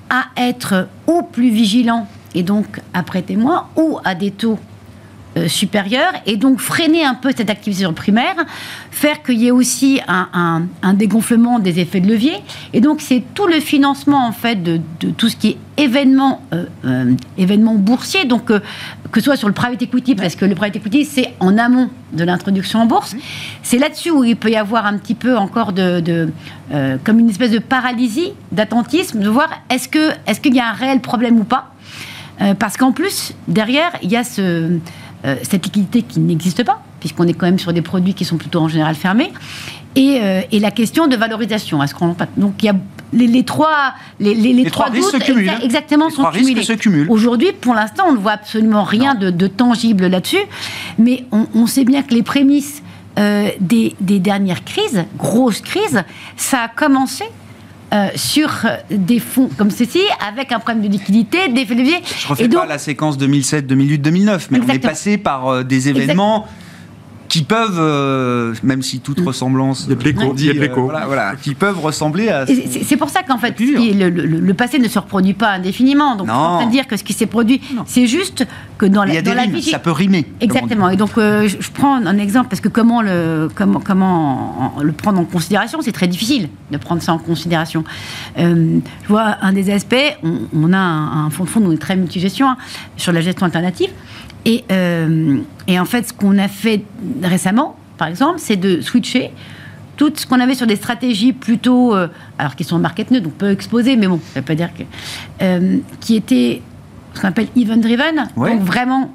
à 0.09 0.25
être 0.37 0.87
ou 1.05 1.21
plus 1.23 1.49
vigilants 1.49 2.07
et 2.33 2.43
donc 2.43 2.81
à 2.93 3.03
prêter 3.03 3.35
moins, 3.35 3.67
ou 3.75 3.99
à 4.03 4.15
des 4.15 4.31
taux 4.31 4.59
euh, 5.37 5.47
supérieure 5.47 6.13
et 6.25 6.37
donc 6.37 6.59
freiner 6.59 7.03
un 7.03 7.13
peu 7.13 7.31
cette 7.35 7.49
activité 7.49 7.85
primaire, 7.93 8.35
faire 8.91 9.23
qu'il 9.23 9.37
y 9.37 9.47
ait 9.47 9.51
aussi 9.51 9.99
un, 10.07 10.93
dégonflement 10.93 11.59
des 11.59 11.79
effets 11.79 11.99
de 11.99 12.07
levier. 12.07 12.33
Et 12.73 12.81
donc 12.81 13.01
c'est 13.01 13.23
tout 13.33 13.47
le 13.47 13.59
financement 13.59 14.27
en 14.27 14.31
fait 14.31 14.61
de, 14.61 14.79
tout 15.17 15.29
ce 15.29 15.35
qui 15.35 15.49
est 15.49 15.57
événement, 15.77 16.41
euh, 16.53 16.65
euh 16.85 17.13
événement 17.37 17.75
boursier, 17.75 18.25
donc 18.25 18.45
que 18.45 19.19
ce 19.19 19.21
soit 19.21 19.35
sur 19.35 19.47
le 19.47 19.53
private 19.53 19.81
equity, 19.81 20.15
parce 20.15 20.35
que 20.35 20.45
le 20.45 20.55
private 20.55 20.77
equity 20.77 21.05
c'est 21.05 21.33
en 21.39 21.57
amont 21.57 21.89
de 22.13 22.23
l'introduction 22.23 22.81
en 22.81 22.85
bourse. 22.85 23.15
C'est 23.63 23.77
là-dessus 23.77 24.11
où 24.11 24.23
il 24.23 24.35
peut 24.35 24.49
y 24.49 24.55
avoir 24.55 24.85
un 24.85 24.97
petit 24.97 25.15
peu 25.15 25.37
encore 25.37 25.73
de, 25.73 26.29
comme 27.03 27.19
une 27.19 27.29
espèce 27.29 27.51
de 27.51 27.59
paralysie, 27.59 28.33
d'attentisme, 28.51 29.19
de 29.19 29.29
voir 29.29 29.49
est-ce 29.69 29.87
est-ce 30.25 30.41
qu'il 30.41 30.55
y 30.55 30.59
a 30.59 30.69
un 30.69 30.73
réel 30.73 30.99
problème 30.99 31.39
ou 31.39 31.43
pas. 31.43 31.71
parce 32.59 32.77
qu'en 32.77 32.91
plus, 32.91 33.33
derrière, 33.47 33.91
il 34.01 34.11
y 34.11 34.15
a 34.15 34.23
ce, 34.23 34.79
euh, 35.25 35.35
cette 35.43 35.65
liquidité 35.65 36.03
qui 36.03 36.19
n'existe 36.19 36.63
pas, 36.63 36.81
puisqu'on 36.99 37.27
est 37.27 37.33
quand 37.33 37.47
même 37.47 37.59
sur 37.59 37.73
des 37.73 37.81
produits 37.81 38.13
qui 38.13 38.25
sont 38.25 38.37
plutôt 38.37 38.59
en 38.59 38.67
général 38.67 38.95
fermés, 38.95 39.31
et, 39.95 40.19
euh, 40.21 40.41
la 40.51 40.71
question 40.71 41.07
de 41.07 41.15
valorisation. 41.15 41.81
Est-ce 41.81 41.95
qu'on 41.95 42.15
donc 42.37 42.61
il 42.61 42.65
y 42.65 42.69
a 42.69 42.75
les, 43.13 43.43
trois 43.43 43.93
les, 44.19 44.35
les, 44.35 44.69
trois, 44.69 44.87
risques 44.87 45.11
se 45.11 45.17
cumulent. 45.17 45.49
exactement 45.63 46.09
sont 46.09 46.25
cumulés. 46.25 47.07
Aujourd'hui, 47.09 47.51
pour 47.53 47.73
l'instant, 47.73 48.03
on 48.09 48.13
ne 48.13 48.17
voit 48.17 48.33
absolument 48.33 48.83
rien 48.83 49.15
de, 49.15 49.47
tangible 49.47 50.07
là-dessus, 50.07 50.43
mais 50.99 51.25
on, 51.31 51.67
sait 51.67 51.85
bien 51.85 52.03
que 52.03 52.13
les 52.13 52.23
prémices 52.23 52.83
euh, 53.17 53.49
des, 53.59 53.95
des, 54.01 54.19
dernières 54.19 54.63
crises, 54.65 55.05
grosses 55.17 55.61
crises, 55.61 56.03
ça 56.35 56.63
a 56.63 56.67
commencé 56.67 57.23
euh, 57.93 58.09
sur 58.15 58.49
des 58.89 59.19
fonds 59.19 59.49
comme 59.57 59.71
ceci, 59.71 60.01
avec 60.27 60.51
un 60.51 60.59
problème 60.59 60.83
de 60.83 60.91
liquidité, 60.91 61.47
des 61.47 61.63
leviers. 61.63 62.01
Je 62.19 62.25
ne 62.25 62.29
refais 62.29 62.49
pas 62.49 62.65
la 62.65 62.77
séquence 62.77 63.17
2007, 63.17 63.65
2008, 63.65 63.97
2009, 63.99 64.47
mais 64.51 64.59
on 64.59 64.67
est 64.67 64.79
passé 64.79 65.17
par 65.17 65.47
euh, 65.47 65.63
des 65.63 65.87
événements 65.87 66.47
qui 67.27 67.43
peuvent, 67.43 67.79
euh, 67.79 68.53
même 68.63 68.81
si 68.81 68.99
toute 68.99 69.19
ressemblance, 69.19 69.87
dit, 69.87 70.49
euh, 70.49 70.67
voilà, 71.05 71.35
qui 71.35 71.55
peuvent 71.55 71.79
ressembler 71.79 72.29
à. 72.29 72.45
C'est 72.45 72.97
pour 72.97 73.09
ça 73.09 73.23
qu'en 73.23 73.37
fait, 73.37 73.55
le, 73.59 74.53
passé 74.53 74.79
ne 74.79 74.87
se 74.87 74.99
reproduit 74.99 75.33
pas 75.33 75.51
indéfiniment. 75.51 76.15
Donc, 76.15 76.27
on 76.31 76.63
peut 76.63 76.71
dire 76.71 76.87
que 76.87 76.97
ce 76.97 77.03
qui 77.03 77.13
s'est 77.13 77.25
produit, 77.25 77.61
c'est 77.85 78.07
juste 78.07 78.45
que 78.77 78.85
dans 78.85 79.03
la, 79.03 79.21
dans 79.21 79.33
la 79.33 79.45
ça 79.61 79.79
peut 79.79 79.91
rimer. 79.91 80.25
Exactement. 80.39 80.89
Et 80.89 80.95
donc, 80.95 81.17
euh, 81.17 81.47
je, 81.47 81.71
prends 81.71 81.95
un 81.95 82.17
exemple 82.17 82.49
parce 82.49 82.61
que 82.61 82.69
comment 82.69 83.01
le 83.01 83.49
comment 83.53 83.79
comment 83.79 84.75
le 84.81 84.91
prendre 84.91 85.19
en 85.19 85.25
considération, 85.25 85.79
c'est 85.81 85.91
très 85.91 86.07
difficile 86.07 86.49
de 86.71 86.77
prendre 86.77 87.01
ça 87.01 87.13
en 87.13 87.17
considération. 87.17 87.83
je 88.37 88.79
vois 89.07 89.37
un 89.41 89.53
des 89.53 89.69
aspects, 89.71 89.95
on, 90.23 90.73
a 90.73 90.77
un, 90.77 91.29
fonds 91.29 91.43
de 91.43 91.49
fonds, 91.49 91.59
nous, 91.59 91.73
est 91.73 91.77
très 91.77 91.95
multigestion 91.95 92.49
hein, 92.49 92.57
sur 92.95 93.11
la 93.11 93.21
gestion 93.21 93.45
alternative. 93.45 93.89
Euh, 94.71 95.37
et, 95.67 95.79
en 95.79 95.85
fait, 95.85 96.07
ce 96.07 96.13
qu'on 96.13 96.37
a 96.37 96.47
fait 96.47 96.83
récemment, 97.21 97.75
par 97.97 98.07
exemple, 98.07 98.39
c'est 98.39 98.55
de 98.55 98.81
switcher 98.81 99.31
tout 99.97 100.13
ce 100.15 100.27
qu'on 100.27 100.39
avait 100.39 100.53
sur 100.53 100.67
des 100.67 100.75
stratégies 100.75 101.33
plutôt, 101.33 101.95
euh, 101.95 102.07
alors 102.37 102.55
qui 102.55 102.63
sont 102.63 102.77
market 102.77 103.09
neutres, 103.09 103.25
donc 103.25 103.33
peu 103.33 103.49
exposées, 103.49 103.95
mais 103.95 104.07
bon, 104.07 104.19
ça 104.33 104.39
veut 104.39 104.45
pas 104.45 104.55
dire 104.55 104.69
que, 104.77 104.83
euh, 105.41 105.77
qui 105.99 106.15
étaient 106.15 106.61
ce 107.13 107.21
qu'on 107.21 107.29
appelle 107.29 107.47
event 107.55 107.77
driven, 107.77 108.27
donc 108.35 108.61
vraiment 108.61 109.11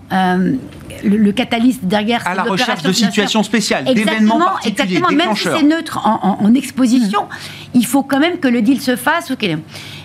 le, 1.05 1.31
catalyste 1.31 1.85
derrière. 1.85 2.27
À 2.27 2.35
la 2.35 2.43
recherche 2.43 2.83
de 2.83 2.91
situations 2.91 3.45
spéciales, 3.45 3.85
d'événements 3.85 4.41
particuliers, 4.41 4.97
Exactement, 4.97 5.25
même 5.25 5.37
si 5.37 5.45
c'est 5.45 5.63
neutre 5.63 6.01
en, 6.05 6.53
exposition, 6.55 7.27
il 7.75 7.87
faut 7.87 8.03
quand 8.03 8.19
même 8.19 8.39
que 8.39 8.49
le 8.49 8.61
deal 8.61 8.81
se 8.81 8.97
fasse. 8.97 9.31
ok 9.31 9.57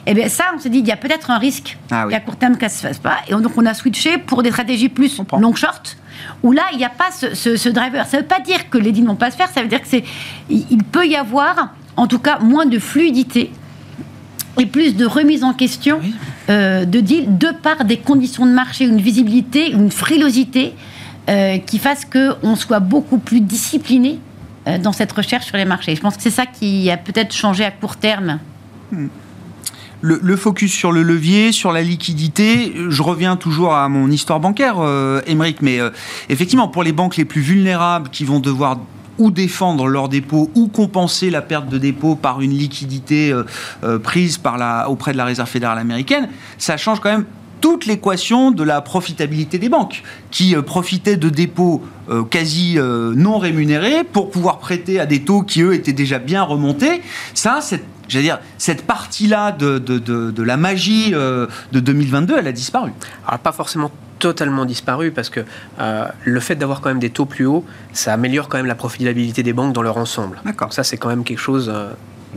et 0.07 0.11
eh 0.11 0.13
bien 0.13 0.29
ça, 0.29 0.45
on 0.55 0.57
s'est 0.57 0.69
dit, 0.69 0.79
il 0.79 0.87
y 0.87 0.91
a 0.93 0.95
peut-être 0.95 1.31
un 1.31 1.37
risque 1.37 1.77
ah 1.91 2.07
à 2.09 2.19
court 2.21 2.37
terme 2.37 2.55
ça 2.57 2.67
ne 2.67 2.71
se 2.71 2.77
fasse 2.77 2.97
pas. 2.97 3.17
Et 3.27 3.31
donc 3.31 3.51
on 3.57 3.65
a 3.65 3.73
switché 3.73 4.17
pour 4.17 4.41
des 4.41 4.51
stratégies 4.51 4.87
plus 4.87 5.19
long-short, 5.37 5.97
où 6.43 6.53
là, 6.53 6.61
il 6.71 6.77
n'y 6.77 6.85
a 6.85 6.89
pas 6.89 7.11
ce, 7.11 7.67
driver. 7.67 8.05
Ça 8.05 8.15
ne 8.15 8.21
veut 8.21 8.27
pas 8.27 8.39
dire 8.39 8.69
que 8.69 8.77
les 8.77 8.93
deals 8.93 9.05
vont 9.05 9.17
pas 9.17 9.31
se 9.31 9.35
faire, 9.35 9.49
ça 9.49 9.61
veut 9.61 9.67
dire 9.67 9.81
que 9.81 9.87
c'est, 9.89 10.05
il 10.49 10.81
peut 10.85 11.05
y 11.05 11.17
avoir, 11.17 11.73
en 11.97 12.07
tout 12.07 12.19
cas, 12.19 12.39
moins 12.39 12.65
de 12.65 12.79
fluidité 12.79 13.51
et 14.57 14.65
plus 14.65 14.95
de 14.95 15.05
remise 15.05 15.43
en 15.43 15.53
question 15.53 15.99
euh, 16.49 16.85
de 16.85 17.01
deals 17.01 17.37
de 17.37 17.49
par 17.61 17.83
des 17.83 17.97
conditions 17.97 18.45
de 18.45 18.51
marché, 18.51 18.85
une 18.85 19.01
visibilité, 19.01 19.69
une 19.71 19.91
frilosité 19.91 20.73
euh, 21.27 21.57
qui 21.57 21.79
fasse 21.79 22.05
qu'on 22.05 22.55
soit 22.55 22.79
beaucoup 22.79 23.17
plus 23.17 23.41
discipliné 23.41 24.21
euh, 24.69 24.77
dans 24.77 24.93
cette 24.93 25.11
recherche 25.11 25.47
sur 25.47 25.57
les 25.57 25.65
marchés. 25.65 25.97
Je 25.97 26.01
pense 26.01 26.15
que 26.15 26.23
c'est 26.23 26.29
ça 26.29 26.45
qui 26.45 26.89
a 26.89 26.95
peut-être 26.95 27.35
changé 27.35 27.65
à 27.65 27.71
court 27.71 27.97
terme. 27.97 28.39
Hmm 28.93 29.07
le, 30.01 30.35
focus 30.35 30.71
sur 30.71 30.91
le 30.91 31.03
levier, 31.03 31.51
sur 31.51 31.71
la 31.71 31.81
liquidité, 31.81 32.73
je 32.89 33.01
reviens 33.01 33.35
toujours 33.35 33.73
à 33.73 33.89
mon 33.89 34.09
histoire 34.09 34.39
bancaire, 34.39 34.75
euh, 34.79 35.21
mais 35.61 35.79
euh, 35.79 35.89
effectivement, 36.29 36.67
pour 36.67 36.83
les 36.83 36.91
banques 36.91 37.17
les 37.17 37.25
plus 37.25 37.41
vulnérables 37.41 38.09
qui 38.09 38.23
vont 38.23 38.39
devoir 38.39 38.79
ou 39.17 39.31
défendre 39.31 39.87
leurs 39.87 40.09
dépôts 40.09 40.51
ou 40.53 40.67
compenser 40.67 41.31
la 41.31 41.41
perte 41.41 41.69
de 41.69 41.79
dépôt 41.79 42.15
par 42.15 42.41
une 42.41 42.51
liquidité 42.51 43.33
euh, 43.83 43.99
prise 43.99 44.39
auprès 44.87 45.11
de 45.13 45.17
la 45.17 45.25
Réserve 45.25 45.49
fédérale 45.49 45.79
américaine, 45.79 46.29
ça 46.59 46.77
change 46.77 46.99
quand 46.99 47.09
même 47.09 47.25
toute 47.61 47.85
l'équation 47.85 48.51
de 48.51 48.63
la 48.63 48.81
profitabilité 48.81 49.57
des 49.57 49.69
banques, 49.69 50.03
qui 50.31 50.55
euh, 50.55 50.61
profitaient 50.61 51.17
de 51.17 51.29
dépôts 51.29 51.83
euh, 52.09 52.23
quasi 52.23 52.77
euh, 52.77 53.13
non 53.15 53.37
rémunérés 53.37 54.03
pour 54.03 54.29
pouvoir 54.29 54.59
prêter 54.59 54.99
à 54.99 55.05
des 55.05 55.21
taux 55.21 55.41
qui, 55.41 55.61
eux, 55.61 55.73
étaient 55.73 55.93
déjà 55.93 56.19
bien 56.19 56.43
remontés. 56.43 57.01
Ça, 57.33 57.59
cette, 57.61 57.85
dire, 58.07 58.39
cette 58.57 58.85
partie-là 58.85 59.51
de, 59.51 59.77
de, 59.79 59.99
de, 59.99 60.43
la 60.43 60.57
magie 60.57 61.11
de 61.11 61.49
2022, 61.73 62.35
elle 62.39 62.47
a 62.47 62.51
disparu. 62.51 62.91
Alors, 63.25 63.39
pas 63.39 63.51
forcément 63.51 63.91
totalement 64.19 64.65
disparu 64.65 65.11
parce 65.11 65.29
que 65.29 65.41
le 66.23 66.39
fait 66.39 66.55
d'avoir 66.55 66.79
quand 66.79 66.89
même 66.89 66.99
des 66.99 67.09
taux 67.09 67.25
plus 67.25 67.45
hauts, 67.45 67.65
ça 67.91 68.13
améliore 68.13 68.47
quand 68.47 68.57
même 68.57 68.65
la 68.65 68.75
profitabilité 68.75 69.43
des 69.43 69.53
banques 69.53 69.73
dans 69.73 69.81
leur 69.81 69.97
ensemble. 69.97 70.39
D'accord. 70.45 70.71
Ça, 70.71 70.83
c'est 70.83 70.97
quand 70.97 71.09
même 71.09 71.25
quelque 71.25 71.39
chose 71.39 71.71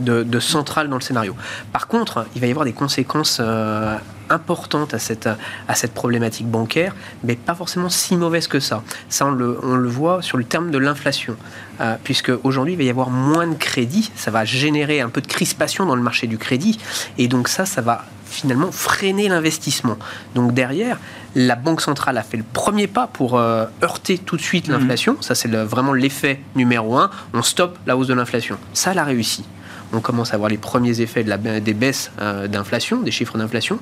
de, 0.01 0.39
central 0.39 0.89
dans 0.89 0.95
le 0.95 1.01
scénario. 1.01 1.35
Par 1.71 1.87
contre, 1.87 2.25
il 2.35 2.41
va 2.41 2.47
y 2.47 2.51
avoir 2.51 2.65
des 2.65 2.73
conséquences 2.73 3.39
euh, 3.39 3.97
importantes 4.31 4.93
à 4.93 4.99
cette, 4.99 5.29
à 5.67 5.75
cette 5.75 5.93
problématique 5.93 6.47
bancaire, 6.47 6.95
mais 7.23 7.35
pas 7.35 7.55
forcément 7.55 7.89
si 7.89 8.15
mauvaises 8.15 8.47
que 8.47 8.59
ça. 8.59 8.83
Ça, 9.09 9.25
on 9.25 9.31
le, 9.31 9.59
on 9.63 9.75
le 9.75 9.89
voit 9.89 10.21
sur 10.21 10.37
le 10.37 10.43
terme 10.43 10.71
de 10.71 10.77
l'inflation, 10.77 11.35
euh, 11.79 11.95
puisque 12.03 12.31
aujourd'hui, 12.43 12.73
il 12.73 12.77
va 12.77 12.83
y 12.83 12.89
avoir 12.89 13.09
moins 13.09 13.47
de 13.47 13.55
crédit, 13.55 14.11
ça 14.15 14.31
va 14.31 14.45
générer 14.45 15.01
un 15.01 15.09
peu 15.09 15.21
de 15.21 15.27
crispation 15.27 15.85
dans 15.85 15.95
le 15.95 16.01
marché 16.01 16.27
du 16.27 16.37
crédit, 16.37 16.79
et 17.17 17.27
donc 17.27 17.47
ça, 17.47 17.65
ça 17.65 17.81
va 17.81 18.05
finalement 18.25 18.71
freiner 18.71 19.27
l'investissement. 19.27 19.97
Donc 20.35 20.53
derrière, 20.53 20.97
la 21.35 21.55
Banque 21.55 21.81
centrale 21.81 22.17
a 22.17 22.23
fait 22.23 22.37
le 22.37 22.43
premier 22.43 22.87
pas 22.87 23.07
pour 23.07 23.37
euh, 23.37 23.65
heurter 23.83 24.17
tout 24.17 24.37
de 24.37 24.41
suite 24.41 24.69
mmh. 24.69 24.71
l'inflation. 24.71 25.17
Ça, 25.21 25.35
c'est 25.35 25.49
vraiment 25.49 25.93
l'effet 25.93 26.39
numéro 26.55 26.97
un. 26.97 27.09
On 27.33 27.41
stoppe 27.41 27.77
la 27.85 27.97
hausse 27.97 28.07
de 28.07 28.13
l'inflation. 28.13 28.57
Ça, 28.73 28.91
elle 28.91 28.99
a 28.99 29.03
réussi 29.03 29.43
on 29.93 29.99
commence 29.99 30.33
à 30.33 30.37
voir 30.37 30.49
les 30.49 30.57
premiers 30.57 31.01
effets 31.01 31.23
de 31.23 31.29
la, 31.29 31.37
des 31.37 31.73
baisses 31.73 32.11
euh, 32.21 32.47
d'inflation, 32.47 33.01
des 33.01 33.11
chiffres 33.11 33.37
d'inflation, 33.37 33.79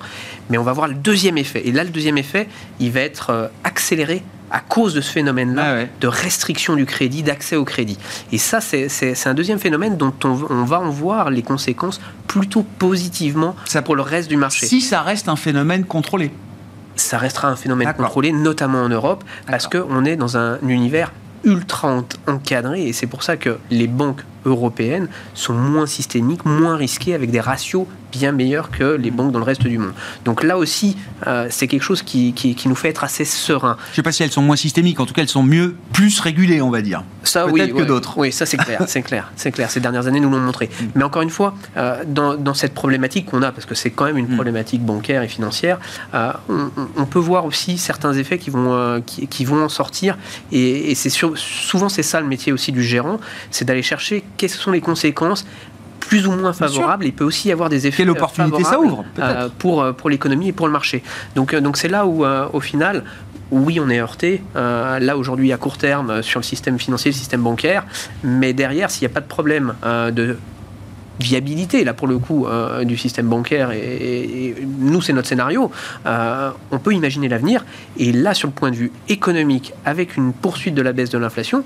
mais 0.49 0.57
on 0.57 0.63
va 0.63 0.73
voir 0.73 0.87
le 0.87 0.95
deuxième 0.95 1.37
effet. 1.37 1.67
Et 1.67 1.71
là, 1.71 1.83
le 1.83 1.89
deuxième 1.89 2.17
effet, 2.17 2.47
il 2.79 2.91
va 2.91 3.01
être 3.01 3.29
euh, 3.29 3.47
accéléré 3.63 4.23
à 4.51 4.61
cause 4.61 4.95
de 4.95 5.01
ce 5.01 5.11
phénomène-là 5.11 5.83
ah 5.83 5.85
de 6.01 6.07
restriction 6.07 6.75
du 6.75 6.85
crédit, 6.85 7.21
d'accès 7.21 7.55
au 7.55 7.65
crédit. 7.65 7.99
Et 8.31 8.39
ça, 8.39 8.61
c'est 8.61 9.27
un 9.27 9.33
deuxième 9.35 9.59
phénomène 9.59 9.95
dont 9.95 10.13
on, 10.23 10.33
va 10.33 10.79
en 10.79 10.89
voir 10.89 11.29
les 11.29 11.43
conséquences 11.43 12.01
plutôt 12.27 12.63
positivement 12.63 13.55
ça, 13.65 13.83
pour 13.83 13.95
le 13.95 14.01
reste 14.01 14.27
du 14.27 14.37
marché. 14.37 14.65
Si 14.65 14.81
ça 14.81 15.03
reste 15.03 15.29
un 15.29 15.35
phénomène 15.35 15.85
contrôlé 15.85 16.31
ça 16.95 17.17
restera 17.17 17.47
un 17.47 17.55
phénomène 17.55 17.93
contrôlé, 17.93 18.33
notamment 18.33 18.81
en 18.81 18.89
Europe, 18.89 19.23
parce 19.47 19.67
qu'on 19.67 20.03
est 20.03 20.17
dans 20.17 20.35
un 20.35 20.59
univers 20.67 21.13
ultra 21.45 22.03
encadré 22.27 22.87
et 22.87 22.93
c'est 22.93 23.07
pour 23.07 23.23
ça 23.23 23.37
que 23.37 23.57
les 23.71 23.87
banques 23.87 24.23
européennes 24.45 25.07
sont 25.33 25.53
moins 25.53 25.85
systémiques, 25.85 26.45
moins 26.45 26.75
risquées 26.75 27.13
avec 27.13 27.31
des 27.31 27.39
ratios 27.39 27.85
bien 28.11 28.31
meilleur 28.31 28.71
que 28.71 28.95
les 28.95 29.11
banques 29.11 29.31
dans 29.31 29.39
le 29.39 29.45
reste 29.45 29.61
du 29.61 29.77
monde. 29.77 29.93
Donc 30.25 30.43
là 30.43 30.57
aussi, 30.57 30.97
euh, 31.27 31.47
c'est 31.49 31.67
quelque 31.67 31.83
chose 31.83 32.01
qui, 32.01 32.33
qui, 32.33 32.67
nous 32.67 32.75
fait 32.75 32.89
être 32.89 33.03
assez 33.03 33.25
serein. 33.25 33.77
Je 33.87 33.91
ne 33.91 33.95
sais 33.95 34.03
pas 34.03 34.11
si 34.11 34.23
elles 34.23 34.31
sont 34.31 34.41
moins 34.41 34.55
systémiques, 34.55 34.99
en 34.99 35.05
tout 35.05 35.13
cas 35.13 35.21
elles 35.21 35.29
sont 35.29 35.43
mieux, 35.43 35.75
plus 35.93 36.19
régulées, 36.19 36.61
on 36.61 36.69
va 36.69 36.81
dire. 36.81 37.03
Ça, 37.23 37.47
oui, 37.47 37.71
que 37.71 37.83
d'autres. 37.83 38.17
Oui, 38.17 38.31
ça 38.31 38.45
c'est 38.45 38.57
clair, 38.57 38.83
c'est 38.87 39.01
clair, 39.01 39.31
c'est 39.35 39.51
clair. 39.51 39.69
Ces 39.69 39.79
dernières 39.79 40.07
années 40.07 40.19
nous 40.19 40.29
l'ont 40.29 40.39
montré. 40.39 40.67
Mm. 40.67 40.85
Mais 40.95 41.03
encore 41.03 41.21
une 41.21 41.29
fois, 41.29 41.53
euh, 41.77 42.03
dans, 42.07 42.35
dans, 42.35 42.53
cette 42.53 42.73
problématique 42.73 43.27
qu'on 43.27 43.41
a, 43.41 43.51
parce 43.51 43.65
que 43.65 43.75
c'est 43.75 43.91
quand 43.91 44.05
même 44.05 44.17
une 44.17 44.27
mm. 44.27 44.35
problématique 44.35 44.83
bancaire 44.83 45.21
et 45.23 45.27
financière, 45.27 45.79
euh, 46.13 46.31
on, 46.49 47.05
peut 47.05 47.19
voir 47.19 47.45
aussi 47.45 47.77
certains 47.77 48.13
effets 48.13 48.37
qui 48.37 48.49
vont, 48.49 49.01
qui, 49.05 49.45
vont 49.45 49.63
en 49.63 49.69
sortir. 49.69 50.17
Et, 50.51 50.93
c'est 50.95 51.09
souvent 51.09 51.89
c'est 51.89 52.03
ça 52.03 52.21
le 52.21 52.27
métier 52.27 52.51
aussi 52.51 52.71
du 52.71 52.83
gérant, 52.83 53.19
c'est 53.51 53.65
d'aller 53.65 53.81
chercher 53.81 54.23
quelles 54.37 54.49
sont 54.49 54.71
les 54.71 54.81
conséquences 54.81 55.45
plus 55.99 56.25
ou 56.25 56.31
moins 56.31 56.53
favorable. 56.53 57.05
Il 57.05 57.13
peut 57.13 57.23
aussi 57.23 57.49
y 57.49 57.51
avoir 57.51 57.69
des 57.69 57.85
effets 57.85 57.97
Quelle 57.97 58.09
opportunité 58.09 58.63
ça 58.63 58.79
ouvre 58.79 59.05
euh, 59.19 59.49
pour, 59.59 59.81
euh, 59.81 59.91
pour 59.91 60.09
l'économie 60.09 60.49
et 60.49 60.53
pour 60.53 60.65
le 60.65 60.73
marché. 60.73 61.03
Donc 61.35 61.53
euh, 61.53 61.61
donc 61.61 61.77
c'est 61.77 61.87
là 61.87 62.05
où, 62.05 62.25
au 62.25 62.59
final, 62.59 63.03
oui, 63.51 63.79
on 63.79 63.89
est 63.89 63.99
heurté, 63.99 64.41
là 64.55 65.17
aujourd'hui 65.17 65.51
à 65.53 65.57
court 65.57 65.77
terme 65.77 66.21
sur 66.23 66.39
le 66.39 66.43
système 66.43 66.79
financier, 66.79 67.11
le 67.11 67.15
système 67.15 67.41
bancaire, 67.41 67.85
mais 68.23 68.53
derrière, 68.53 68.91
s'il 68.91 69.07
n'y 69.07 69.11
a 69.11 69.13
pas 69.13 69.21
de 69.21 69.27
problème 69.27 69.73
de 69.83 70.37
viabilité, 71.19 71.83
là 71.83 71.93
pour 71.93 72.07
le 72.07 72.17
coup, 72.17 72.47
euh, 72.47 72.83
du 72.83 72.97
système 72.97 73.27
bancaire, 73.27 73.71
et, 73.71 74.55
nous 74.79 75.01
c'est 75.01 75.13
notre 75.13 75.27
scénario, 75.27 75.71
euh, 76.05 76.51
on 76.71 76.79
peut 76.79 76.93
imaginer 76.93 77.27
l'avenir. 77.27 77.65
Et 77.97 78.11
là, 78.11 78.33
sur 78.33 78.47
le 78.47 78.53
point 78.53 78.71
de 78.71 78.75
vue 78.75 78.91
économique, 79.09 79.73
avec 79.85 80.17
une 80.17 80.33
poursuite 80.33 80.75
de 80.75 80.81
la 80.81 80.93
baisse 80.93 81.09
de 81.09 81.17
l'inflation, 81.17 81.63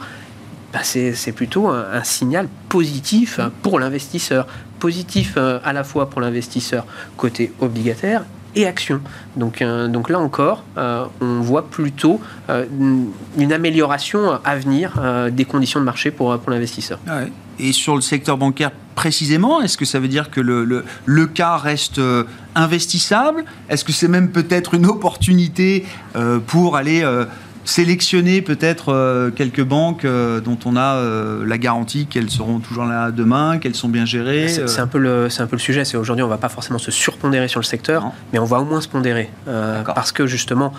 bah, 0.74 0.80
c'est 0.84 1.32
plutôt 1.32 1.68
un, 1.68 2.04
signal 2.04 2.48
positif 2.70 3.40
pour 3.62 3.80
l'investisseur. 3.80 4.48
Positif 4.80 5.36
euh, 5.38 5.60
à 5.64 5.72
la 5.72 5.84
fois 5.84 6.10
pour 6.10 6.20
l'investisseur 6.20 6.86
côté 7.16 7.54
obligataire 7.62 8.24
et 8.56 8.68
action. 8.68 9.02
Donc, 9.36 9.64
donc 9.64 10.10
là 10.10 10.20
encore, 10.20 10.64
on 10.76 11.42
voit 11.42 11.68
plutôt 11.72 12.22
une 12.48 13.52
amélioration 13.52 14.40
à 14.46 14.56
venir 14.58 15.02
des 15.32 15.46
conditions 15.46 15.80
de 15.80 15.86
marché 15.86 16.12
pour, 16.12 16.38
l'investisseur. 16.48 17.00
Ah 17.08 17.22
et 17.60 17.72
sur 17.72 17.96
le 17.96 18.02
secteur 18.02 18.38
bancaire 18.38 18.72
précisément 18.96 19.62
Est-ce 19.62 19.78
que 19.78 19.86
ça 19.86 20.00
veut 20.00 20.08
dire 20.08 20.30
que 20.30 20.42
le, 20.42 20.66
le, 20.66 20.86
le 21.06 21.28
cas 21.28 21.58
reste 21.58 22.00
euh, 22.00 22.26
investissable? 22.56 23.46
Est-ce 23.70 23.84
que 23.84 23.92
c'est 23.92 24.08
même 24.08 24.30
peut-être 24.30 24.74
une 24.74 24.86
opportunité 24.86 25.86
euh, 26.16 26.40
pour 26.40 26.76
aller 26.76 27.04
euh, 27.04 27.26
sélectionner 27.66 28.42
peut-être 28.42 28.94
euh, 28.94 29.32
quelques 29.32 29.64
banques 29.64 30.06
euh, 30.06 30.42
dont 30.42 30.58
on 30.66 30.76
a 30.76 30.96
euh, 30.96 31.46
la 31.46 31.58
garantie 31.58 32.08
qu'elles 32.08 32.30
seront 32.30 32.60
toujours 32.60 32.86
là 32.86 33.12
demain, 33.12 33.58
qu'elles 33.58 33.76
sont 33.76 33.90
bien 33.90 34.06
gérées. 34.06 34.48
C'est 34.50 34.80
un 34.80 34.88
peu 34.88 34.98
le 34.98 35.28
un 35.38 35.48
peu 35.48 35.56
le 35.56 35.62
sujet. 35.62 35.86
C'est 35.86 35.98
aujourd'hui 35.98 36.24
on 36.24 36.28
va 36.28 36.38
pas 36.38 36.50
forcément 36.50 36.80
se 36.80 36.92
surpondérer 36.92 37.48
sur 37.48 37.60
le 37.60 37.66
secteur, 37.66 38.12
mais 38.32 38.40
on 38.40 38.46
va 38.46 38.60
au 38.60 38.66
moins 38.66 38.82
se 38.82 38.88
pondérer 38.88 39.30
parce 39.46 40.12
que 40.12 40.28
justement 40.28 40.74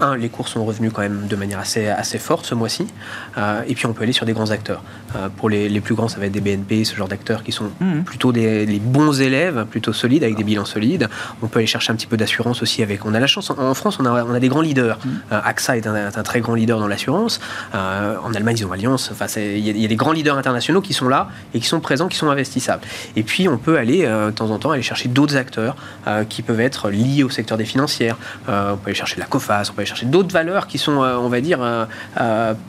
un 0.00 0.16
les 0.16 0.28
cours 0.28 0.48
sont 0.48 0.64
revenus 0.64 0.92
quand 0.92 1.02
même 1.02 1.26
de 1.28 1.36
manière 1.36 1.58
assez 1.58 1.88
assez 1.88 2.18
forte 2.18 2.46
ce 2.46 2.54
mois-ci 2.54 2.86
et 3.66 3.74
puis 3.74 3.86
on 3.86 3.92
peut 3.92 4.02
aller 4.02 4.12
sur 4.12 4.26
des 4.26 4.32
grands 4.32 4.50
acteurs. 4.50 4.82
pour 5.36 5.48
les, 5.48 5.68
les, 5.68 5.80
plus 5.80 5.94
grands 5.94 6.08
ça 6.08 6.18
va 6.18 6.26
être 6.26 6.32
des 6.32 6.40
BNP 6.40 6.84
ce 6.84 6.96
genre 6.96 7.08
d'acteurs 7.08 7.42
qui 7.42 7.52
sont 7.52 7.70
mmh. 7.80 8.02
plutôt 8.04 8.32
des 8.32 8.66
les 8.66 8.78
bons 8.78 9.20
élèves 9.20 9.64
plutôt 9.70 9.92
solides 9.92 10.24
avec 10.24 10.36
des 10.36 10.44
bilans 10.44 10.64
solides. 10.64 11.08
On 11.42 11.46
peut 11.46 11.58
aller 11.58 11.66
chercher 11.66 11.92
un 11.92 11.96
petit 11.96 12.06
peu 12.06 12.16
d'assurance 12.16 12.62
aussi 12.62 12.82
avec 12.82 13.04
on 13.04 13.14
a 13.14 13.20
la 13.20 13.26
chance 13.26 13.50
en, 13.50 13.74
France 13.74 13.98
on 14.00 14.06
a 14.06 14.24
on 14.24 14.34
a 14.34 14.40
des 14.40 14.48
grands 14.48 14.60
leaders. 14.60 14.98
Mmh. 15.04 15.10
AXA 15.30 15.76
est 15.76 15.86
un, 15.86 15.94
un 15.94 16.22
très 16.30 16.40
grand 16.40 16.54
leader 16.54 16.78
dans 16.78 16.86
l'assurance. 16.86 17.40
Euh, 17.74 18.14
en 18.22 18.32
Allemagne, 18.34 18.56
ils 18.60 18.64
ont 18.64 18.70
Allianz. 18.70 19.10
Enfin, 19.10 19.26
il 19.36 19.58
y, 19.58 19.84
a 19.84 19.88
des 19.88 19.96
grands 19.96 20.12
leaders 20.12 20.38
internationaux 20.38 20.80
qui 20.80 20.92
sont 20.92 21.08
là 21.08 21.28
et 21.54 21.58
qui 21.58 21.66
sont 21.66 21.80
présents, 21.80 22.06
qui 22.06 22.16
sont 22.16 22.30
investissables. 22.30 22.82
Et 23.16 23.24
puis, 23.24 23.48
on 23.48 23.58
peut 23.58 23.76
aller 23.76 24.04
euh, 24.04 24.26
de 24.26 24.30
temps 24.30 24.50
en 24.50 24.58
temps 24.60 24.70
aller 24.70 24.82
chercher 24.82 25.08
d'autres 25.08 25.36
acteurs 25.36 25.74
euh, 26.06 26.22
qui 26.22 26.42
peuvent 26.42 26.60
être 26.60 26.88
liés 26.88 27.24
au 27.24 27.30
secteur 27.30 27.58
des 27.58 27.64
financières. 27.64 28.16
on 28.46 28.76
peut 28.76 28.90
aller 28.90 28.94
chercher 28.94 29.18
la 29.18 29.26
COFAS, 29.26 29.70
on 29.70 29.72
peut 29.72 29.80
aller 29.80 29.88
chercher 29.88 30.06
d'autres 30.06 30.32
valeurs 30.32 30.68
qui 30.68 30.78
sont, 30.78 30.98
on 30.98 31.28
va 31.28 31.40
dire, 31.40 31.60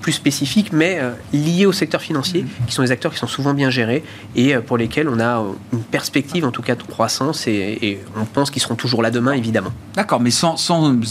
plus 0.02 0.14
spécifiques, 0.14 0.74
mais 0.74 1.00
liées 1.32 1.68
au 1.68 1.72
secteur 1.72 2.02
financier, 2.02 2.46
qui 2.66 2.74
sont 2.74 2.82
des 2.82 2.92
acteurs 2.92 3.12
qui 3.12 3.20
sont 3.20 3.28
souvent 3.28 3.54
bien 3.54 3.70
gérés 3.70 4.04
et 4.36 4.56
pour 4.56 4.78
lesquels 4.78 5.08
on 5.08 5.20
a 5.20 5.44
une 5.72 5.84
perspective, 5.84 6.46
en 6.46 6.52
tout 6.52 6.64
cas, 6.64 6.76
de 6.76 6.84
croissance 6.84 7.46
et, 7.48 8.00
on 8.16 8.26
pense 8.26 8.50
qu'ils 8.50 8.62
seront 8.62 8.76
toujours 8.76 9.04
là 9.04 9.12
demain, 9.12 9.34
évidemment. 9.34 9.72
D'accord, 9.96 10.20
mais 10.20 10.32
sans, 10.32 10.56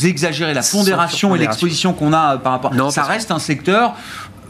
exagérer 0.04 0.54
la 0.54 0.62
pondération 0.62 1.36
et 1.36 1.38
l'exposition 1.38 1.92
qu'on 1.92 2.12
a 2.12 2.39
par 2.40 2.52
rapport. 2.52 2.74
Non, 2.74 2.90
ça 2.90 3.02
reste 3.02 3.30
un 3.30 3.38
secteur 3.38 3.94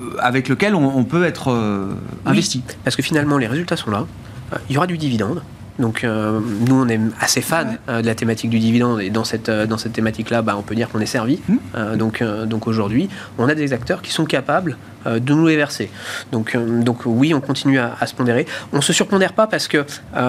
euh, 0.01 0.16
avec 0.18 0.49
lequel 0.49 0.74
on, 0.74 1.05
peut 1.05 1.24
être 1.24 1.51
euh, 1.51 1.95
investi. 2.26 2.62
parce 2.84 2.97
que 2.97 3.03
finalement, 3.03 3.38
les 3.38 3.47
résultats 3.47 3.76
sont 3.76 3.91
là. 3.91 4.07
Euh, 4.53 4.57
il 4.68 4.74
y 4.74 4.76
aura 4.78 4.86
du 4.86 4.99
dividende. 4.99 5.43
Donc 5.79 6.05
nous, 6.05 6.75
on 6.75 6.89
est 6.89 7.01
assez 7.21 7.41
fan 7.41 7.79
de 7.89 8.05
la 8.05 8.14
thématique 8.14 8.51
du 8.51 8.59
dividende 8.59 9.01
et 9.01 9.11
dans 9.11 9.25
cette, 9.25 9.51
dans 9.51 9.79
cette 9.79 9.93
thématique-là, 9.93 10.43
bah, 10.43 10.57
on 10.59 10.62
peut 10.62 10.75
dire 10.75 10.89
qu'on 10.89 11.01
est 11.01 11.07
servi. 11.07 11.41
Mmh. 11.49 11.97
donc 11.97 12.23
donc 12.23 12.66
aujourd'hui, 12.66 13.09
on 13.39 13.49
a 13.49 13.55
des 13.55 13.73
acteurs 13.73 14.03
qui 14.03 14.12
sont 14.12 14.25
capables 14.25 14.77
de 15.07 15.35
nous 15.35 15.47
les 15.47 15.57
verser. 15.57 15.91
Donc, 16.33 16.57
donc 16.57 17.07
oui, 17.07 17.33
on 17.33 17.41
continue 17.41 17.79
à, 17.79 17.97
à, 17.99 18.07
se 18.07 18.14
pondérer. 18.14 18.47
On 18.73 18.79
ne 18.79 18.83
se 18.83 18.93
surpondère 18.93 19.33
pas 19.33 19.47
parce 19.47 19.68
que 19.68 19.87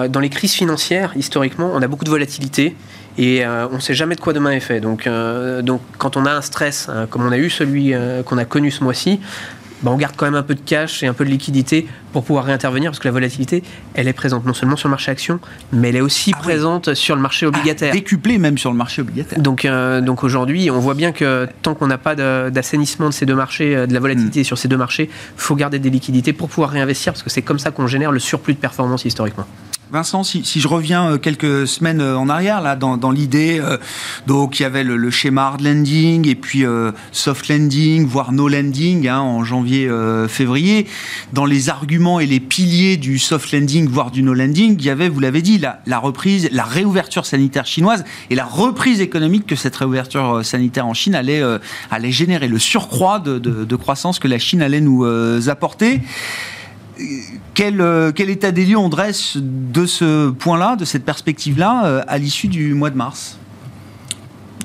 dans 0.08 0.20
les 0.20 0.30
crises 0.30 0.54
financières, 0.54 1.12
historiquement, 1.16 1.70
on 1.74 1.82
a 1.82 1.86
beaucoup 1.86 2.04
de 2.04 2.10
volatilité 2.10 2.74
et 3.18 3.44
euh, 3.44 3.68
on 3.70 3.76
ne 3.76 3.80
sait 3.80 3.94
jamais 3.94 4.14
de 4.14 4.20
quoi 4.20 4.32
demain 4.32 4.52
est 4.52 4.60
fait. 4.60 4.80
Donc, 4.80 5.06
euh, 5.06 5.62
donc 5.62 5.80
quand 5.98 6.16
on 6.16 6.24
a 6.24 6.32
un 6.32 6.40
stress, 6.40 6.88
hein, 6.88 7.06
comme 7.10 7.26
on 7.26 7.32
a 7.32 7.38
eu 7.38 7.50
celui 7.50 7.92
euh, 7.92 8.22
qu'on 8.22 8.38
a 8.38 8.44
connu 8.44 8.70
ce 8.70 8.82
mois-ci, 8.82 9.20
bah, 9.82 9.90
on 9.92 9.96
garde 9.96 10.14
quand 10.16 10.26
même 10.26 10.34
un 10.34 10.42
peu 10.42 10.54
de 10.54 10.60
cash 10.60 11.02
et 11.02 11.06
un 11.06 11.14
peu 11.14 11.24
de 11.24 11.30
liquidité 11.30 11.86
pour 12.12 12.24
pouvoir 12.24 12.44
réintervenir 12.44 12.90
parce 12.90 12.98
que 12.98 13.08
la 13.08 13.12
volatilité, 13.12 13.62
elle 13.94 14.08
est 14.08 14.12
présente 14.12 14.44
non 14.44 14.54
seulement 14.54 14.76
sur 14.76 14.88
le 14.88 14.92
marché 14.92 15.10
action, 15.10 15.40
mais 15.72 15.88
elle 15.88 15.96
est 15.96 16.00
aussi 16.00 16.32
ah 16.34 16.38
présente 16.38 16.94
sur 16.94 17.16
le 17.16 17.22
marché 17.22 17.46
obligataire. 17.46 17.90
Ah, 17.92 17.96
décuplée 17.96 18.38
même 18.38 18.58
sur 18.58 18.70
le 18.70 18.76
marché 18.76 19.02
obligataire. 19.02 19.38
Donc, 19.40 19.66
donc 19.66 20.24
aujourd'hui, 20.24 20.70
on 20.70 20.78
voit 20.78 20.94
bien 20.94 21.12
que 21.12 21.48
tant 21.62 21.74
qu'on 21.74 21.86
n'a 21.86 21.98
pas 21.98 22.14
d'assainissement 22.14 23.08
de, 23.08 23.14
ces 23.14 23.26
deux 23.26 23.34
marchés, 23.34 23.86
de 23.86 23.92
la 23.92 24.00
volatilité 24.00 24.40
hmm. 24.40 24.44
sur 24.44 24.58
ces 24.58 24.68
deux 24.68 24.76
marchés, 24.76 25.08
il 25.10 25.40
faut 25.40 25.56
garder 25.56 25.78
des 25.78 25.90
liquidités 25.90 26.32
pour 26.32 26.48
pouvoir 26.48 26.70
réinvestir 26.70 27.12
parce 27.12 27.22
que 27.22 27.30
c'est 27.30 27.42
comme 27.42 27.58
ça 27.58 27.70
qu'on 27.70 27.86
génère 27.86 28.12
le 28.12 28.18
surplus 28.18 28.54
de 28.54 28.58
performance 28.58 29.04
historiquement. 29.04 29.46
Vincent, 29.92 30.24
si, 30.24 30.42
je 30.42 30.68
reviens 30.68 31.10
euh, 31.10 31.18
quelques 31.18 31.68
semaines 31.68 32.00
euh, 32.00 32.16
en 32.16 32.30
arrière, 32.30 32.62
là, 32.62 32.76
dans, 32.76 33.10
l'idée, 33.10 33.60
euh, 33.60 33.76
donc 34.26 34.58
il 34.58 34.62
y 34.62 34.64
avait 34.64 34.84
le, 34.84 35.10
schéma 35.10 35.42
hard 35.42 35.60
landing 35.60 36.26
et 36.26 36.34
puis 36.34 36.64
soft 37.10 37.48
landing, 37.48 38.06
voire 38.06 38.32
no 38.32 38.48
landing 38.48 39.06
hein, 39.06 39.20
en 39.20 39.44
janvier-février. 39.44 40.86
dans 41.34 41.44
les 41.44 41.68
arguments 41.68 42.20
et 42.20 42.26
les 42.26 42.40
piliers 42.40 42.96
du 42.96 43.18
soft 43.18 43.52
landing, 43.52 43.86
voire 43.86 44.10
du 44.10 44.22
no 44.22 44.32
landing, 44.32 44.76
il 44.78 44.84
y 44.84 44.88
avait, 44.88 45.10
vous 45.10 45.20
l'avez 45.20 45.42
dit, 45.42 45.58
la, 45.58 45.98
reprise, 45.98 46.48
la 46.52 46.64
réouverture 46.64 47.26
sanitaire 47.26 47.66
chinoise 47.66 48.04
et 48.30 48.34
la 48.34 48.46
reprise 48.46 49.02
économique 49.02 49.46
que 49.46 49.56
cette 49.56 49.76
réouverture 49.76 50.42
sanitaire 50.42 50.86
en 50.86 50.94
Chine 50.94 51.14
allait, 51.14 51.42
allait 51.90 52.12
générer, 52.12 52.48
le 52.48 52.58
surcroît 52.58 53.18
de, 53.18 53.38
de, 53.38 53.76
croissance 53.76 54.18
que 54.18 54.28
la 54.28 54.38
Chine 54.38 54.62
allait 54.62 54.80
nous 54.80 55.04
apporter 55.50 56.00
quel, 57.54 57.80
euh, 57.80 58.12
quel, 58.14 58.30
état 58.30 58.52
des 58.52 58.64
lieux 58.64 58.78
on 58.78 58.88
dresse 58.88 59.36
de 59.36 59.86
ce 59.86 60.30
point-là, 60.30 60.76
de 60.76 60.84
cette 60.84 61.04
perspective-là, 61.04 61.84
euh, 61.84 62.02
à 62.06 62.18
l'issue 62.18 62.48
du 62.48 62.74
mois 62.74 62.90
de 62.90 62.96
mars? 62.96 63.38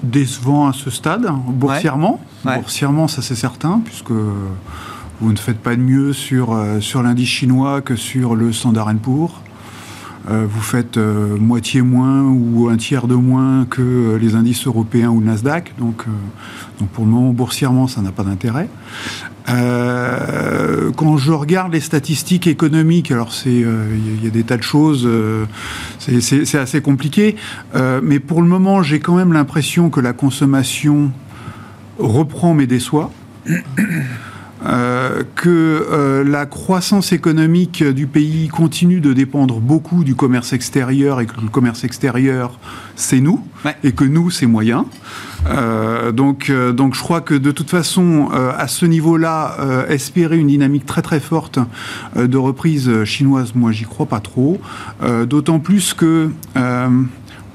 Décevant 0.03 0.67
à 0.67 0.73
ce 0.73 0.89
stade, 0.89 1.27
boursièrement. 1.47 2.19
Boursièrement, 2.43 3.07
ça 3.07 3.21
c'est 3.21 3.35
certain, 3.35 3.81
puisque 3.83 4.11
vous 4.11 5.31
ne 5.31 5.37
faites 5.37 5.57
pas 5.57 5.75
de 5.75 5.81
mieux 5.81 6.13
sur, 6.13 6.53
euh, 6.53 6.79
sur 6.79 7.01
l'indice 7.01 7.29
chinois 7.29 7.81
que 7.81 7.95
sur 7.95 8.35
le 8.35 8.53
Standard 8.53 8.93
Poor's. 8.95 9.33
vous 10.29 10.61
faites 10.61 10.97
moitié 10.97 11.81
moins 11.81 12.21
ou 12.23 12.67
un 12.69 12.77
tiers 12.77 13.07
de 13.07 13.15
moins 13.15 13.65
que 13.65 14.17
les 14.21 14.35
indices 14.35 14.67
européens 14.67 15.09
ou 15.09 15.19
le 15.21 15.25
Nasdaq. 15.25 15.73
Donc, 15.79 16.05
donc 16.79 16.89
pour 16.89 17.05
le 17.05 17.11
moment, 17.11 17.31
boursièrement, 17.31 17.87
ça 17.87 18.01
n'a 18.01 18.11
pas 18.11 18.23
d'intérêt. 18.23 18.69
Euh, 19.49 20.91
quand 20.95 21.17
je 21.17 21.31
regarde 21.31 21.73
les 21.73 21.79
statistiques 21.79 22.47
économiques, 22.47 23.11
alors 23.11 23.33
c'est 23.33 23.49
il 23.49 23.65
euh, 23.65 23.97
y, 24.21 24.27
a 24.27 24.29
des 24.29 24.43
tas 24.43 24.57
de 24.57 24.63
choses, 24.63 25.05
euh, 25.05 25.45
c'est 25.99 26.55
assez 26.55 26.81
compliqué, 26.81 27.35
mais 28.03 28.19
pour 28.19 28.41
le 28.41 28.47
moment, 28.47 28.83
j'ai 28.83 28.99
quand 28.99 29.15
même 29.15 29.33
l'impression 29.33 29.89
que 29.89 29.99
la 29.99 30.13
consommation 30.13 31.11
reprend 31.99 32.53
mais 32.53 32.67
déçoit. 32.67 33.11
Euh, 34.65 35.23
que 35.35 35.49
euh, 35.49 36.23
la 36.23 36.47
croissance 36.47 37.11
économique 37.11 37.83
du 37.83 38.07
pays 38.07 38.47
continue 38.47 38.99
de 38.99 39.13
dépendre 39.13 39.59
beaucoup 39.59 40.03
du 40.03 40.15
commerce 40.15 40.51
extérieur 40.51 41.21
et 41.21 41.27
que 41.27 41.39
le 41.39 41.49
commerce 41.49 41.83
extérieur, 41.83 42.59
c'est 42.95 43.19
nous, 43.19 43.45
et 43.83 43.91
que 43.91 44.03
nous, 44.03 44.31
c'est 44.31 44.47
moyen. 44.47 44.87
Euh, 45.49 46.11
donc, 46.11 46.51
donc 46.51 46.95
je 46.95 47.01
crois 47.01 47.21
que 47.21 47.33
de 47.33 47.51
toute 47.51 47.69
façon, 47.69 48.29
à 48.31 48.67
ce 48.67 48.85
niveau-là, 48.85 49.85
espérer 49.89 50.37
une 50.37 50.47
dynamique 50.47 50.85
très 50.85 51.01
très 51.01 51.19
forte 51.19 51.59
de 52.15 52.37
reprise 52.37 53.03
chinoise, 53.03 53.53
moi, 53.55 53.71
j'y 53.71 53.85
crois 53.85 54.05
pas 54.05 54.19
trop. 54.19 54.59
D'autant 55.25 55.59
plus 55.59 55.93
que 55.93 56.29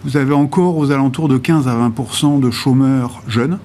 vous 0.04 0.16
avez 0.16 0.34
encore 0.34 0.76
aux 0.76 0.90
alentours 0.90 1.28
de 1.28 1.38
15 1.38 1.68
à 1.68 1.74
20% 1.74 2.40
de 2.40 2.50
chômeurs 2.50 3.22
jeunes. 3.28 3.58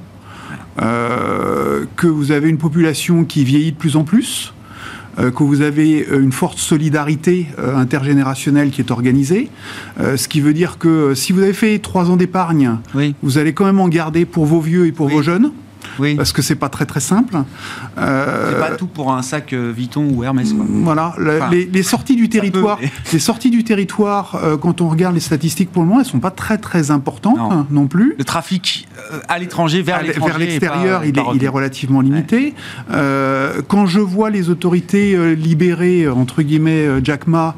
Euh, 0.82 1.86
que 1.96 2.06
vous 2.06 2.32
avez 2.32 2.50
une 2.50 2.60
population 2.60 3.26
qui 3.26 3.44
vieillit 3.44 3.72
de 3.72 3.78
plus 3.78 3.96
en 3.96 4.04
plus, 4.04 4.54
euh, 4.54 4.57
que 5.18 5.44
vous 5.44 5.62
avez 5.62 6.06
euh, 6.10 6.22
une 6.22 6.32
forte 6.32 6.58
solidarité 6.58 7.48
intergénérationnelle 7.58 8.70
qui 8.70 8.82
est 8.82 8.92
organisée, 8.92 9.50
ce 10.00 10.28
qui 10.28 10.42
veut 10.42 10.54
dire 10.54 10.78
que 10.78 11.14
si 11.16 11.32
vous 11.32 11.42
avez 11.42 11.54
fait 11.54 11.80
trois 11.80 12.10
ans 12.10 12.18
d'épargne, 12.18 12.78
vous 13.24 13.38
allez 13.38 13.54
quand 13.54 13.66
même 13.66 13.80
en 13.80 13.88
garder 13.88 14.26
pour 14.26 14.46
vos 14.46 14.60
vieux 14.60 14.86
et 14.86 14.92
pour 14.92 15.10
vos 15.10 15.22
jeunes. 15.22 15.52
Oui. 16.00 16.16
Parce 16.16 16.32
que 16.32 16.42
c'est 16.42 16.56
pas 16.56 16.70
très 16.70 16.86
très 16.86 17.00
simple. 17.00 17.38
Euh, 17.98 18.52
c'est 18.52 18.70
pas 18.70 18.76
tout 18.76 18.88
pour 18.88 19.14
un 19.14 19.22
sac 19.22 19.54
euh, 19.54 19.72
Vuitton 19.76 20.10
ou 20.14 20.24
Hermès. 20.24 20.54
Voilà, 20.54 21.14
les, 21.52 21.84
sorties 21.84 22.16
du 22.16 22.30
territoire, 22.30 22.80
les 23.14 23.20
sorties 23.20 23.50
du 23.50 23.64
territoire, 23.64 24.40
euh, 24.44 24.58
quand 24.58 24.82
on 24.82 24.90
regarde 24.90 25.14
les 25.14 25.22
statistiques 25.22 25.72
pour 25.72 25.84
le 25.84 25.90
moment, 25.90 26.02
elles 26.02 26.06
sont 26.06 26.20
pas 26.20 26.32
très 26.32 26.58
très 26.58 26.92
importantes 26.92 27.38
non, 27.70 27.88
plus. 27.88 28.16
Le 28.18 28.24
trafic 28.24 28.88
à 29.28 29.40
l'étranger 29.40 29.82
vers 29.82 30.02
l'extérieur, 30.38 31.04
il, 31.06 31.14
il, 31.36 31.44
est 31.44 31.48
relativement 31.48 32.02
limité. 32.02 32.54
quand 32.90 33.86
je 33.86 34.00
vois 34.00 34.30
les 34.30 34.50
autorités 34.50 35.36
libérer 35.36 36.08
entre 36.08 36.42
guillemets 36.42 36.88
Jack 37.04 37.28
Ma, 37.28 37.56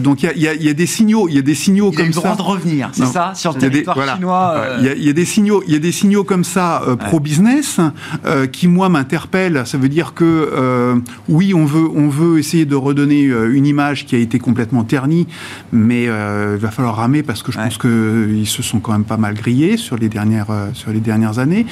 donc 0.00 0.22
il 0.22 0.30
y, 0.36 0.64
y, 0.64 0.68
a 0.68 0.74
des 0.74 0.86
signaux, 0.86 1.28
il 1.28 1.34
y 1.34 1.38
a 1.38 1.42
des 1.42 1.54
signaux 1.54 1.90
il 1.92 1.96
comme 1.96 2.06
a 2.06 2.08
le 2.08 2.14
droit 2.14 2.36
de 2.36 2.42
revenir, 2.42 2.90
c'est 2.92 3.06
ça, 3.06 3.32
sur 3.34 3.52
le 3.52 3.58
territoire 3.58 4.16
chinois. 4.16 4.66
Il 4.80 5.04
y, 5.04 5.10
a 5.10 5.12
des 5.12 5.24
signaux, 5.24 5.62
il 5.66 5.72
y 5.72 5.76
a 5.76 5.80
des 5.80 5.92
signaux 5.92 6.24
comme 6.24 6.44
ça 6.44 6.82
pro 7.06 7.20
business. 7.20 7.80
Euh, 8.24 8.46
qui 8.46 8.68
moi 8.68 8.88
m'interpelle. 8.88 9.62
Ça 9.66 9.78
veut 9.78 9.88
dire 9.88 10.14
que 10.14 10.24
euh, 10.24 10.96
oui, 11.28 11.54
on 11.54 11.64
veut, 11.64 11.88
on 11.94 12.08
veut 12.08 12.38
essayer 12.38 12.64
de 12.64 12.74
redonner 12.74 13.26
euh, 13.26 13.54
une 13.54 13.66
image 13.66 14.06
qui 14.06 14.14
a 14.14 14.18
été 14.18 14.38
complètement 14.38 14.84
ternie, 14.84 15.26
mais 15.72 16.04
il 16.04 16.58
va 16.58 16.70
falloir 16.70 16.96
ramer 16.96 17.22
parce 17.22 17.42
que 17.42 17.52
je 17.52 17.58
pense 17.58 17.78
qu'ils 17.78 18.46
se 18.46 18.62
sont 18.62 18.80
quand 18.80 18.92
même 18.92 19.04
pas 19.04 19.16
mal 19.16 19.34
grillés 19.34 19.76
sur 19.76 19.96
les 19.96 20.08
dernières, 20.08 20.52
sur 20.74 20.90
les 20.90 21.00
dernières 21.00 21.38
années. 21.38 21.66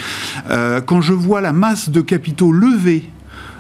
quand 0.87 1.01
je 1.01 1.13
vois 1.13 1.41
la 1.41 1.53
masse 1.53 1.91
de 1.91 2.01
capitaux 2.01 2.53
levés 2.53 3.05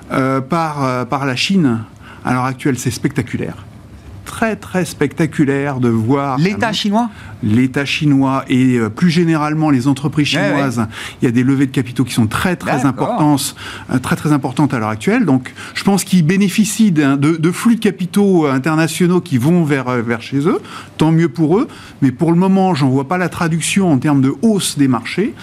par, 0.08 1.06
par 1.06 1.26
la 1.26 1.36
Chine 1.36 1.80
à 2.24 2.32
l'heure 2.32 2.44
actuelle, 2.44 2.78
c'est 2.78 2.90
spectaculaire 2.90 3.56
très 4.30 4.54
très 4.54 4.84
spectaculaire 4.84 5.80
de 5.80 5.88
voir 5.88 6.38
l'État 6.38 6.72
chinois 6.72 7.10
l'État 7.42 7.84
chinois 7.84 8.44
et 8.48 8.76
euh, 8.76 8.88
plus 8.88 9.10
généralement 9.10 9.70
les 9.70 9.88
entreprises 9.88 10.28
chinoises. 10.28 10.86
Il 11.20 11.24
y 11.24 11.28
a 11.28 11.30
des 11.30 11.42
levées 11.42 11.66
de 11.66 11.72
capitaux 11.72 12.04
qui 12.04 12.12
sont 12.12 12.26
très 12.26 12.56
très 12.56 12.84
importantes, 12.84 13.54
euh, 13.90 13.98
très 13.98 14.16
très 14.16 14.32
importantes 14.32 14.74
à 14.74 14.78
l'heure 14.78 14.88
actuelle. 14.88 15.24
Donc, 15.24 15.52
je 15.74 15.84
pense 15.84 16.04
qu'ils 16.04 16.24
bénéficient 16.24 16.92
de, 16.92 17.16
de, 17.16 17.50
flux 17.50 17.76
de 17.76 17.80
capitaux 17.80 18.46
euh, 18.46 18.52
internationaux 18.52 19.20
qui 19.20 19.38
vont 19.38 19.64
vers 19.64 19.90
vers 20.02 20.22
chez 20.22 20.46
eux. 20.48 20.60
Tant 20.96 21.12
mieux 21.12 21.28
pour 21.28 21.58
eux. 21.58 21.68
Mais 22.02 22.12
pour 22.12 22.32
le 22.32 22.38
moment, 22.38 22.74
j'en 22.74 22.88
vois 22.88 23.08
pas 23.08 23.18
la 23.18 23.28
traduction 23.28 23.90
en 23.90 23.98
termes 23.98 24.20
de 24.20 24.34
hausse 24.42 24.76
des 24.78 24.88
marchés. 24.88 25.34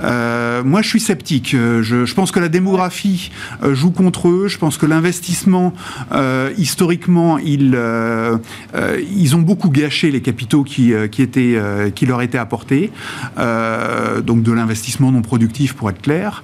moi, 0.00 0.82
je 0.82 0.88
suis 0.88 1.00
sceptique. 1.00 1.50
Je, 1.52 2.04
je, 2.04 2.14
pense 2.14 2.30
que 2.30 2.40
la 2.40 2.48
démographie 2.48 3.30
joue 3.72 3.90
contre 3.90 4.28
eux. 4.28 4.48
Je 4.48 4.58
pense 4.58 4.76
que 4.76 4.86
l'investissement, 4.86 5.72
historiquement, 6.56 7.38
ils 8.74 9.28
ils 9.28 9.36
ont 9.36 9.42
beaucoup 9.42 9.68
gâché 9.68 10.10
les 10.10 10.22
capitaux 10.22 10.64
qui 10.64 10.92
étaient 10.92 11.54
euh, 11.56 11.90
leur 12.02 12.22
était 12.22 12.38
apporté, 12.38 12.90
euh, 13.38 14.22
donc 14.22 14.42
de 14.42 14.52
l'investissement 14.52 15.12
non 15.12 15.20
productif 15.20 15.74
pour 15.74 15.90
être 15.90 16.00
clair. 16.00 16.42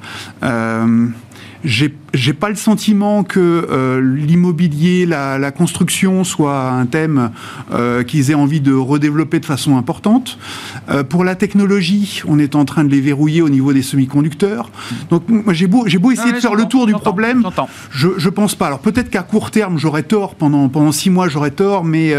Euh, 1.64 1.88
j'ai 2.14 2.32
pas 2.32 2.48
le 2.48 2.54
sentiment 2.54 3.24
que 3.24 4.00
l'immobilier, 4.00 5.04
la, 5.04 5.50
construction 5.50 6.22
soit 6.22 6.70
un 6.70 6.86
thème 6.86 7.30
qu'ils 8.06 8.30
aient 8.30 8.34
envie 8.34 8.60
de 8.60 8.72
redévelopper 8.72 9.40
de 9.40 9.46
façon 9.46 9.76
importante. 9.76 10.38
pour 11.08 11.24
la 11.24 11.34
technologie, 11.34 12.22
on 12.28 12.38
est 12.38 12.54
en 12.54 12.64
train 12.64 12.84
de 12.84 12.88
les 12.88 13.00
verrouiller 13.00 13.42
au 13.42 13.48
niveau 13.48 13.72
des 13.72 13.82
semi-conducteurs. 13.82 14.70
Donc 15.10 15.24
moi 15.28 15.52
j'ai 15.52 15.66
beau, 15.66 15.86
beau 16.00 16.10
essayer 16.12 16.32
de 16.32 16.38
faire 16.38 16.54
le 16.54 16.66
tour 16.66 16.86
du 16.86 16.92
problème, 16.92 17.42
je, 17.90 18.08
je 18.16 18.28
pense 18.28 18.54
pas. 18.54 18.68
Alors 18.68 18.80
peut-être 18.80 19.10
qu'à 19.10 19.22
court 19.22 19.50
terme 19.50 19.78
j'aurais 19.78 20.04
tort, 20.04 20.36
pendant, 20.36 20.68
pendant 20.68 20.92
six 20.92 21.10
mois 21.10 21.28
j'aurais 21.28 21.50
tort, 21.50 21.84
mais 21.84 22.14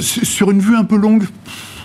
sur 0.00 0.50
une 0.50 0.60
vue 0.60 0.76
un 0.76 0.84
peu 0.84 0.96
longue, 0.96 1.24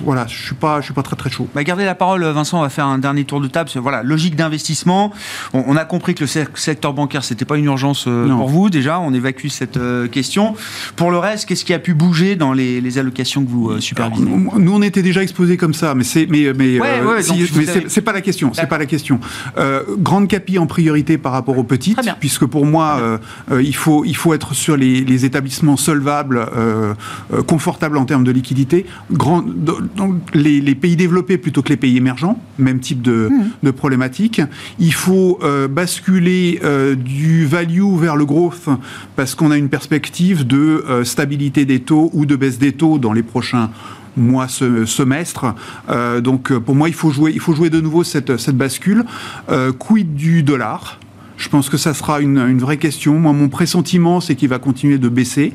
voilà, 0.04 0.26
je 0.28 0.46
suis 0.46 0.56
pas, 0.56 0.80
je 0.82 0.86
suis 0.86 0.94
pas 0.94 1.04
très 1.04 1.16
très 1.16 1.30
chaud. 1.30 1.48
Bah, 1.56 1.64
gardez 1.64 1.86
la 1.86 1.96
parole, 1.96 2.24
Vincent. 2.24 2.60
On 2.60 2.62
va 2.62 2.70
faire 2.70 2.86
un 2.86 2.98
dernier 2.98 3.24
tour 3.24 3.42
de 3.42 3.48
table. 3.48 3.70
Voilà, 3.76 4.04
logique 4.04 4.36
d'investissement. 4.36 5.12
On, 5.54 5.76
a 5.76 5.86
compris 5.86 6.16
que 6.16 6.24
le 6.24 6.28
secteur 6.56 6.94
bancaire, 6.94 7.24
c'était 7.24 7.46
pas 7.46 7.58
une 7.58 7.66
urgence 7.66 8.06
euh, 8.08 8.28
pour 8.28 8.50
vous. 8.50 8.70
Déjà, 8.70 9.00
on 9.00 9.14
évacue 9.14 9.48
cette 9.48 9.78
euh, 9.78 10.08
question. 10.08 10.56
Pour 10.96 11.12
le 11.12 11.18
reste, 11.18 11.48
qu'est-ce 11.48 11.66
qui 11.66 11.74
a 11.74 11.80
pu 11.80 11.94
bouger 11.94 12.36
dans 12.36 12.54
les, 12.54 12.98
allocations 12.98 13.44
que 13.44 13.50
vous 13.50 13.70
euh, 13.72 13.80
supervisez 13.82 14.24
Nous, 14.26 14.74
on 14.74 14.82
était 14.82 15.02
déjà 15.02 15.22
exposés 15.22 15.58
comme 15.58 15.74
ça, 15.74 15.96
mais 15.96 16.04
c'est, 16.04 16.28
mais, 16.30 16.54
mais, 16.54 16.80
c'est 17.88 18.02
pas 18.02 18.14
la 18.14 18.22
question. 18.22 18.52
C'est 18.54 18.68
pas 18.68 18.78
la 18.78 18.86
question. 18.86 19.20
grande 20.00 20.28
capi 20.28 20.58
en 20.60 20.68
priorité 20.68 21.18
par 21.18 21.32
rapport 21.32 21.58
aux 21.58 21.64
petites, 21.64 22.00
puisque 22.20 22.46
pour 22.46 22.66
moi, 22.66 23.20
il 23.52 23.76
faut, 23.76 24.06
il 24.06 24.16
faut 24.16 24.34
être 24.34 24.54
sur 24.54 24.78
les, 24.78 25.26
établissements 25.26 25.78
solvables, 25.78 26.46
confortables 27.48 27.98
en 27.98 28.06
termes 28.06 28.24
de 28.24 28.32
liquidité. 28.32 28.86
Grand, 29.12 29.44
donc 29.96 30.22
les, 30.34 30.76
pays 30.76 30.96
développés 30.96 31.38
plutôt 31.38 31.62
que 31.62 31.70
les 31.70 31.78
pays 31.78 31.98
émergents, 31.98 32.40
même 32.58 32.80
type 32.80 33.02
de, 33.02 33.30
mmh. 33.64 33.72
problématique. 33.72 34.42
Il 34.80 34.94
faut 34.94 35.40
euh, 35.44 35.68
basculer 35.68 36.60
euh, 36.64 36.96
du 36.96 37.46
value 37.46 37.96
vers 37.98 38.16
le 38.16 38.26
growth 38.26 38.70
parce 39.16 39.36
qu'on 39.36 39.52
a 39.52 39.58
une 39.58 39.70
perspective 39.70 40.46
de 40.46 40.58
euh, 40.58 41.04
stabilité 41.04 41.66
des 41.66 41.80
taux 41.82 42.10
ou 42.14 42.26
de 42.26 42.36
baisse 42.36 42.58
des 42.58 42.74
taux 42.74 42.98
dans 42.98 43.14
les 43.14 43.24
prochains 43.24 43.70
mois, 44.18 44.48
semestres. 44.48 45.54
donc 46.24 46.58
pour 46.60 46.74
moi, 46.74 46.88
il 46.88 46.96
faut 46.96 47.12
jouer, 47.12 47.34
il 47.34 47.42
faut 47.42 47.54
jouer 47.54 47.70
de 47.70 47.82
nouveau 47.82 48.06
cette, 48.06 48.38
cette 48.38 48.56
bascule. 48.56 49.04
quid 49.78 50.16
du 50.16 50.42
dollar? 50.42 51.02
Je 51.36 51.50
pense 51.50 51.70
que 51.70 51.76
ça 51.76 51.94
sera 51.94 52.22
une, 52.22 52.38
une 52.38 52.60
vraie 52.60 52.78
question. 52.78 53.20
Moi, 53.20 53.34
mon 53.34 53.50
pressentiment, 53.50 54.22
c'est 54.22 54.36
qu'il 54.36 54.48
va 54.48 54.58
continuer 54.58 55.00
de 55.00 55.10
baisser. 55.10 55.52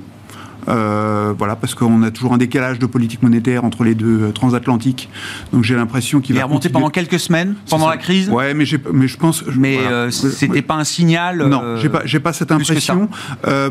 Euh, 0.68 1.32
voilà, 1.36 1.56
parce 1.56 1.74
qu'on 1.74 2.02
a 2.02 2.10
toujours 2.10 2.32
un 2.32 2.38
décalage 2.38 2.78
de 2.78 2.86
politique 2.86 3.22
monétaire 3.22 3.64
entre 3.64 3.84
les 3.84 3.94
deux 3.94 4.22
euh, 4.22 4.32
transatlantiques. 4.32 5.08
Donc 5.52 5.64
j'ai 5.64 5.74
l'impression 5.74 6.20
qu'il 6.20 6.34
va. 6.34 6.40
Il 6.40 6.42
est 6.42 6.44
remonté 6.44 6.68
pendant 6.68 6.90
quelques 6.90 7.18
semaines, 7.18 7.54
pendant 7.68 7.88
la 7.88 7.96
crise. 7.96 8.28
Ouais, 8.28 8.54
mais, 8.54 8.64
mais 8.92 9.08
je 9.08 9.16
pense. 9.16 9.44
Mais 9.56 9.78
euh, 9.78 10.10
c'était 10.10 10.62
pas 10.62 10.74
un 10.74 10.84
signal. 10.84 11.46
Non, 11.48 11.76
j'ai 12.04 12.20
pas, 12.20 12.32
cette 12.32 12.52
impression. 12.52 13.08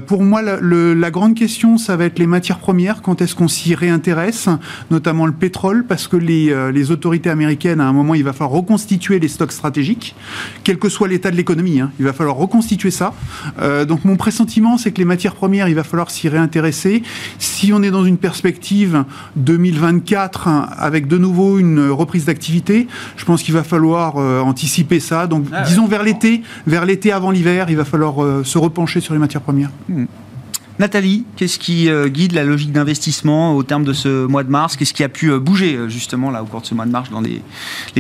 pour 0.08 0.24
moi, 0.24 0.42
la, 0.42 0.60
la, 0.62 1.12
grande 1.12 1.36
question, 1.36 1.78
ça 1.78 1.96
va 1.96 2.06
être 2.06 2.20
les 2.20 2.28
matières 2.28 2.60
premières. 2.60 3.02
Quand 3.02 3.22
est-ce 3.22 3.36
qu'on 3.36 3.48
s'y 3.48 3.76
réintéresse, 3.76 4.50
notamment 4.92 5.26
le 5.26 5.32
pétrole, 5.32 5.86
parce 5.86 6.08
que 6.08 6.18
les, 6.18 6.54
les, 6.72 6.92
autorités 6.92 7.30
américaines, 7.30 7.82
à 7.82 7.88
un 7.88 7.94
moment, 7.94 8.16
il 8.16 8.24
va 8.24 8.34
falloir 8.34 8.52
reconstituer 8.52 9.20
les 9.20 9.28
stocks 9.28 9.52
stratégiques, 9.52 10.16
quel 10.64 10.78
que 10.78 10.90
soit 10.90 11.08
l'état 11.08 11.32
de 11.32 11.36
l'économie. 11.36 11.80
Hein, 11.80 11.92
il 12.00 12.06
va 12.06 12.14
falloir 12.14 12.36
reconstituer 12.36 12.92
ça. 12.92 13.14
donc 13.88 14.06
mon 14.06 14.16
pressentiment, 14.16 14.78
c'est 14.78 14.92
que 14.92 15.00
les 15.00 15.06
matières 15.06 15.36
premières, 15.36 15.68
il 15.68 15.76
va 15.76 15.84
falloir 15.84 16.10
s'y 16.12 16.30
réintéresser 16.30 16.79
si 17.38 17.74
on 17.74 17.84
est 17.84 17.92
dans 17.92 18.06
une 18.06 18.18
perspective 18.18 19.04
2024 19.36 20.48
avec 20.78 21.08
de 21.08 21.18
nouveau 21.18 21.60
une 21.60 21.90
reprise 21.90 22.26
d'activité, 22.26 22.88
je 23.18 23.26
pense 23.26 23.44
qu'il 23.44 23.54
va 23.54 23.64
falloir 23.64 24.18
euh, 24.18 24.42
anticiper 24.42 25.00
ça. 25.00 25.28
Donc, 25.28 25.46
ah 25.52 25.64
disons 25.64 25.88
vers 25.88 26.04
l'été, 26.04 26.42
vers 26.68 26.86
l'été 26.86 27.12
avant 27.12 27.32
l'hiver, 27.32 27.70
il 27.70 27.78
va 27.78 27.86
falloir 27.86 28.24
euh, 28.24 28.44
se 28.44 28.58
repencher 28.58 29.00
sur 29.00 29.14
les 29.14 29.20
matières 29.20 29.42
premières. 29.42 29.72
Hmm. 29.88 30.06
Nathalie, 30.80 31.26
qu'est-ce 31.36 31.60
qui 31.60 31.90
euh, 31.90 32.08
guide 32.08 32.32
la 32.32 32.46
logique 32.46 32.72
d'investissement 32.72 33.54
au 33.54 33.64
terme 33.64 33.84
de 33.84 33.92
ce 33.92 34.26
mois 34.26 34.46
de 34.46 34.50
mars? 34.50 34.78
Qu'est-ce 34.78 34.94
qui 34.94 35.04
a 35.04 35.10
pu 35.10 35.30
euh, 35.30 35.38
bouger 35.38 35.76
euh, 35.76 35.90
justement 35.90 36.32
là 36.32 36.42
au 36.42 36.46
cours 36.46 36.62
de 36.62 36.66
ce 36.66 36.74
mois 36.74 36.86
de 36.86 36.92
mars 36.92 37.10
dans 37.10 37.20
les, 37.20 37.42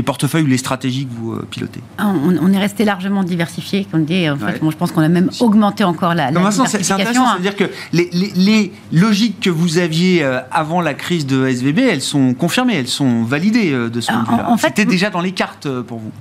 portefeuilles 0.02 0.44
ou 0.44 0.48
les 0.48 0.58
stratégies 0.58 1.06
que 1.06 1.12
vous 1.14 1.38
pilotez? 1.52 1.82
Ah, 1.98 2.14
on, 2.24 2.54
est 2.54 2.58
resté 2.58 2.86
largement 2.86 3.24
diversifié, 3.24 3.86
comme 3.92 4.06
dit. 4.06 4.30
En 4.30 4.38
fait, 4.38 4.62
je 4.64 4.78
pense 4.78 4.94
qu'on 4.94 5.02
a 5.02 5.10
même 5.10 5.30
augmenté 5.42 5.84
encore 5.84 6.16
la, 6.16 6.32
la 6.32 6.40
diversification. 6.40 6.80
C'est 6.82 6.94
intéressant, 6.94 7.26
c'est-à-dire 7.34 7.56
que 7.58 7.70
les, 7.92 8.72
logiques 8.94 9.42
que 9.42 9.50
vous 9.50 9.78
aviez 9.78 10.24
avant 10.50 10.80
la 10.80 10.94
crise 10.94 11.26
de 11.26 11.48
SVB, 11.48 11.80
elles 11.80 12.02
sont 12.02 12.34
confirmées, 12.34 12.76
elles 12.76 12.88
sont 12.88 13.24
validées 13.24 13.72
de 13.72 14.02
ce 14.02 14.08
point 14.08 14.24
de 14.24 14.30
vue-là. 14.30 14.56
C'était 14.58 14.86
déjà 14.86 15.10
dans 15.10 15.22
les 15.22 15.34
cartes 15.34 15.68
pour 15.82 16.00
vous 16.00 16.12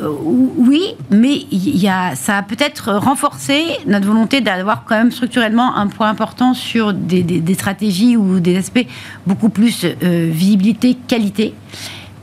oui, 0.00 0.94
mais 1.10 1.46
y 1.50 1.88
a, 1.88 2.14
ça 2.16 2.38
a 2.38 2.42
peut-être 2.42 2.92
renforcé 2.94 3.64
notre 3.86 4.06
volonté 4.06 4.40
d'avoir 4.40 4.84
quand 4.84 4.96
même 4.96 5.12
structurellement 5.12 5.76
un 5.76 5.86
point 5.86 6.08
important 6.08 6.54
sur 6.54 6.92
des, 6.92 7.54
stratégies 7.54 8.16
ou 8.16 8.40
des 8.40 8.56
aspects 8.56 8.86
beaucoup 9.26 9.48
plus 9.48 9.84
euh, 9.84 10.28
visibilité, 10.32 10.96
qualité. 11.06 11.54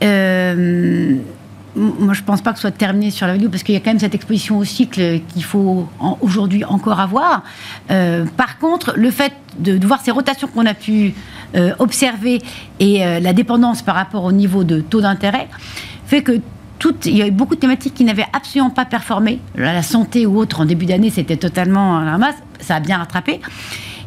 Euh, 0.02 1.16
moi, 1.74 2.14
je 2.14 2.20
ne 2.20 2.26
pense 2.26 2.40
pas 2.40 2.52
que 2.52 2.56
ce 2.56 2.62
soit 2.62 2.70
terminé 2.70 3.10
sur 3.10 3.26
la 3.26 3.34
vidéo 3.34 3.50
parce 3.50 3.62
qu'il 3.62 3.74
y 3.74 3.78
a 3.78 3.80
quand 3.80 3.90
même 3.90 3.98
cette 3.98 4.14
exposition 4.14 4.56
au 4.56 4.64
cycle 4.64 5.20
qu'il 5.28 5.44
faut 5.44 5.88
aujourd'hui 6.22 6.64
encore 6.64 7.00
avoir. 7.00 7.42
par 7.88 8.58
contre, 8.58 8.94
le 8.96 9.10
fait 9.10 9.34
de 9.58 9.86
voir 9.86 10.00
ces 10.00 10.10
rotations 10.10 10.48
qu'on 10.48 10.64
a 10.64 10.72
pu 10.72 11.12
observer 11.78 12.40
et 12.80 13.00
la 13.20 13.34
dépendance 13.34 13.82
par 13.82 13.94
rapport 13.94 14.24
au 14.24 14.32
niveau 14.32 14.64
de 14.64 14.80
taux 14.80 15.02
d'intérêt 15.02 15.48
fait 16.06 16.22
que 16.22 16.40
il 17.04 17.16
y 17.16 17.22
a 17.22 17.26
eu 17.26 17.30
beaucoup 17.30 17.54
de 17.54 17.60
thématiques 17.60 17.94
qui 17.94 18.04
n'avaient 18.04 18.26
absolument 18.32 18.70
pas 18.70 18.84
performé. 18.84 19.40
La 19.54 19.82
santé 19.82 20.26
ou 20.26 20.38
autre, 20.38 20.60
en 20.60 20.64
début 20.64 20.86
d'année, 20.86 21.10
c'était 21.10 21.36
totalement 21.36 22.00
la 22.00 22.18
masse. 22.18 22.36
Ça 22.60 22.76
a 22.76 22.80
bien 22.80 22.98
rattrapé. 22.98 23.40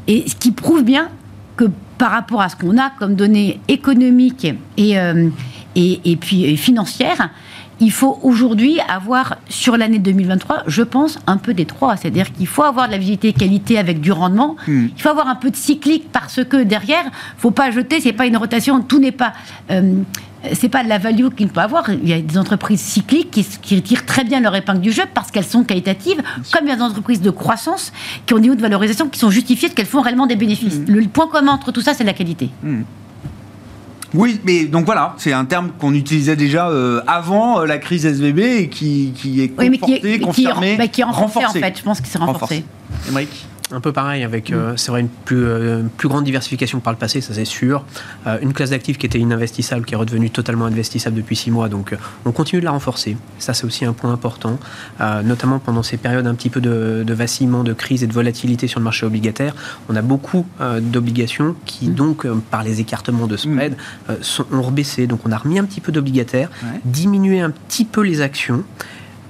Et 0.07 0.27
ce 0.27 0.35
qui 0.35 0.51
prouve 0.51 0.83
bien 0.83 1.09
que 1.55 1.65
par 1.97 2.11
rapport 2.11 2.41
à 2.41 2.49
ce 2.49 2.55
qu'on 2.55 2.77
a 2.77 2.89
comme 2.89 3.15
données 3.15 3.59
économiques 3.67 4.47
et, 4.77 4.97
euh, 4.97 5.29
et, 5.75 6.17
puis 6.19 6.57
financières, 6.57 7.29
il 7.79 7.91
faut 7.91 8.19
aujourd'hui 8.23 8.79
avoir 8.87 9.37
sur 9.47 9.77
l'année 9.77 9.99
2023, 9.99 10.63
je 10.67 10.83
pense, 10.83 11.19
un 11.27 11.37
peu 11.37 11.53
des 11.53 11.65
trois. 11.65 11.95
C'est-à-dire 11.95 12.31
qu'il 12.33 12.47
faut 12.47 12.63
avoir 12.63 12.87
de 12.87 12.91
la 12.91 12.97
visibilité 12.97 13.33
qualité 13.33 13.77
avec 13.77 14.01
du 14.01 14.11
rendement. 14.11 14.55
Hmm. 14.67 14.87
Il 14.95 15.01
faut 15.01 15.09
avoir 15.09 15.27
un 15.27 15.35
peu 15.35 15.49
de 15.49 15.55
cyclique 15.55 16.11
parce 16.11 16.43
que 16.43 16.57
derrière, 16.63 17.05
faut 17.37 17.51
pas 17.51 17.71
jeter, 17.71 18.01
c'est 18.01 18.13
pas 18.13 18.25
une 18.25 18.37
rotation, 18.37 18.81
tout 18.81 18.99
n'est 18.99 19.11
pas. 19.11 19.33
Euh, 19.71 19.93
c'est 20.53 20.69
pas 20.69 20.83
de 20.83 20.89
la 20.89 20.97
value 20.97 21.27
qu'il 21.35 21.49
peut 21.49 21.59
avoir. 21.59 21.89
Il 21.89 22.07
y 22.07 22.13
a 22.13 22.21
des 22.21 22.37
entreprises 22.37 22.79
cycliques 22.79 23.29
qui, 23.29 23.43
qui, 23.43 23.81
tirent 23.81 24.05
très 24.05 24.23
bien 24.23 24.39
leur 24.39 24.55
épingle 24.55 24.79
du 24.79 24.91
jeu 24.91 25.03
parce 25.13 25.31
qu'elles 25.31 25.43
sont 25.43 25.65
qualitatives, 25.65 26.21
comme 26.53 26.65
il 26.65 26.69
y 26.69 26.71
a 26.71 26.77
des 26.77 26.81
entreprises 26.81 27.21
de 27.21 27.29
croissance 27.29 27.91
qui 28.25 28.33
ont 28.33 28.39
des 28.39 28.49
de 28.49 28.61
valorisation 28.61 29.09
qui 29.09 29.19
sont 29.19 29.29
justifiées 29.29 29.67
de 29.67 29.73
qu'elles 29.73 29.85
font 29.85 30.01
réellement 30.01 30.27
des 30.27 30.37
bénéfices. 30.37 30.79
Hmm. 30.79 30.93
Le, 30.93 31.07
point 31.07 31.27
commun 31.27 31.51
entre 31.51 31.71
tout 31.71 31.81
ça, 31.81 31.93
c'est 31.93 32.05
la 32.05 32.13
qualité. 32.13 32.49
Hmm. 32.63 32.83
Oui, 34.13 34.39
mais 34.43 34.65
donc 34.65 34.85
voilà, 34.85 35.13
c'est 35.17 35.33
un 35.33 35.45
terme 35.45 35.71
qu'on 35.79 35.93
utilisait 35.93 36.35
déjà 36.35 36.69
euh, 36.69 37.01
avant 37.05 37.59
euh, 37.61 37.65
la 37.65 37.77
crise 37.77 38.05
SVB 38.05 38.39
et 38.39 38.69
qui, 38.69 39.13
qui 39.15 39.41
est 39.41 39.49
conforté, 39.49 40.19
confirmé, 40.19 40.77
qui, 40.91 41.01
est, 41.01 41.05
bah, 41.05 41.11
renforcé, 41.11 41.45
en 41.45 41.61
fait. 41.61 41.77
Je 41.77 41.83
pense 41.83 42.01
que 42.01 42.07
c'est 42.07 42.17
renforcé. 42.17 42.63
renforcé. 43.07 43.27
Un 43.71 43.79
peu 43.79 43.91
pareil, 43.91 44.23
avec, 44.23 44.51
euh, 44.51 44.73
c'est 44.77 44.91
vrai, 44.91 45.01
une 45.01 45.09
plus, 45.09 45.43
euh, 45.43 45.83
plus 45.97 46.07
grande 46.07 46.23
diversification 46.23 46.79
que 46.79 46.83
par 46.83 46.93
le 46.93 46.99
passé, 46.99 47.21
ça 47.21 47.33
c'est 47.33 47.45
sûr. 47.45 47.85
Euh, 48.25 48.37
une 48.41 48.53
classe 48.53 48.71
d'actifs 48.71 48.97
qui 48.97 49.05
était 49.05 49.19
ininvestissable, 49.19 49.85
qui 49.85 49.93
est 49.93 49.97
redevenue 49.97 50.29
totalement 50.29 50.65
investissable 50.65 51.15
depuis 51.15 51.35
six 51.35 51.51
mois. 51.51 51.69
Donc, 51.69 51.95
on 52.25 52.31
continue 52.31 52.61
de 52.61 52.65
la 52.65 52.71
renforcer. 52.71 53.17
Ça, 53.37 53.53
c'est 53.53 53.65
aussi 53.65 53.85
un 53.85 53.93
point 53.93 54.11
important, 54.11 54.59
notamment 55.23 55.59
pendant 55.59 55.83
ces 55.83 55.97
périodes 55.97 56.27
un 56.27 56.35
petit 56.35 56.49
peu 56.49 56.61
de, 56.61 57.03
de, 57.05 57.13
vacillement, 57.13 57.63
de 57.63 57.73
crise 57.73 58.03
et 58.03 58.07
de 58.07 58.13
volatilité 58.13 58.67
sur 58.67 58.79
le 58.79 58.83
marché 58.83 59.05
obligataire. 59.05 59.55
On 59.87 59.95
a 59.95 60.01
beaucoup 60.01 60.45
d'obligations 60.81 61.55
qui, 61.65 61.89
mm. 61.89 61.93
donc, 61.93 62.27
par 62.49 62.63
les 62.63 62.81
écartements 62.81 63.27
de 63.27 63.37
spread, 63.37 63.75
mm. 64.07 64.13
sont, 64.21 64.45
ont 64.51 64.61
rebaissé. 64.61 65.07
Donc, 65.07 65.21
on 65.25 65.31
a 65.31 65.37
remis 65.37 65.59
un 65.59 65.65
petit 65.65 65.81
peu 65.81 65.91
d'obligataires, 65.91 66.49
diminué 66.85 67.39
un 67.39 67.51
petit 67.51 67.85
peu 67.85 68.01
les 68.01 68.21
actions. 68.21 68.63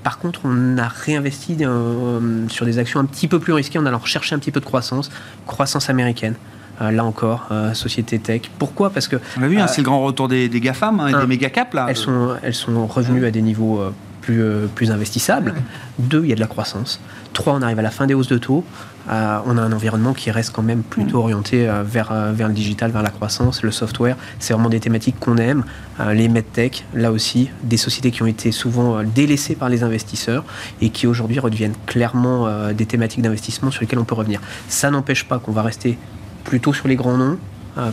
Par 0.03 0.17
contre, 0.17 0.41
on 0.43 0.77
a 0.77 0.87
réinvesti 0.87 1.57
euh, 1.61 2.47
sur 2.47 2.65
des 2.65 2.79
actions 2.79 2.99
un 2.99 3.05
petit 3.05 3.27
peu 3.27 3.39
plus 3.39 3.53
risquées 3.53 3.79
en 3.79 3.85
allant 3.85 4.03
chercher 4.03 4.35
un 4.35 4.39
petit 4.39 4.51
peu 4.51 4.59
de 4.59 4.65
croissance, 4.65 5.09
croissance 5.45 5.89
américaine. 5.89 6.35
Euh, 6.81 6.91
là 6.91 7.03
encore, 7.03 7.47
euh, 7.51 7.73
société 7.73 8.19
tech. 8.19 8.43
Pourquoi? 8.57 8.89
Parce 8.89 9.09
que. 9.09 9.17
On 9.35 9.41
l'a 9.41 9.47
vu, 9.49 9.59
hein, 9.59 9.67
c'est 9.67 9.81
le 9.81 9.85
grand 9.85 10.01
retour 10.01 10.29
des, 10.29 10.49
GAFAM, 10.49 11.01
hein, 11.01 11.19
des 11.19 11.27
méga 11.27 11.49
caps 11.49 11.73
là. 11.73 11.87
Elles 11.89 11.97
sont, 11.97 12.35
elles 12.41 12.55
sont 12.55 12.87
revenues 12.87 13.25
à 13.25 13.31
des 13.31 13.41
niveaux 13.41 13.81
plus, 14.21 14.41
plus 14.75 14.89
investissables. 14.89 15.53
Deux, 15.97 16.23
il 16.23 16.29
y 16.29 16.31
a 16.31 16.35
de 16.35 16.39
la 16.39 16.47
croissance. 16.47 17.01
Trois, 17.34 17.53
on 17.53 17.61
arrive 17.61 17.80
à 17.80 17.84
la 17.84 17.91
fin 17.91 18.07
des 18.07 18.13
hausses 18.13 18.27
de 18.27 18.38
taux. 18.38 18.63
Euh, 19.09 19.39
on 19.45 19.57
a 19.57 19.61
un 19.61 19.71
environnement 19.71 20.13
qui 20.13 20.30
reste 20.30 20.51
quand 20.51 20.61
même 20.61 20.84
plutôt 20.84 21.17
mm. 21.17 21.21
orienté 21.21 21.67
euh, 21.67 21.84
vers, 21.84 22.11
euh, 22.11 22.32
vers 22.32 22.47
le 22.47 22.53
digital, 22.53 22.91
vers 22.91 23.01
la 23.01 23.09
croissance, 23.09 23.63
le 23.63 23.71
software. 23.71 24.15
C'est 24.39 24.53
vraiment 24.53 24.69
des 24.69 24.80
thématiques 24.80 25.19
qu'on 25.19 25.38
aime. 25.38 25.63
les 26.11 26.30
medtech, 26.30 26.86
là 26.93 27.11
aussi, 27.11 27.49
des 27.63 27.77
sociétés 27.77 28.11
qui 28.11 28.23
ont 28.23 28.27
été 28.27 28.51
souvent 28.51 29.03
délaissées 29.03 29.55
par 29.55 29.69
les 29.69 29.84
investisseurs 29.84 30.43
et 30.82 30.89
qui 30.89 31.07
aujourd'hui 31.07 31.39
redeviennent 31.39 31.75
clairement 31.86 32.47
des 32.71 32.86
thématiques 32.86 33.21
d'investissement 33.21 33.71
sur 33.71 33.82
lesquelles 33.82 33.99
on 33.99 34.05
peut 34.05 34.15
revenir. 34.15 34.39
Ça 34.69 34.91
n'empêche 34.91 35.25
pas 35.25 35.39
qu'on 35.39 35.51
va 35.51 35.61
rester 35.61 35.97
plutôt 36.45 36.73
sur 36.73 36.88
les 36.88 36.95
grands 36.95 37.17
noms, 37.17 37.38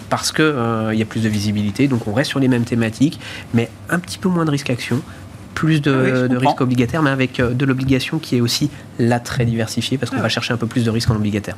parce 0.09 0.30
qu'il 0.30 0.55
il 0.93 0.99
y 0.99 1.03
a 1.03 1.05
plus 1.05 1.22
de 1.22 1.28
visibilité, 1.28 1.89
donc 1.89 2.07
on 2.07 2.14
reste 2.14 2.30
sur 2.30 2.39
les 2.39 2.49
mêmes 2.49 2.64
thématiques, 2.64 3.18
mais 3.55 3.68
un 3.91 3.99
petit 3.99 4.18
peu 4.18 4.28
moins 4.28 4.45
de 4.45 4.51
risque 4.51 4.70
action, 4.70 5.03
plus 5.57 5.80
de, 5.80 6.28
ah 6.30 6.38
risques 6.38 6.61
obligataires, 6.61 7.02
mais 7.02 7.11
avec 7.11 7.40
euh, 7.40 7.52
de 7.52 7.64
l'obligation 7.64 8.18
qui 8.18 8.36
est 8.36 8.40
aussi 8.40 8.70
là 9.00 9.18
très 9.18 9.46
diversifiée, 9.46 9.98
parce 9.98 10.12
qu'on 10.12 10.20
va 10.20 10.28
chercher 10.28 10.52
un 10.52 10.59
peu 10.59 10.66
plus 10.66 10.84
de 10.84 10.90
risques 10.90 11.11
en 11.11 11.16
obligataire. 11.16 11.57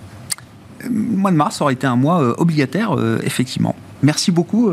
Le 0.85 0.91
mois 0.91 1.33
de 1.33 1.37
mars 1.37 1.61
aurait 1.61 1.73
été 1.73 1.87
un 1.87 1.97
mois 1.97 2.23
euh, 2.23 2.35
obligataire, 2.39 2.97
euh, 2.97 3.19
effectivement. 3.25 3.75
Merci 4.01 4.31
beaucoup 4.31 4.71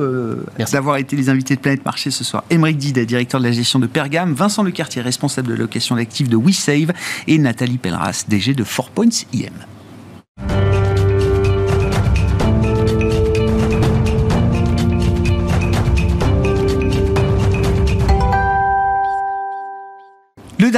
d'avoir 0.71 0.97
été 0.97 1.15
les 1.15 1.30
invités 1.30 1.55
de 1.55 1.59
Planète 1.59 1.84
Marché 1.84 2.11
ce 2.11 2.23
soir. 2.23 2.43
Émeric 2.51 2.78
Didet, 2.78 3.07
directeur 3.07 3.39
de 3.39 3.45
la 3.45 3.51
gestion 3.51 3.80
de 3.80 3.88
Pergame, 3.88 4.34
Vincent 4.34 4.61
Lecartier, 4.61 5.01
responsable 5.01 5.47
de 5.47 5.55
location 5.55 5.95
d'actifs 5.95 6.30
de 6.30 6.38
WeSave, 6.38 6.93
et 7.26 7.39
Nathalie 7.39 7.80
Pelleras, 7.80 8.26
DG 8.28 8.53
de 8.53 8.63
Four 8.63 8.91
Points 8.91 9.26
IM. 9.34 9.49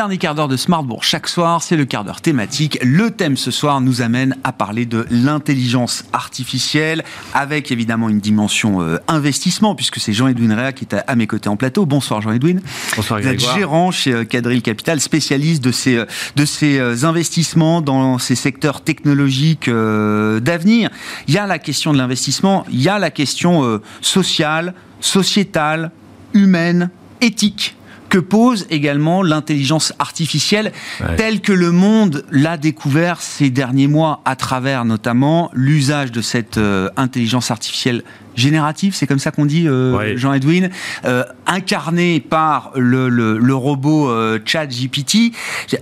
Dernier 0.08 0.20
quart 0.20 0.36
d'heure 0.36 0.48
de 0.48 0.56
Smartbourg 0.56 1.04
chaque 1.04 1.28
soir, 1.28 1.62
c'est 1.62 1.76
le 1.76 1.84
quart 1.84 2.06
d'heure 2.06 2.22
thématique. 2.22 2.80
Le 2.82 3.12
thème 3.12 3.36
ce 3.36 3.52
soir 3.52 3.82
nous 3.82 4.02
amène 4.02 4.38
à 4.46 4.54
parler 4.54 4.86
de 4.86 5.06
l'intelligence 5.10 6.06
artificielle, 6.14 7.04
avec 7.34 7.74
évidemment 7.74 8.08
une 8.08 8.22
dimension 8.22 8.82
euh, 8.82 9.00
investissement, 9.10 9.76
puisque 9.76 10.00
c'est 10.00 10.14
Jean-Edwin 10.14 10.54
Réa 10.54 10.72
qui 10.72 10.86
est 10.86 10.96
à, 11.06 11.16
mes 11.18 11.28
côtés 11.28 11.50
en 11.50 11.58
plateau. 11.58 11.86
Bonsoir 11.86 12.22
Jean-Edwin. 12.22 12.62
Bonsoir 12.96 13.20
Vous 13.20 13.28
êtes 13.28 13.54
gérant 13.54 13.92
chez 13.92 14.14
euh, 14.14 14.24
Cadril 14.24 14.62
Capital, 14.62 15.02
spécialiste 15.02 15.62
de 15.62 15.74
ces, 15.74 15.98
euh, 15.98 16.06
de 16.38 16.46
ces 16.46 17.04
investissements 17.04 17.82
dans 17.82 18.18
ces 18.18 18.36
secteurs 18.36 18.80
technologiques 18.80 19.70
d'avenir. 19.70 20.90
Il 21.28 21.34
y 21.34 21.38
a 21.38 21.48
la 21.48 21.60
question 21.60 21.92
de 21.92 21.98
l'investissement, 21.98 22.66
il 22.72 22.82
y 22.82 22.88
a 22.88 22.98
la 22.98 23.10
question 23.10 23.82
sociale, 24.00 24.74
sociétale, 25.02 25.92
humaine, 26.34 26.92
éthique 27.20 27.77
que 28.10 28.18
pose 28.18 28.66
également 28.70 29.22
l'intelligence 29.24 29.94
artificielle 30.00 30.72
telle 31.18 31.42
que 31.42 31.54
le 31.54 31.72
monde 31.72 32.26
l'a 32.32 32.58
découvert 32.58 33.22
ces 33.22 33.50
derniers 33.50 33.88
mois 33.88 34.22
à 34.26 34.36
travers 34.36 34.86
notamment 34.86 35.52
l'usage 35.54 36.12
de 36.12 36.22
cette 36.22 36.58
euh, 36.58 36.90
intelligence 36.98 37.52
artificielle 37.52 38.04
générative, 38.36 38.94
c'est 38.94 39.08
comme 39.08 39.20
ça 39.20 39.32
qu'on 39.32 39.48
dit, 39.48 39.68
euh, 39.68 40.16
Jean-Edwin, 40.16 40.70
euh, 41.06 41.24
incarné 41.48 42.20
par 42.20 42.72
le, 42.76 43.10
le 43.10 43.56
robot 43.56 44.12
ChatGPT. 44.46 45.34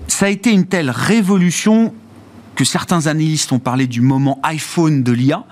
Ça 0.08 0.28
a 0.28 0.30
été 0.30 0.52
une 0.52 0.66
telle 0.66 0.90
révolution 0.90 1.94
que 2.56 2.64
certains 2.64 3.08
analystes 3.08 3.52
ont 3.52 3.60
parlé 3.60 3.88
du 3.88 4.02
moment 4.02 4.40
iPhone 4.44 5.04
de 5.04 5.12
l'IA. 5.12 5.44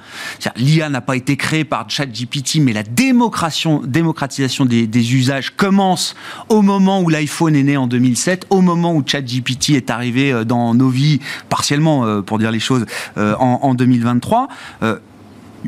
L'IA 0.55 0.89
n'a 0.89 1.01
pas 1.01 1.15
été 1.15 1.37
créée 1.37 1.65
par 1.65 1.89
ChatGPT, 1.89 2.55
mais 2.59 2.73
la 2.73 2.83
démocratisation 2.83 4.65
des, 4.65 5.13
usages 5.13 5.51
commence 5.55 6.15
au 6.49 6.61
moment 6.61 7.01
où 7.01 7.09
l'iPhone 7.09 7.55
est 7.55 7.63
né 7.63 7.77
en 7.77 7.87
2007, 7.87 8.47
au 8.49 8.61
moment 8.61 8.95
où 8.95 9.03
ChatGPT 9.05 9.71
est 9.71 9.89
arrivé 9.89 10.31
euh, 10.31 10.45
dans 10.45 10.73
nos 10.73 10.89
vies, 10.89 11.19
partiellement, 11.49 12.05
euh, 12.05 12.21
pour 12.21 12.39
dire 12.39 12.51
les 12.51 12.59
choses, 12.59 12.85
euh, 13.17 13.35
en, 13.37 13.59
en 13.61 13.73
2023, 13.73 14.47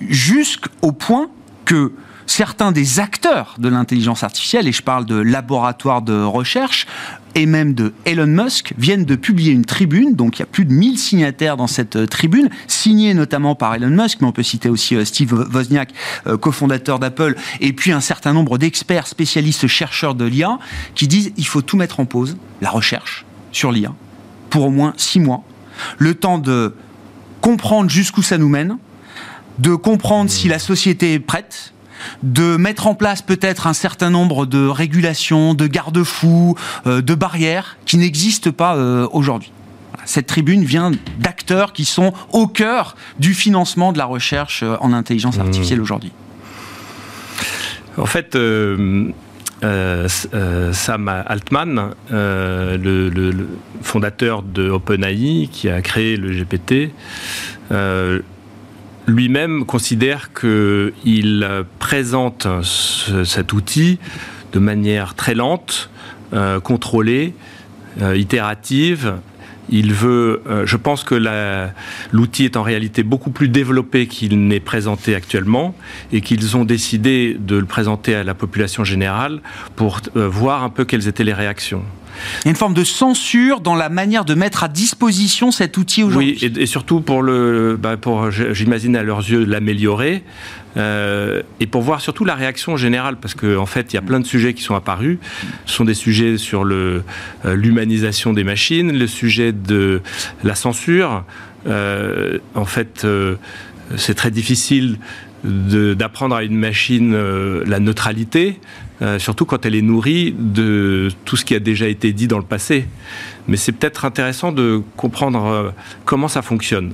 jusqu'au 0.09 0.91
point 0.91 1.27
que 1.65 1.91
certains 2.35 2.73
des 2.73 2.99
acteurs 2.99 3.55
de 3.59 3.69
l'intelligence 3.69 4.21
artificielle, 4.21 4.67
et 4.67 4.73
je 4.73 4.81
parle 4.81 5.05
de 5.05 5.15
laboratoires 5.15 6.01
de 6.01 6.21
recherche, 6.21 6.85
et 7.33 7.45
même 7.45 7.73
de 7.73 7.93
Elon 8.03 8.27
Musk 8.27 8.73
viennent 8.77 9.05
de 9.05 9.15
publier 9.15 9.53
une 9.53 9.63
tribune, 9.63 10.15
donc 10.15 10.37
il 10.37 10.39
y 10.39 10.43
a 10.43 10.45
plus 10.45 10.65
de 10.65 10.73
1000 10.73 10.99
signataires 10.99 11.55
dans 11.55 11.67
cette 11.67 11.95
euh, 11.95 12.07
tribune, 12.07 12.49
signée 12.67 13.13
notamment 13.13 13.55
par 13.55 13.73
Elon 13.73 13.89
Musk, 14.03 14.19
mais 14.19 14.27
on 14.27 14.33
peut 14.33 14.43
citer 14.43 14.67
aussi 14.67 14.97
euh, 14.97 15.05
Steve 15.05 15.33
Wozniak, 15.33 15.93
euh, 16.27 16.35
cofondateur 16.35 16.99
d'Apple, 16.99 17.35
et 17.61 17.71
puis 17.71 17.93
un 17.93 18.01
certain 18.01 18.33
nombre 18.33 18.57
d'experts, 18.57 19.07
spécialistes, 19.07 19.67
chercheurs 19.67 20.13
de 20.13 20.25
l'IA, 20.25 20.59
qui 20.93 21.07
disent 21.07 21.31
il 21.37 21.47
faut 21.47 21.61
tout 21.61 21.77
mettre 21.77 22.01
en 22.01 22.05
pause, 22.05 22.35
la 22.59 22.69
recherche 22.69 23.25
sur 23.53 23.71
l'IA, 23.71 23.93
pour 24.49 24.65
au 24.65 24.71
moins 24.71 24.93
six 24.97 25.21
mois, 25.21 25.45
le 25.97 26.15
temps 26.15 26.37
de 26.37 26.75
comprendre 27.39 27.89
jusqu'où 27.89 28.21
ça 28.21 28.37
nous 28.37 28.49
mène, 28.49 28.77
de 29.59 29.73
comprendre 29.75 30.29
si 30.29 30.49
la 30.49 30.59
société 30.59 31.13
est 31.13 31.19
prête, 31.19 31.71
de 32.23 32.57
mettre 32.57 32.87
en 32.87 32.95
place 32.95 33.21
peut-être 33.21 33.67
un 33.67 33.73
certain 33.73 34.09
nombre 34.09 34.45
de 34.45 34.67
régulations, 34.67 35.53
de 35.53 35.67
garde-fous, 35.67 36.55
euh, 36.87 37.01
de 37.01 37.15
barrières 37.15 37.77
qui 37.85 37.97
n'existent 37.97 38.51
pas 38.51 38.75
euh, 38.75 39.07
aujourd'hui. 39.11 39.51
Cette 40.05 40.27
tribune 40.27 40.63
vient 40.63 40.91
d'acteurs 41.19 41.73
qui 41.73 41.85
sont 41.85 42.13
au 42.31 42.47
cœur 42.47 42.95
du 43.19 43.33
financement 43.33 43.91
de 43.91 43.97
la 43.97 44.05
recherche 44.05 44.61
euh, 44.63 44.75
en 44.81 44.93
intelligence 44.93 45.39
artificielle 45.39 45.79
mmh. 45.79 45.83
aujourd'hui. 45.83 46.11
En 47.97 48.05
fait, 48.05 48.33
Sam 48.33 49.13
Altman, 51.07 51.91
le, 52.11 53.47
fondateur 53.81 54.43
de 54.43 54.69
OpenAI, 54.69 55.47
qui 55.49 55.69
a 55.69 55.81
créé 55.81 56.17
le 56.17 56.31
GPT, 56.31 56.91
lui-même 59.07 59.65
considère 59.65 60.31
qu'il 60.33 61.47
présente 61.79 62.47
cet 62.63 63.53
outil 63.53 63.99
de 64.55 64.59
manière 64.59 65.15
très 65.15 65.35
lente, 65.35 65.89
euh, 66.33 66.59
contrôlée, 66.59 67.33
euh, 68.01 68.17
itérative. 68.17 69.15
Il 69.69 69.93
veut, 69.93 70.41
euh, 70.47 70.65
je 70.65 70.77
pense 70.77 71.03
que 71.03 71.15
l'outil 72.11 72.45
est 72.45 72.55
en 72.55 72.63
réalité 72.63 73.03
beaucoup 73.03 73.31
plus 73.31 73.49
développé 73.49 74.07
qu'il 74.07 74.47
n'est 74.47 74.59
présenté 74.59 75.13
actuellement 75.13 75.75
et 76.13 76.21
qu'ils 76.21 76.55
ont 76.55 76.63
décidé 76.63 77.35
de 77.39 77.57
le 77.57 77.65
présenter 77.65 78.15
à 78.15 78.23
la 78.23 78.33
population 78.33 78.83
générale 78.83 79.41
pour 79.75 80.01
voir 80.15 80.63
un 80.63 80.69
peu 80.69 80.85
quelles 80.85 81.07
étaient 81.07 81.23
les 81.23 81.33
réactions. 81.33 81.83
Il 82.41 82.45
y 82.45 82.47
a 82.47 82.51
une 82.51 82.55
forme 82.55 82.73
de 82.73 82.83
censure 82.83 83.61
dans 83.61 83.75
la 83.75 83.89
manière 83.89 84.25
de 84.25 84.33
mettre 84.33 84.63
à 84.63 84.67
disposition 84.67 85.51
cet 85.51 85.77
outil 85.77 86.03
aujourd'hui. 86.03 86.37
Oui, 86.41 86.53
et, 86.57 86.65
surtout 86.65 87.01
pour 87.01 87.21
le, 87.21 87.77
bah, 87.81 87.97
pour, 87.97 88.31
j'imagine 88.31 88.95
à 88.95 89.03
leurs 89.03 89.19
yeux, 89.19 89.45
l'améliorer. 89.45 90.23
Euh, 90.77 91.41
et 91.59 91.67
pour 91.67 91.81
voir 91.81 92.01
surtout 92.01 92.25
la 92.25 92.35
réaction 92.35 92.75
générale, 92.75 93.17
parce 93.17 93.33
qu'en 93.33 93.57
en 93.57 93.65
fait, 93.65 93.93
il 93.93 93.95
y 93.95 93.99
a 93.99 94.01
plein 94.01 94.19
de 94.19 94.25
sujets 94.25 94.53
qui 94.53 94.61
sont 94.61 94.75
apparus. 94.75 95.17
Ce 95.65 95.73
sont 95.73 95.85
des 95.85 95.93
sujets 95.93 96.37
sur 96.37 96.63
le, 96.63 97.03
euh, 97.45 97.55
l'humanisation 97.55 98.33
des 98.33 98.43
machines, 98.43 98.97
le 98.97 99.07
sujet 99.07 99.51
de 99.51 100.01
la 100.43 100.55
censure. 100.55 101.23
Euh, 101.67 102.39
en 102.55 102.65
fait, 102.65 103.07
c'est 103.97 104.15
très 104.15 104.31
difficile 104.31 104.97
d'apprendre 105.43 106.35
à 106.35 106.43
une 106.43 106.57
machine 106.57 107.15
la 107.65 107.79
neutralité. 107.79 108.59
Euh, 109.01 109.19
surtout 109.19 109.45
quand 109.45 109.65
elle 109.65 109.75
est 109.75 109.81
nourrie 109.81 110.33
de 110.37 111.09
tout 111.25 111.35
ce 111.35 111.43
qui 111.43 111.53
a 111.53 111.59
déjà 111.59 111.87
été 111.87 112.13
dit 112.13 112.27
dans 112.27 112.37
le 112.37 112.45
passé. 112.45 112.85
Mais 113.47 113.57
c'est 113.57 113.73
peut-être 113.73 114.05
intéressant 114.05 114.51
de 114.51 114.81
comprendre 114.95 115.45
euh, 115.45 115.69
comment 116.05 116.29
ça 116.29 116.41
fonctionne. 116.41 116.93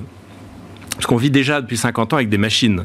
Parce 0.94 1.06
qu'on 1.06 1.16
vit 1.16 1.30
déjà 1.30 1.60
depuis 1.60 1.76
50 1.76 2.12
ans 2.12 2.16
avec 2.16 2.28
des 2.28 2.38
machines. 2.38 2.82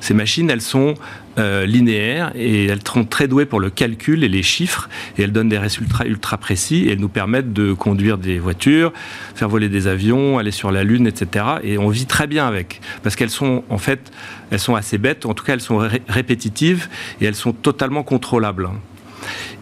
Ces 0.00 0.14
machines, 0.14 0.48
elles 0.48 0.62
sont 0.62 0.94
euh, 1.38 1.66
linéaires 1.66 2.32
et 2.34 2.66
elles 2.66 2.86
sont 2.86 3.04
très 3.04 3.28
douées 3.28 3.46
pour 3.46 3.60
le 3.60 3.68
calcul 3.68 4.24
et 4.24 4.28
les 4.28 4.42
chiffres. 4.42 4.88
Et 5.16 5.22
elles 5.22 5.32
donnent 5.32 5.48
des 5.48 5.58
résultats 5.58 6.06
ultra 6.06 6.38
précis 6.38 6.86
et 6.86 6.92
elles 6.92 7.00
nous 7.00 7.08
permettent 7.08 7.52
de 7.52 7.72
conduire 7.72 8.16
des 8.16 8.38
voitures, 8.38 8.92
faire 9.34 9.48
voler 9.48 9.68
des 9.68 9.86
avions, 9.86 10.38
aller 10.38 10.50
sur 10.50 10.70
la 10.70 10.84
Lune, 10.84 11.06
etc. 11.06 11.44
Et 11.62 11.78
on 11.78 11.88
vit 11.88 12.06
très 12.06 12.26
bien 12.26 12.46
avec. 12.46 12.80
Parce 13.02 13.16
qu'elles 13.16 13.30
sont, 13.30 13.64
en 13.68 13.78
fait, 13.78 14.12
elles 14.50 14.60
sont 14.60 14.74
assez 14.74 14.96
bêtes. 14.96 15.26
En 15.26 15.34
tout 15.34 15.44
cas, 15.44 15.54
elles 15.54 15.60
sont 15.60 15.86
répétitives 16.08 16.88
et 17.20 17.26
elles 17.26 17.34
sont 17.34 17.52
totalement 17.52 18.02
contrôlables. 18.02 18.68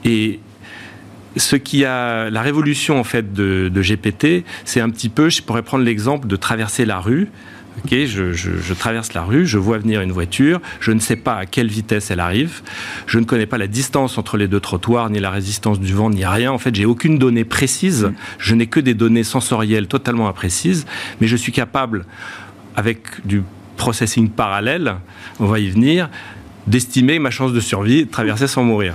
Et 0.05 0.38
ce 1.36 1.57
qui 1.57 1.84
a 1.84 2.30
la 2.30 2.40
révolution 2.42 2.99
en 2.99 3.05
fait 3.05 3.32
de, 3.32 3.70
de 3.72 3.82
GPT, 3.82 4.44
c'est 4.64 4.80
un 4.80 4.90
petit 4.90 5.09
peu, 5.09 5.28
je 5.28 5.42
pourrais 5.42 5.62
prendre 5.62 5.84
l'exemple 5.84 6.26
de 6.28 6.36
traverser 6.36 6.86
la 6.86 6.99
rue 6.99 7.28
Ok, 7.85 7.95
je, 8.07 8.72
traverse 8.72 9.12
la 9.12 9.22
rue, 9.22 9.47
je 9.47 9.59
vois 9.59 9.79
venir 9.79 10.01
une 10.01 10.12
voiture, 10.12 10.61
je 10.81 10.93
ne 10.93 10.99
sais 10.99 11.16
pas 11.16 11.35
à 11.35 11.47
quelle 11.47 11.68
vitesse 11.68 12.11
elle 12.11 12.20
arrive, 12.20 12.62
je 13.07 13.18
ne 13.18 13.24
connais 13.24 13.47
pas 13.47 13.59
la 13.59 13.66
distance 13.66 14.16
entre 14.16 14.39
les 14.39 14.49
deux 14.49 14.61
trottoirs, 14.61 15.11
ni 15.11 15.20
la 15.20 15.31
résistance 15.31 15.79
du 15.79 15.93
vent, 15.93 16.09
ni 16.11 16.24
rien. 16.24 16.51
En 16.51 16.59
fait, 16.59 16.74
j'ai 16.74 16.87
aucune 16.87 17.18
donnée 17.18 17.45
précise, 17.45 18.11
je 18.39 18.55
n'ai 18.55 18.66
que 18.66 18.81
des 18.81 18.95
données 18.95 19.24
sensorielles 19.24 19.89
totalement 19.89 20.27
imprécises, 20.27 20.87
mais 21.20 21.27
je 21.27 21.37
suis 21.37 21.53
capable, 21.53 22.07
avec 22.77 23.27
du 23.27 23.43
processing 23.77 24.31
parallèle, 24.31 24.97
on 25.39 25.47
va 25.47 25.59
y 25.59 25.68
venir, 25.68 26.09
d'estimer 26.66 27.18
ma 27.18 27.31
chance 27.31 27.53
de 27.53 27.61
survie, 27.61 28.07
de 28.07 28.11
traverser 28.11 28.47
sans 28.47 28.64
mourir. 28.64 28.95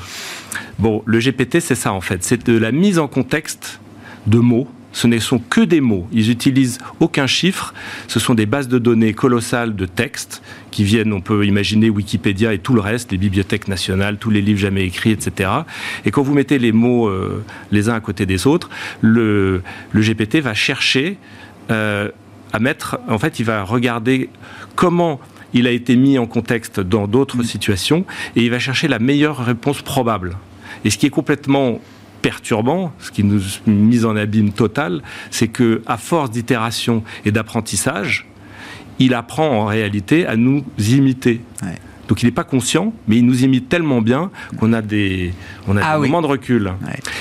Bon, 0.79 1.03
le 1.05 1.19
GPT, 1.19 1.59
c'est 1.59 1.75
ça 1.75 1.93
en 1.93 2.01
fait, 2.01 2.23
c'est 2.23 2.45
de 2.47 2.57
la 2.57 2.71
mise 2.71 2.97
en 2.97 3.07
contexte 3.07 3.79
de 4.25 4.39
mots 4.39 4.67
ce 4.93 5.07
ne 5.07 5.17
sont 5.19 5.39
que 5.39 5.61
des 5.61 5.81
mots. 5.81 6.07
Ils 6.11 6.27
n'utilisent 6.27 6.79
aucun 6.99 7.27
chiffre. 7.27 7.73
Ce 8.07 8.19
sont 8.19 8.33
des 8.33 8.45
bases 8.45 8.67
de 8.67 8.79
données 8.79 9.13
colossales 9.13 9.75
de 9.75 9.85
textes 9.85 10.41
qui 10.71 10.83
viennent, 10.83 11.13
on 11.13 11.21
peut 11.21 11.45
imaginer 11.45 11.89
Wikipédia 11.89 12.53
et 12.53 12.59
tout 12.59 12.73
le 12.73 12.81
reste, 12.81 13.11
les 13.11 13.17
bibliothèques 13.17 13.67
nationales, 13.67 14.17
tous 14.17 14.29
les 14.29 14.41
livres 14.41 14.59
jamais 14.59 14.85
écrits, 14.85 15.11
etc. 15.11 15.49
Et 16.05 16.11
quand 16.11 16.21
vous 16.21 16.33
mettez 16.33 16.59
les 16.59 16.71
mots 16.71 17.07
euh, 17.07 17.43
les 17.71 17.89
uns 17.89 17.93
à 17.93 17.99
côté 17.99 18.25
des 18.25 18.47
autres, 18.47 18.69
le, 19.01 19.61
GPT 19.93 20.37
va 20.37 20.53
chercher 20.53 21.17
euh, 21.69 22.09
à 22.53 22.59
mettre, 22.59 22.99
en 23.07 23.17
fait, 23.17 23.39
il 23.39 23.45
va 23.45 23.63
regarder 23.63 24.29
comment 24.75 25.19
il 25.53 25.67
a 25.67 25.71
été 25.71 25.95
mis 25.95 26.17
en 26.17 26.25
contexte 26.25 26.79
dans 26.79 27.07
d'autres 27.07 27.39
mmh. 27.39 27.43
situations 27.43 28.05
et 28.35 28.43
il 28.43 28.51
va 28.51 28.59
chercher 28.59 28.87
la 28.87 28.99
meilleure 28.99 29.37
réponse 29.37 29.81
probable. 29.81 30.37
Et 30.85 30.89
ce 30.89 30.97
qui 30.97 31.05
est 31.05 31.11
complètement 31.11 31.79
perturbant, 32.21 32.93
ce 32.99 33.11
qui 33.11 33.23
nous 33.23 33.41
mise 33.67 34.05
en 34.05 34.15
abîme 34.15 34.51
total, 34.51 35.01
c'est 35.29 35.47
que 35.47 35.81
à 35.85 35.97
force 35.97 36.31
d'itération 36.31 37.03
et 37.25 37.31
d'apprentissage, 37.31 38.27
il 38.99 39.13
apprend 39.13 39.49
en 39.49 39.65
réalité 39.65 40.27
à 40.27 40.35
nous 40.35 40.63
imiter. 40.77 41.41
Donc 42.07 42.23
il 42.23 42.25
n'est 42.25 42.33
pas 42.33 42.43
conscient, 42.43 42.93
mais 43.07 43.17
il 43.17 43.25
nous 43.25 43.45
imite 43.45 43.69
tellement 43.69 44.01
bien 44.01 44.31
qu'on 44.59 44.73
a 44.73 44.81
des, 44.81 45.33
on 45.67 45.77
a 45.77 45.81
ah 45.81 45.95
des 45.95 46.07
moments 46.07 46.21
de 46.21 46.27
recul. 46.27 46.73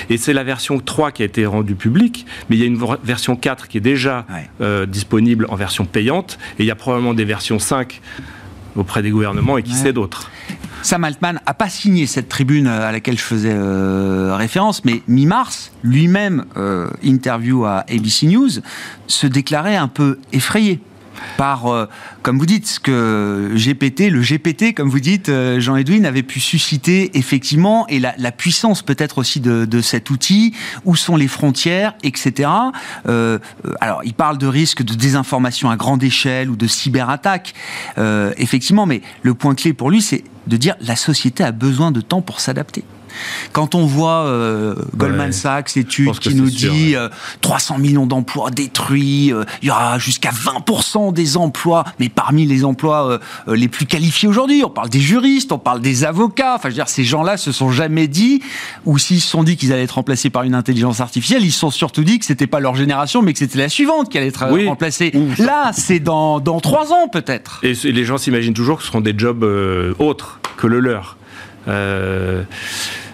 Et 0.09 0.17
c'est 0.17 0.33
la 0.33 0.43
version 0.43 0.79
3 0.79 1.13
qui 1.13 1.21
a 1.21 1.25
été 1.25 1.45
rendue 1.45 1.75
publique, 1.75 2.25
mais 2.49 2.57
il 2.57 2.59
y 2.59 2.63
a 2.63 2.65
une 2.65 2.79
version 3.03 3.37
4 3.37 3.69
qui 3.69 3.77
est 3.77 3.81
déjà 3.81 4.25
euh, 4.59 4.85
disponible 4.85 5.45
en 5.47 5.55
version 5.55 5.85
payante, 5.85 6.37
et 6.59 6.63
il 6.63 6.65
y 6.65 6.71
a 6.71 6.75
probablement 6.75 7.13
des 7.13 7.23
versions 7.25 7.57
5 7.57 8.01
auprès 8.75 9.01
des 9.01 9.11
gouvernements 9.11 9.57
et 9.57 9.63
qui 9.63 9.73
sait 9.73 9.93
d'autres. 9.93 10.29
Sam 10.83 11.03
Altman 11.03 11.39
n'a 11.45 11.53
pas 11.53 11.69
signé 11.69 12.07
cette 12.07 12.27
tribune 12.27 12.67
euh, 12.67 12.87
à 12.87 12.91
laquelle 12.91 13.17
je 13.17 13.23
faisais 13.23 13.53
euh, 13.53 14.35
référence, 14.35 14.83
mais 14.83 15.01
mi-mars, 15.07 15.71
lui-même, 15.83 16.45
euh, 16.57 16.89
interview 17.03 17.65
à 17.65 17.85
ABC 17.89 18.27
News, 18.27 18.49
se 19.07 19.27
déclarait 19.27 19.75
un 19.75 19.87
peu 19.87 20.19
effrayé 20.33 20.79
par, 21.37 21.67
euh, 21.67 21.87
comme 22.21 22.37
vous 22.37 22.45
dites, 22.45 22.67
ce 22.67 22.79
que 22.79 23.49
le 23.51 24.21
GPT, 24.21 24.73
comme 24.73 24.89
vous 24.89 24.99
dites, 24.99 25.29
euh, 25.29 25.59
Jean-Edwin, 25.59 26.05
avait 26.05 26.23
pu 26.23 26.39
susciter 26.39 27.17
effectivement, 27.17 27.87
et 27.87 27.99
la, 27.99 28.31
puissance 28.31 28.81
peut-être 28.81 29.17
aussi 29.17 29.39
de, 29.39 29.81
cet 29.81 30.09
outil, 30.09 30.53
où 30.85 30.95
sont 30.95 31.15
les 31.15 31.27
frontières, 31.27 31.93
etc. 32.03 32.49
Euh, 33.07 33.39
alors, 33.81 34.01
il 34.03 34.13
parle 34.13 34.37
de 34.37 34.47
risques 34.47 34.83
de 34.83 34.93
désinformation 34.93 35.69
à 35.69 35.75
grande 35.75 36.03
échelle 36.03 36.49
ou 36.49 36.55
de 36.55 36.67
cyberattaque, 36.67 37.53
effectivement, 38.37 38.85
mais 38.85 39.01
le 39.21 39.33
point 39.33 39.55
clé 39.55 39.73
pour 39.73 39.91
lui, 39.91 40.01
c'est 40.01 40.23
de 40.47 40.57
dire 40.57 40.75
la 40.81 40.95
société 40.95 41.43
a 41.43 41.51
besoin 41.51 41.91
de 41.91 42.01
temps 42.01 42.21
pour 42.21 42.39
s'adapter. 42.39 42.83
Quand 43.51 43.75
on 43.75 43.85
voit 43.85 44.25
euh, 44.25 44.75
Goldman 44.95 45.31
Sachs, 45.31 45.77
étude 45.77 46.17
qui 46.19 46.35
nous 46.35 46.49
dit 46.49 46.95
300 47.41 47.75
euh, 47.75 47.77
millions 47.79 48.05
d'emplois 48.05 48.51
détruits, 48.51 49.33
euh, 49.33 49.43
il 49.61 49.67
y 49.67 49.71
aura 49.71 49.99
jusqu'à 49.99 50.31
20% 50.31 51.13
des 51.13 51.37
emplois, 51.37 51.83
mais 51.99 52.09
parmi 52.09 52.45
les 52.45 52.63
emplois 52.63 53.19
les 53.47 53.67
plus 53.67 53.85
qualifiés 53.85 54.27
aujourd'hui, 54.27 54.63
on 54.65 54.69
parle 54.69 54.89
des 54.89 54.99
juristes, 54.99 55.51
on 55.51 55.59
parle 55.59 55.81
des 55.81 56.03
avocats. 56.03 56.55
Enfin, 56.55 56.69
je 56.69 56.73
veux 56.73 56.75
dire, 56.75 56.89
ces 56.89 57.03
gens-là 57.03 57.37
se 57.37 57.51
sont 57.51 57.71
jamais 57.71 58.07
dit, 58.07 58.41
ou 58.85 58.97
s'ils 58.97 59.21
se 59.21 59.27
sont 59.27 59.43
dit 59.43 59.57
qu'ils 59.57 59.73
allaient 59.73 59.83
être 59.83 59.91
remplacés 59.91 60.29
par 60.29 60.43
une 60.43 60.55
intelligence 60.55 61.01
artificielle, 61.01 61.43
ils 61.43 61.51
se 61.51 61.59
sont 61.59 61.71
surtout 61.71 62.03
dit 62.03 62.19
que 62.19 62.25
c'était 62.25 62.47
pas 62.47 62.59
leur 62.59 62.75
génération, 62.75 63.21
mais 63.21 63.33
que 63.33 63.39
c'était 63.39 63.57
la 63.57 63.69
suivante 63.69 64.09
qui 64.09 64.17
allait 64.17 64.27
être 64.27 64.45
remplacée. 64.45 65.11
Là, 65.37 65.71
c'est 65.73 65.99
dans 65.99 66.39
dans 66.39 66.59
trois 66.59 66.91
ans 66.91 67.07
peut-être. 67.07 67.59
Et 67.63 67.73
les 67.91 68.05
gens 68.05 68.17
s'imaginent 68.17 68.53
toujours 68.53 68.77
que 68.77 68.83
ce 68.83 68.89
seront 68.89 69.01
des 69.01 69.13
jobs 69.17 69.43
autres 69.99 70.39
que 70.57 70.67
le 70.67 70.79
leur. 70.79 71.17
Euh, 71.67 72.43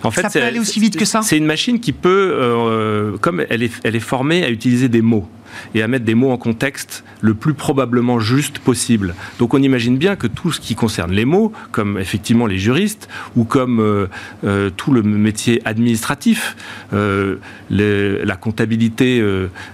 en 0.04 0.12
fait, 0.12 0.22
ça 0.22 0.30
peut 0.30 0.44
aller 0.44 0.60
aussi 0.60 0.80
vite 0.80 0.98
que 0.98 1.06
ça 1.06 1.22
C'est 1.22 1.38
une 1.38 1.46
machine 1.46 1.80
qui 1.80 1.92
peut, 1.92 2.36
euh, 2.40 3.18
comme 3.18 3.44
elle 3.50 3.64
est, 3.64 3.72
elle 3.84 3.96
est 3.96 4.00
formée 4.02 4.44
à 4.44 4.50
utiliser 4.50 4.90
des 4.90 5.02
mots 5.02 5.28
et 5.76 5.82
à 5.82 5.88
mettre 5.88 6.06
des 6.06 6.16
mots 6.16 6.32
en 6.32 6.38
contexte 6.38 7.04
le 7.22 7.34
plus 7.34 7.54
probablement 7.54 8.20
juste 8.20 8.60
possible. 8.60 9.16
Donc 9.40 9.54
on 9.54 9.62
imagine 9.62 9.98
bien 9.98 10.16
que 10.16 10.28
tout 10.28 10.52
ce 10.52 10.60
qui 10.60 10.76
concerne 10.76 11.12
les 11.12 11.26
mots, 11.26 11.52
comme 11.72 11.98
effectivement 11.98 12.46
les 12.46 12.58
juristes, 12.58 13.08
ou 13.36 13.44
comme 13.44 13.80
euh, 13.80 14.08
euh, 14.44 14.70
tout 14.76 14.92
le 14.92 15.04
métier 15.04 15.62
administratif, 15.66 16.56
euh, 16.94 17.38
la 17.70 18.36
comptabilité, 18.36 19.20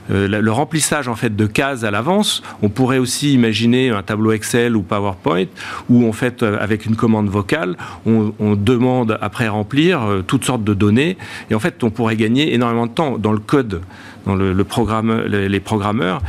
le 0.10 0.50
remplissage 0.50 1.08
en 1.08 1.16
fait 1.16 1.36
de 1.36 1.46
cases 1.46 1.84
à 1.84 1.92
l'avance, 1.92 2.44
on 2.62 2.70
pourrait 2.70 2.98
aussi 2.98 3.34
imaginer 3.34 3.90
un 3.90 4.04
tableau 4.04 4.32
Excel 4.32 4.76
ou 4.76 4.82
PowerPoint 4.82 5.46
où 5.90 6.08
en 6.08 6.14
fait 6.14 6.44
avec 6.44 6.86
une 6.86 6.96
commande 6.96 7.30
vocale, 7.30 7.76
on, 8.06 8.34
on 8.40 8.56
demande 8.56 9.18
après 9.22 9.48
remplir 9.48 10.02
toutes 10.28 10.46
sortes 10.46 10.64
de 10.64 10.74
données 10.74 11.18
et 11.50 11.56
en 11.56 11.60
fait 11.60 11.84
on 11.84 11.90
pourrait 11.90 12.16
gagner 12.16 12.54
énormément 12.54 12.88
de 12.88 12.92
temps 12.92 13.18
dans 13.18 13.32
le 13.32 13.40
code 13.40 13.82
le, 14.26 14.64
programme, 14.64 15.24
les, 15.26 15.60
programmeurs, 15.60 16.22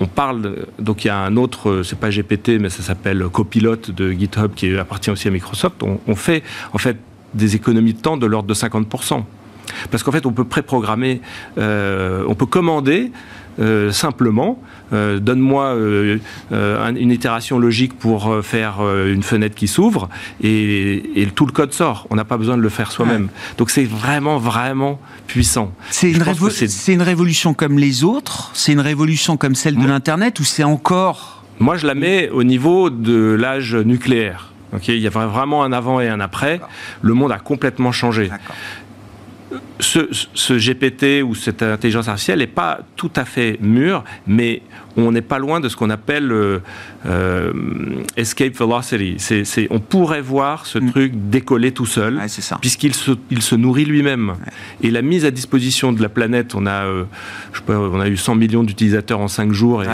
on 0.00 0.06
parle, 0.06 0.66
donc 0.78 1.04
il 1.04 1.08
y 1.08 1.10
a 1.10 1.18
un 1.18 1.36
autre, 1.36 1.82
c'est 1.82 1.98
pas 1.98 2.10
GPT, 2.10 2.60
mais 2.60 2.70
ça 2.70 2.82
s'appelle 2.82 3.24
Copilot 3.28 3.76
de 3.88 4.12
GitHub 4.12 4.52
qui 4.54 4.76
appartient 4.76 5.10
aussi 5.10 5.28
à 5.28 5.30
Microsoft. 5.30 5.82
On, 5.82 6.14
fait 6.14 6.42
en 6.72 6.78
fait 6.78 6.96
des 7.34 7.56
économies 7.56 7.94
de 7.94 8.00
temps 8.00 8.16
de 8.16 8.26
l'ordre 8.26 8.48
de 8.48 8.54
50%. 8.54 9.24
Parce 9.90 10.02
qu'en 10.02 10.12
fait, 10.12 10.26
on 10.26 10.32
peut 10.32 10.44
préprogrammer, 10.44 11.20
euh, 11.58 12.24
on 12.28 12.34
peut 12.34 12.46
commander 12.46 13.10
euh, 13.58 13.90
simplement, 13.92 14.60
euh, 14.94 15.18
donne-moi 15.18 15.74
euh, 15.74 16.18
une 16.50 17.10
itération 17.10 17.58
logique 17.58 17.98
pour 17.98 18.38
faire 18.42 18.76
une 19.06 19.22
fenêtre 19.22 19.54
qui 19.54 19.68
s'ouvre 19.68 20.08
et, 20.42 21.28
tout 21.34 21.46
le 21.46 21.52
code 21.52 21.72
sort. 21.72 22.06
On 22.10 22.16
n'a 22.16 22.24
pas 22.24 22.36
besoin 22.36 22.56
de 22.56 22.62
le 22.62 22.68
faire 22.68 22.92
soi-même. 22.92 23.28
Donc 23.58 23.70
c'est 23.70 23.84
vraiment, 23.84 24.38
vraiment 24.38 25.00
puissant. 25.26 25.72
C'est 25.90 26.10
une, 26.10 26.22
une, 26.88 27.02
révolution 27.02 27.54
comme 27.54 27.78
les 27.78 28.04
autres? 28.04 28.50
C'est 28.54 28.72
une 28.72 28.80
révolution 28.80 29.36
comme 29.36 29.54
celle 29.54 29.76
de 29.76 29.86
l'Internet 29.86 30.38
ou 30.40 30.44
c'est 30.44 30.64
encore... 30.64 31.44
Moi, 31.60 31.76
je 31.76 31.86
la 31.86 31.94
mets 31.94 32.30
au 32.30 32.42
niveau 32.42 32.90
de 32.90 33.36
l'âge 33.38 33.74
nucléaire. 33.74 34.52
il 34.88 34.98
y 34.98 35.06
a 35.06 35.10
vraiment 35.10 35.62
un 35.64 35.72
avant 35.72 36.00
et 36.00 36.08
un 36.08 36.20
après. 36.20 36.60
Le 37.02 37.14
monde 37.14 37.32
a 37.32 37.38
complètement 37.38 37.92
changé 37.92 38.30
ce, 39.80 40.58
GPT 40.58 41.22
ou 41.24 41.34
cette 41.34 41.62
intelligence 41.62 42.08
artificielle 42.08 42.38
n'est 42.38 42.46
pas 42.46 42.80
tout 42.96 43.10
à 43.16 43.24
fait 43.24 43.58
mûr, 43.60 44.04
mais 44.26 44.62
on 44.96 45.10
n'est 45.10 45.22
pas 45.22 45.38
loin 45.38 45.60
de 45.60 45.68
ce 45.68 45.76
qu'on 45.76 45.90
appelle 45.90 46.30
euh, 46.30 46.60
euh, 47.06 47.52
escape 48.16 48.54
velocity. 48.54 49.16
on 49.70 49.80
pourrait 49.80 50.20
voir 50.20 50.66
ce 50.66 50.78
mm. 50.78 50.90
truc 50.90 51.12
décoller 51.14 51.72
tout 51.72 51.86
seul, 51.86 52.20
puisqu'il 52.60 52.94
se, 52.94 53.12
il 53.30 53.42
se 53.42 53.56
nourrit 53.56 53.84
lui-même. 53.84 54.34
Et 54.82 54.90
la 54.90 55.02
mise 55.02 55.24
à 55.24 55.30
disposition 55.30 55.92
de 55.92 56.00
la 56.00 56.08
planète, 56.08 56.54
on 56.54 56.66
a, 56.66 56.84
euh, 56.84 57.04
je 57.52 57.58
sais 57.58 57.64
pas, 57.64 57.78
on 57.78 58.00
a 58.00 58.08
eu 58.08 58.16
100 58.16 58.36
millions 58.36 58.62
d'utilisateurs 58.62 59.20
en 59.20 59.28
5 59.28 59.52
jours. 59.52 59.82
Et, 59.82 59.86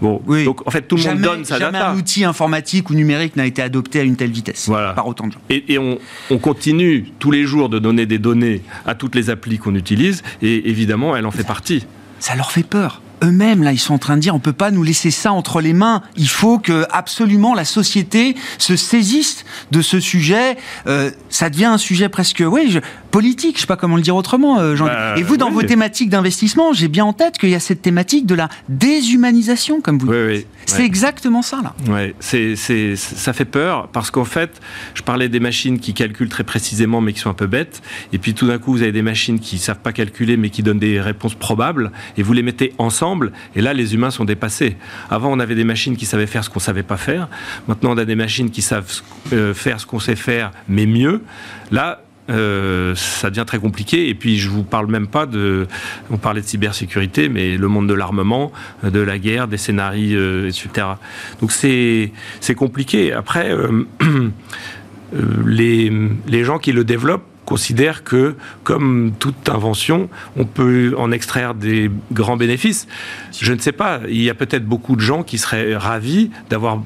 bon, 0.00 0.20
donc 0.44 0.66
en 0.66 0.70
fait 0.70 0.82
tout 0.82 0.96
le 0.96 1.04
monde 1.04 1.20
donne 1.20 1.44
sa 1.44 1.58
jamais 1.58 1.78
un 1.78 1.96
outil 1.96 2.24
informatique 2.24 2.90
ou 2.90 2.94
numérique 2.94 3.36
n'a 3.36 3.46
été 3.46 3.62
adopté 3.62 4.00
à 4.00 4.02
une 4.02 4.16
telle 4.16 4.32
vitesse 4.32 4.68
par 4.68 5.06
autant 5.06 5.28
de 5.28 5.32
gens. 5.32 5.40
Et, 5.50 5.78
on, 5.78 5.98
on 6.30 6.38
continue 6.38 7.06
tous 7.18 7.30
les 7.30 7.44
jours 7.44 7.68
de 7.68 7.78
donner 7.78 8.06
des 8.06 8.18
données 8.18 8.62
à 8.86 8.94
les 9.14 9.30
applis 9.30 9.58
qu'on 9.58 9.74
utilise, 9.74 10.22
et 10.42 10.68
évidemment, 10.68 11.16
elle 11.16 11.26
en 11.26 11.30
fait 11.30 11.44
partie. 11.44 11.86
Ça 12.20 12.34
leur 12.34 12.50
fait 12.50 12.62
peur 12.62 13.00
eux-mêmes, 13.24 13.62
là, 13.62 13.72
ils 13.72 13.78
sont 13.78 13.94
en 13.94 13.98
train 13.98 14.16
de 14.16 14.20
dire, 14.20 14.34
on 14.34 14.40
peut 14.40 14.52
pas 14.52 14.70
nous 14.70 14.82
laisser 14.82 15.10
ça 15.10 15.32
entre 15.32 15.60
les 15.60 15.72
mains. 15.72 16.02
Il 16.16 16.28
faut 16.28 16.58
que 16.58 16.86
absolument 16.90 17.54
la 17.54 17.64
société 17.64 18.36
se 18.58 18.76
saisisse 18.76 19.44
de 19.70 19.82
ce 19.82 20.00
sujet. 20.00 20.56
Euh, 20.86 21.10
ça 21.30 21.50
devient 21.50 21.66
un 21.66 21.78
sujet 21.78 22.08
presque, 22.08 22.42
oui, 22.46 22.80
politique, 23.14 23.54
je 23.54 23.60
sais 23.60 23.66
pas 23.68 23.76
comment 23.76 23.94
le 23.94 24.02
dire 24.02 24.16
autrement. 24.16 24.58
euh, 24.58 24.74
Jean- 24.74 24.86
Bah, 24.86 25.14
Et 25.16 25.22
vous, 25.22 25.36
dans 25.36 25.46
oui. 25.46 25.54
vos 25.54 25.62
thématiques 25.62 26.10
d'investissement, 26.10 26.72
j'ai 26.72 26.88
bien 26.88 27.04
en 27.04 27.12
tête 27.12 27.38
qu'il 27.38 27.48
y 27.48 27.54
a 27.54 27.60
cette 27.60 27.80
thématique 27.80 28.26
de 28.26 28.34
la 28.34 28.48
déshumanisation, 28.68 29.80
comme 29.80 29.98
vous 29.98 30.08
Oui, 30.08 30.16
dites. 30.38 30.46
oui. 30.46 30.46
C'est 30.66 30.84
exactement 30.84 31.42
ça 31.42 31.60
là. 31.62 31.74
Ouais, 31.92 32.14
c'est, 32.18 32.56
c'est, 32.56 32.96
ça 32.96 33.32
fait 33.32 33.44
peur 33.44 33.88
parce 33.92 34.10
qu'en 34.10 34.24
fait, 34.24 34.60
je 34.94 35.02
parlais 35.02 35.28
des 35.28 35.38
machines 35.38 35.78
qui 35.78 35.94
calculent 35.94 36.28
très 36.28 36.42
précisément 36.42 37.00
mais 37.00 37.12
qui 37.12 37.20
sont 37.20 37.30
un 37.30 37.34
peu 37.34 37.46
bêtes. 37.46 37.82
Et 38.12 38.18
puis 38.18 38.34
tout 38.34 38.46
d'un 38.48 38.58
coup, 38.58 38.72
vous 38.72 38.82
avez 38.82 38.90
des 38.90 39.02
machines 39.02 39.38
qui 39.38 39.58
savent 39.58 39.78
pas 39.80 39.92
calculer 39.92 40.36
mais 40.36 40.50
qui 40.50 40.62
donnent 40.64 40.78
des 40.78 41.00
réponses 41.00 41.34
probables. 41.34 41.92
Et 42.16 42.22
vous 42.24 42.32
les 42.32 42.42
mettez 42.42 42.72
ensemble. 42.78 43.30
Et 43.54 43.60
là, 43.60 43.74
les 43.74 43.94
humains 43.94 44.10
sont 44.10 44.24
dépassés. 44.24 44.76
Avant, 45.10 45.30
on 45.30 45.38
avait 45.38 45.54
des 45.54 45.64
machines 45.64 45.96
qui 45.96 46.06
savaient 46.06 46.26
faire 46.26 46.42
ce 46.42 46.50
qu'on 46.50 46.58
savait 46.60 46.82
pas 46.82 46.96
faire. 46.96 47.28
Maintenant, 47.68 47.92
on 47.92 47.98
a 47.98 48.04
des 48.06 48.16
machines 48.16 48.50
qui 48.50 48.62
savent 48.62 48.90
euh, 49.32 49.54
faire 49.54 49.78
ce 49.80 49.86
qu'on 49.86 50.00
sait 50.00 50.16
faire 50.16 50.50
mais 50.68 50.86
mieux. 50.86 51.22
Là, 51.70 52.03
euh, 52.30 52.94
ça 52.94 53.30
devient 53.30 53.44
très 53.46 53.58
compliqué. 53.58 54.08
Et 54.08 54.14
puis, 54.14 54.38
je 54.38 54.48
vous 54.48 54.62
parle 54.62 54.86
même 54.86 55.06
pas 55.06 55.26
de. 55.26 55.66
On 56.10 56.16
parlait 56.16 56.40
de 56.40 56.46
cybersécurité, 56.46 57.28
mais 57.28 57.56
le 57.56 57.68
monde 57.68 57.88
de 57.88 57.94
l'armement, 57.94 58.52
de 58.82 59.00
la 59.00 59.18
guerre, 59.18 59.48
des 59.48 59.58
scénarios, 59.58 60.18
euh, 60.18 60.48
etc. 60.48 60.86
Donc, 61.40 61.52
c'est 61.52 62.54
compliqué. 62.56 63.12
Après, 63.12 63.50
euh, 63.52 64.30
les, 65.46 65.92
les 66.26 66.44
gens 66.44 66.58
qui 66.58 66.72
le 66.72 66.84
développent 66.84 67.26
considèrent 67.44 68.04
que, 68.04 68.36
comme 68.62 69.12
toute 69.18 69.48
invention, 69.48 70.08
on 70.36 70.46
peut 70.46 70.94
en 70.96 71.12
extraire 71.12 71.54
des 71.54 71.90
grands 72.10 72.38
bénéfices. 72.38 72.86
Je 73.38 73.52
ne 73.52 73.58
sais 73.58 73.72
pas, 73.72 74.00
il 74.08 74.22
y 74.22 74.30
a 74.30 74.34
peut-être 74.34 74.64
beaucoup 74.64 74.96
de 74.96 75.02
gens 75.02 75.22
qui 75.22 75.36
seraient 75.36 75.76
ravis 75.76 76.30
d'avoir 76.48 76.80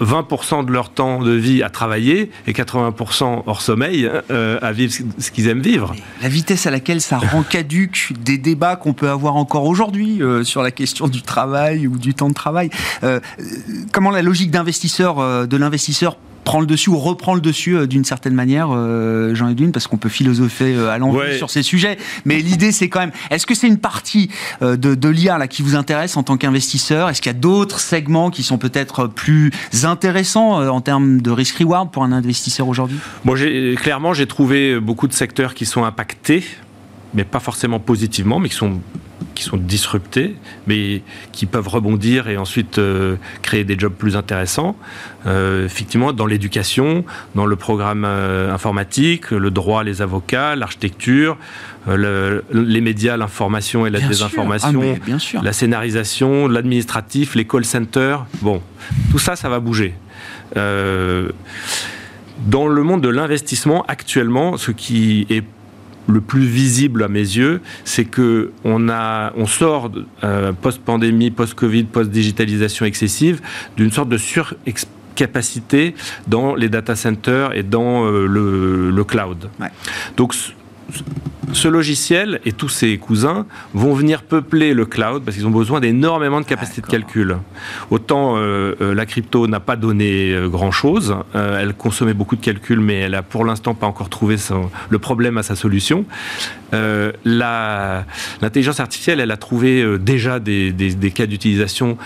20% 0.00 0.64
de 0.64 0.72
leur 0.72 0.90
temps 0.90 1.22
de 1.22 1.32
vie 1.32 1.62
à 1.62 1.70
travailler 1.70 2.30
et 2.46 2.52
80% 2.52 3.42
hors 3.46 3.60
sommeil 3.60 4.10
euh, 4.30 4.58
à 4.62 4.72
vivre 4.72 4.92
ce 5.18 5.30
qu'ils 5.30 5.48
aiment 5.48 5.62
vivre. 5.62 5.94
La 6.22 6.28
vitesse 6.28 6.66
à 6.66 6.70
laquelle 6.70 7.00
ça 7.00 7.18
rend 7.18 7.42
caduque 7.42 8.12
des 8.20 8.38
débats 8.38 8.76
qu'on 8.76 8.92
peut 8.92 9.10
avoir 9.10 9.36
encore 9.36 9.64
aujourd'hui 9.64 10.22
euh, 10.22 10.44
sur 10.44 10.62
la 10.62 10.70
question 10.70 11.08
du 11.08 11.22
travail 11.22 11.86
ou 11.86 11.98
du 11.98 12.14
temps 12.14 12.28
de 12.28 12.34
travail. 12.34 12.70
Euh, 13.02 13.20
comment 13.92 14.10
la 14.10 14.22
logique 14.22 14.50
d'investisseur, 14.50 15.46
de 15.46 15.56
l'investisseur 15.56 16.16
prend 16.44 16.60
le 16.60 16.66
dessus 16.66 16.90
ou 16.90 16.98
reprend 16.98 17.34
le 17.34 17.40
dessus 17.40 17.76
euh, 17.76 17.86
d'une 17.86 18.04
certaine 18.04 18.34
manière, 18.34 18.68
euh, 18.72 19.34
Jean-Edwin, 19.34 19.70
parce 19.72 19.86
qu'on 19.86 19.96
peut 19.96 20.08
philosopher 20.08 20.74
euh, 20.74 20.90
à 20.90 20.98
l'envie 20.98 21.18
Ouais. 21.18 21.36
sur 21.36 21.50
ces 21.50 21.62
sujets. 21.62 21.98
Mais 22.24 22.38
l'idée, 22.40 22.72
c'est 22.72 22.88
quand 22.88 23.00
même, 23.00 23.12
est-ce 23.30 23.46
que 23.46 23.54
c'est 23.54 23.68
une 23.68 23.78
partie 23.78 24.28
de, 24.60 24.76
de 24.76 25.08
l'IA 25.08 25.38
là 25.38 25.46
qui 25.48 25.62
vous 25.62 25.76
intéresse 25.76 26.16
en 26.16 26.22
tant 26.22 26.36
qu'investisseur? 26.36 27.08
Est-ce 27.08 27.22
qu'il 27.22 27.30
y 27.30 27.34
a 27.34 27.38
d'autres 27.38 27.78
segments 27.80 28.30
qui 28.30 28.42
sont 28.42 28.58
peut-être 28.58 29.06
plus 29.06 29.52
intéressants 29.84 30.66
en 30.68 30.80
termes 30.80 31.20
de 31.20 31.30
risk-reward 31.30 31.90
pour 31.92 32.02
un 32.04 32.12
investisseur 32.12 32.66
aujourd'hui? 32.68 32.98
Bon, 33.24 33.36
j'ai- 33.36 33.74
clairement, 33.76 34.12
j'ai 34.14 34.26
trouvé 34.26 34.80
beaucoup 34.80 35.06
de 35.08 35.12
secteurs 35.12 35.54
qui 35.54 35.66
sont 35.66 35.84
impactés, 35.84 36.44
mais 37.14 37.24
pas 37.24 37.40
forcément 37.40 37.78
positivement, 37.78 38.38
mais 38.40 38.48
qui 38.48 38.56
sont 38.56 38.80
qui 39.34 39.42
sont 39.44 39.56
disruptés, 39.56 40.36
mais 40.66 41.02
qui 41.32 41.46
peuvent 41.46 41.68
rebondir 41.68 42.28
et 42.28 42.36
ensuite 42.36 42.78
euh, 42.78 43.16
créer 43.42 43.64
des 43.64 43.78
jobs 43.78 43.92
plus 43.92 44.16
intéressants. 44.16 44.76
Euh, 45.26 45.66
effectivement, 45.66 46.12
dans 46.12 46.26
l'éducation, 46.26 47.04
dans 47.34 47.46
le 47.46 47.56
programme 47.56 48.04
euh, 48.04 48.52
informatique, 48.52 49.30
le 49.30 49.50
droit, 49.50 49.84
les 49.84 50.02
avocats, 50.02 50.56
l'architecture, 50.56 51.36
le- 51.88 52.44
les 52.52 52.80
médias, 52.80 53.16
l'information 53.16 53.86
et 53.86 53.90
la 53.90 53.98
Bien 53.98 54.08
désinformation, 54.08 54.68
Ah, 54.72 54.78
mais 54.80 55.00
bien 55.04 55.18
sûr. 55.18 55.42
la 55.42 55.52
scénarisation, 55.52 56.48
l'administratif, 56.48 57.34
les 57.34 57.44
call 57.46 57.64
centers. 57.64 58.24
Bon, 58.40 58.62
tout 59.10 59.18
ça, 59.18 59.36
ça 59.36 59.48
va 59.48 59.60
bouger. 59.60 59.94
Dans 60.54 61.30
le 62.66 62.82
monde 62.82 63.02
de 63.02 63.08
l'investissement, 63.08 63.84
actuellement, 63.86 64.56
ce 64.56 64.70
qui 64.72 65.26
est 65.30 65.44
le 66.08 66.20
plus 66.20 66.44
visible 66.44 67.02
à 67.02 67.08
mes 67.08 67.20
yeux, 67.20 67.60
c'est 67.84 68.04
que 68.04 68.50
on 68.64 68.88
a, 68.88 69.32
on 69.36 69.46
sort 69.46 69.90
euh, 70.24 70.52
post-pandémie, 70.52 71.30
post-Covid, 71.30 71.84
post-digitalisation 71.84 72.86
excessive, 72.86 73.40
d'une 73.76 73.90
sorte 73.90 74.08
de 74.08 74.18
surcapacité 74.18 75.94
dans 76.26 76.54
les 76.54 76.68
data 76.68 76.96
centers 76.96 77.54
et 77.54 77.62
dans 77.62 78.04
euh, 78.04 78.26
le, 78.26 78.90
le 78.90 79.04
cloud. 79.04 79.48
Ouais. 79.60 79.68
Donc 80.16 80.34
ce- 81.52 81.68
logiciel 81.68 82.40
et 82.44 82.52
tous 82.52 82.68
ses 82.68 82.98
cousins 82.98 83.46
vont 83.74 83.94
venir 83.94 84.22
peupler 84.22 84.74
le 84.74 84.84
cloud 84.86 85.22
parce 85.24 85.36
qu'ils 85.36 85.46
ont 85.46 85.50
besoin 85.50 85.80
d'énormément 85.80 86.40
de 86.40 86.46
capacités 86.46 86.80
de 86.80 86.86
calcul. 86.86 87.36
Autant 87.90 88.36
euh, 88.36 88.74
euh, 88.80 88.94
la 88.94 89.06
crypto 89.06 89.46
n'a 89.46 89.60
pas 89.60 89.76
donné 89.76 90.32
euh, 90.32 90.48
grand-chose, 90.48 91.14
euh, 91.34 91.60
elle 91.60 91.74
consommait 91.74 92.14
beaucoup 92.14 92.36
de 92.36 92.40
calculs, 92.40 92.80
mais 92.80 93.00
elle 93.00 93.14
a 93.14 93.22
pour 93.22 93.44
l'instant 93.44 93.74
pas 93.74 93.86
encore 93.86 94.08
trouvé 94.10 94.36
son- 94.36 94.70
le 94.90 94.98
problème 94.98 95.38
à 95.38 95.42
sa 95.42 95.56
solution. 95.56 96.04
Euh, 96.74 97.12
L'intelligence 98.40 98.80
artificielle, 98.80 99.20
elle 99.20 99.30
a 99.30 99.36
trouvé 99.36 99.98
déjà 99.98 100.38
des, 100.40 100.72
des- 100.72 100.94
des 100.94 101.10
cas 101.10 101.26
d'utilisation 101.26 101.96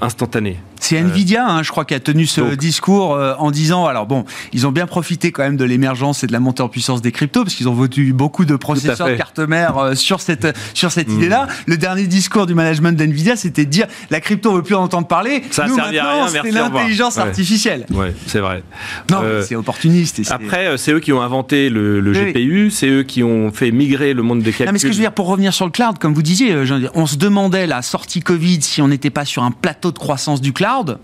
instantanés. 0.00 0.58
C'est 0.80 0.96
Nvidia, 0.98 1.46
hein, 1.48 1.62
je 1.62 1.70
crois, 1.70 1.84
qui 1.86 1.94
a 1.94 2.00
tenu 2.00 2.26
ce 2.26 2.42
donc- 2.42 2.56
discours 2.56 3.18
en 3.38 3.50
disant, 3.50 3.86
alors 3.86 4.06
bon, 4.06 4.24
ils 4.52 4.66
ont 4.66 4.72
bien 4.72 4.86
profité 4.86 5.32
quand 5.32 5.42
même 5.42 5.56
de 5.56 5.64
l'émergence 5.64 6.24
et 6.24 6.26
de 6.26 6.32
la 6.32 6.40
montée 6.40 6.62
en 6.62 6.68
puissance 6.68 7.00
des 7.00 7.10
cryptos, 7.12 7.42
parce 7.44 7.54
qu'ils 7.54 7.68
ont 7.68 7.72
vendu 7.74 8.12
beaucoup 8.12 8.44
de 8.44 8.54
processeurs 8.64 9.08
de 9.08 9.14
carte 9.14 9.38
mère 9.38 9.78
euh, 9.78 9.94
sur 9.94 10.20
cette, 10.20 10.56
sur 10.74 10.90
cette 10.90 11.08
Mm. 11.08 11.16
idée-là. 11.18 11.46
Le 11.66 11.76
dernier 11.76 12.06
discours 12.06 12.46
du 12.46 12.54
management 12.54 12.96
d'Nvidia, 12.96 13.36
c'était 13.36 13.64
de 13.64 13.70
dire, 13.70 13.86
la 14.10 14.20
crypto, 14.20 14.50
on 14.50 14.54
veut 14.56 14.62
plus 14.62 14.74
en 14.74 14.82
entendre 14.84 15.06
parler. 15.06 15.42
Ça 15.50 15.66
Nous, 15.66 15.76
maintenant, 15.76 16.26
c'est 16.28 16.50
l'intelligence 16.50 17.18
artificielle. 17.18 17.86
Ouais, 17.92 18.14
c'est 18.26 18.40
vrai. 18.40 18.62
Non, 19.10 19.18
Euh, 19.22 19.42
c'est 19.46 19.54
opportuniste. 19.56 20.18
et 20.18 20.22
Après, 20.30 20.66
euh, 20.66 20.76
c'est 20.76 20.92
eux 20.92 21.00
qui 21.00 21.12
ont 21.12 21.20
inventé 21.22 21.68
le, 21.70 22.00
le 22.00 22.10
Oui, 22.12 22.18
oui. 22.24 22.32
GPU, 22.32 22.70
c'est 22.70 22.88
eux 22.88 23.02
qui 23.02 23.22
ont 23.22 23.52
fait 23.52 23.70
migrer 23.70 24.14
le 24.14 24.22
monde 24.22 24.40
des 24.40 24.50
calculs. 24.50 24.66
Non, 24.66 24.72
mais 24.72 24.78
ce 24.78 24.86
que 24.86 24.92
je 24.92 24.96
veux 24.96 25.02
dire, 25.02 25.12
pour 25.12 25.26
revenir 25.28 25.52
sur 25.54 25.64
le 25.66 25.70
cloud, 25.70 25.98
comme 25.98 26.14
vous 26.14 26.22
disiez, 26.22 26.52
euh, 26.52 26.88
on 26.94 27.06
se 27.06 27.16
demandait, 27.16 27.66
la 27.66 27.82
sortie 27.82 28.20
Covid, 28.20 28.62
si 28.62 28.80
on 28.82 28.88
n'était 28.88 29.10
pas 29.10 29.24
sur 29.24 29.42
un 29.44 29.50
plateau 29.50 29.92
de 29.92 29.98
croissance 29.98 30.40
du 30.40 30.52
cloud. 30.52 30.98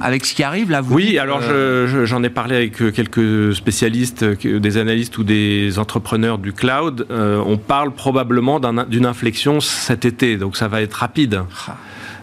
Avec 0.00 0.26
ce 0.26 0.34
qui 0.34 0.42
arrive, 0.42 0.70
là, 0.70 0.82
vous 0.82 0.94
Oui, 0.94 1.06
dites, 1.06 1.18
alors 1.18 1.40
euh, 1.42 1.86
je- 1.86 2.00
je- 2.00 2.04
j'en 2.04 2.22
ai 2.22 2.28
parlé 2.28 2.54
avec 2.54 2.82
euh, 2.82 2.90
quelques 2.90 3.54
spécialistes, 3.54 4.24
des 4.24 4.76
analystes 4.76 5.16
ou 5.16 5.24
des 5.24 5.78
entrepreneurs 5.78 6.36
du 6.38 6.52
cloud. 6.52 7.06
Euh, 7.10 7.42
on 7.46 7.56
parle 7.56 7.92
probablement 7.92 8.60
d'un- 8.60 8.84
d'une 8.84 9.06
inflexion 9.06 9.60
cet 9.60 10.04
été, 10.04 10.36
donc 10.36 10.56
ça 10.58 10.68
va 10.68 10.82
être 10.82 10.94
rapide. 10.94 11.40
Ah. 11.66 11.76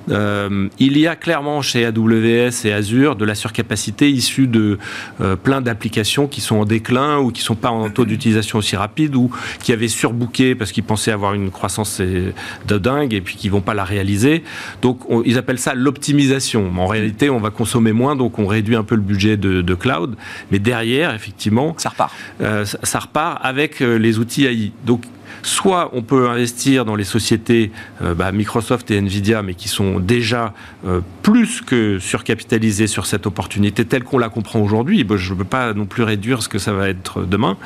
Euh, 0.10 0.68
il 0.80 0.98
y 0.98 1.08
a 1.08 1.16
clairement 1.16 1.62
chez 1.62 1.86
AWS 1.86 2.66
et 2.66 2.74
Azure 2.74 3.16
de 3.16 3.26
la 3.26 3.36
surcapacité 3.36 4.10
issue 4.12 4.48
de 4.48 4.78
euh, 5.22 5.36
plein 5.36 5.62
d'applications 5.62 6.28
qui 6.28 6.42
sont 6.42 6.58
en 6.58 6.66
déclin 6.66 7.20
ou 7.20 7.32
qui 7.32 7.42
sont 7.42 7.56
pas 7.56 7.70
en 7.70 7.90
taux 7.90 8.06
d'utilisation 8.06 8.60
aussi 8.60 8.76
rapide 8.76 9.16
ou 9.16 9.32
qui 9.62 9.72
avaient 9.72 9.88
surbooké 9.88 10.56
parce 10.56 10.72
qu'ils 10.72 10.84
pensaient 10.84 11.12
avoir 11.12 11.34
une 11.34 11.52
croissance 11.52 12.00
euh, 12.02 12.32
de 12.68 12.78
dingue 12.78 13.14
et 13.14 13.22
puis 13.22 13.36
qui 13.36 13.48
vont 13.50 13.62
pas 13.62 13.74
la 13.74 13.84
réaliser. 13.86 14.44
Donc 14.82 15.10
on- 15.10 15.24
ils 15.24 15.38
appellent 15.38 15.58
ça 15.60 15.74
l'optimisation. 15.74 16.72
En 16.78 16.88
réalité, 16.88 17.30
on 17.30 17.40
va 17.40 17.50
consommer 17.50 17.94
moins, 17.94 18.16
donc 18.16 18.40
on 18.40 18.46
réduit 18.48 18.76
un 18.76 18.84
peu 18.84 18.96
le 18.96 19.02
budget 19.02 19.38
de, 19.38 19.62
de 19.62 19.74
cloud. 19.74 20.16
Mais 20.52 20.60
derrière, 20.60 21.14
effectivement, 21.16 21.76
ça 21.78 21.90
repart. 21.90 22.12
euh, 22.42 22.66
ça, 22.66 22.78
ça 22.84 23.00
repart 23.00 23.40
avec 23.44 23.80
les 23.80 24.20
outils 24.20 24.46
AI. 24.46 24.72
Donc, 24.86 25.04
soit 25.42 25.90
on 25.94 26.02
peut 26.02 26.30
investir 26.30 26.86
dans 26.86 26.96
les 26.96 27.04
sociétés 27.04 27.72
euh, 28.02 28.14
bah, 28.14 28.32
Microsoft 28.32 28.92
et 28.92 28.98
Nvidia, 28.98 29.42
mais 29.42 29.54
qui 29.54 29.68
sont 29.68 30.00
déjà 30.00 30.54
euh, 30.86 31.02
plus 31.22 31.62
que 31.62 32.00
surcapitalisées 32.00 32.88
sur 32.88 33.06
cette 33.06 33.26
opportunité 33.26 33.86
telle 33.86 34.04
qu'on 34.04 34.18
la 34.18 34.30
comprend 34.30 34.60
aujourd'hui. 34.60 35.06
Je 35.16 35.34
ne 35.34 35.38
peux 35.38 35.44
pas 35.44 35.74
non 35.74 35.86
plus 35.86 36.04
réduire 36.04 36.42
ce 36.44 36.50
que 36.50 36.60
ça 36.60 36.74
va 36.74 36.90
être 36.90 37.24
demain. 37.24 37.58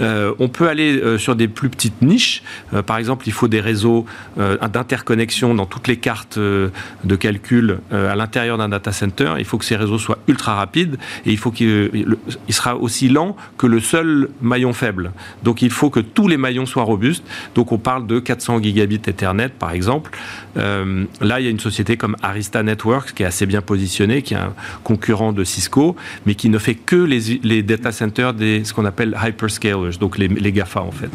Euh, 0.00 0.34
on 0.38 0.48
peut 0.48 0.68
aller 0.68 0.98
euh, 0.98 1.18
sur 1.18 1.36
des 1.36 1.48
plus 1.48 1.68
petites 1.68 2.02
niches. 2.02 2.42
Euh, 2.72 2.82
par 2.82 2.96
exemple, 2.98 3.28
il 3.28 3.32
faut 3.32 3.48
des 3.48 3.60
réseaux 3.60 4.06
d'interconnexion 4.36 5.54
dans 5.54 5.66
toutes 5.66 5.88
les 5.88 5.96
cartes 5.96 6.38
de 6.38 7.16
calcul 7.16 7.78
à 7.90 8.14
l'intérieur 8.14 8.58
d'un 8.58 8.68
data 8.68 8.92
center. 8.92 9.34
Il 9.38 9.44
faut 9.44 9.58
que 9.58 9.64
ces 9.64 9.76
réseaux 9.76 9.98
soient 9.98 10.18
ultra 10.28 10.54
rapides 10.54 10.98
et 11.26 11.30
il 11.30 11.38
faut 11.38 11.50
qu'il 11.50 12.16
il 12.48 12.54
sera 12.54 12.76
aussi 12.76 13.08
lent 13.08 13.36
que 13.58 13.66
le 13.66 13.80
seul 13.80 14.28
maillon 14.40 14.72
faible. 14.72 15.12
Donc 15.42 15.62
il 15.62 15.70
faut 15.70 15.90
que 15.90 16.00
tous 16.00 16.28
les 16.28 16.36
maillons 16.36 16.66
soient 16.66 16.84
robustes. 16.84 17.24
Donc 17.54 17.72
on 17.72 17.78
parle 17.78 18.06
de 18.06 18.18
400 18.18 18.62
gigabits 18.62 19.02
Ethernet 19.06 19.50
par 19.50 19.72
exemple. 19.72 20.16
Là, 20.56 21.40
il 21.40 21.44
y 21.44 21.46
a 21.46 21.50
une 21.50 21.60
société 21.60 21.96
comme 21.96 22.16
Arista 22.22 22.62
Networks 22.62 23.12
qui 23.12 23.22
est 23.22 23.26
assez 23.26 23.46
bien 23.46 23.62
positionnée, 23.62 24.22
qui 24.22 24.34
est 24.34 24.38
un 24.38 24.54
concurrent 24.84 25.32
de 25.32 25.44
Cisco, 25.44 25.96
mais 26.26 26.34
qui 26.34 26.48
ne 26.48 26.58
fait 26.58 26.74
que 26.74 26.96
les, 26.96 27.40
les 27.42 27.62
data 27.62 27.92
centers 27.92 28.34
des 28.34 28.64
ce 28.64 28.72
qu'on 28.72 28.84
appelle 28.84 29.16
hyperscalers, 29.22 29.89
donc 29.98 30.18
les, 30.18 30.28
les 30.28 30.52
GAFA 30.52 30.82
en 30.82 30.92
fait. 30.92 31.10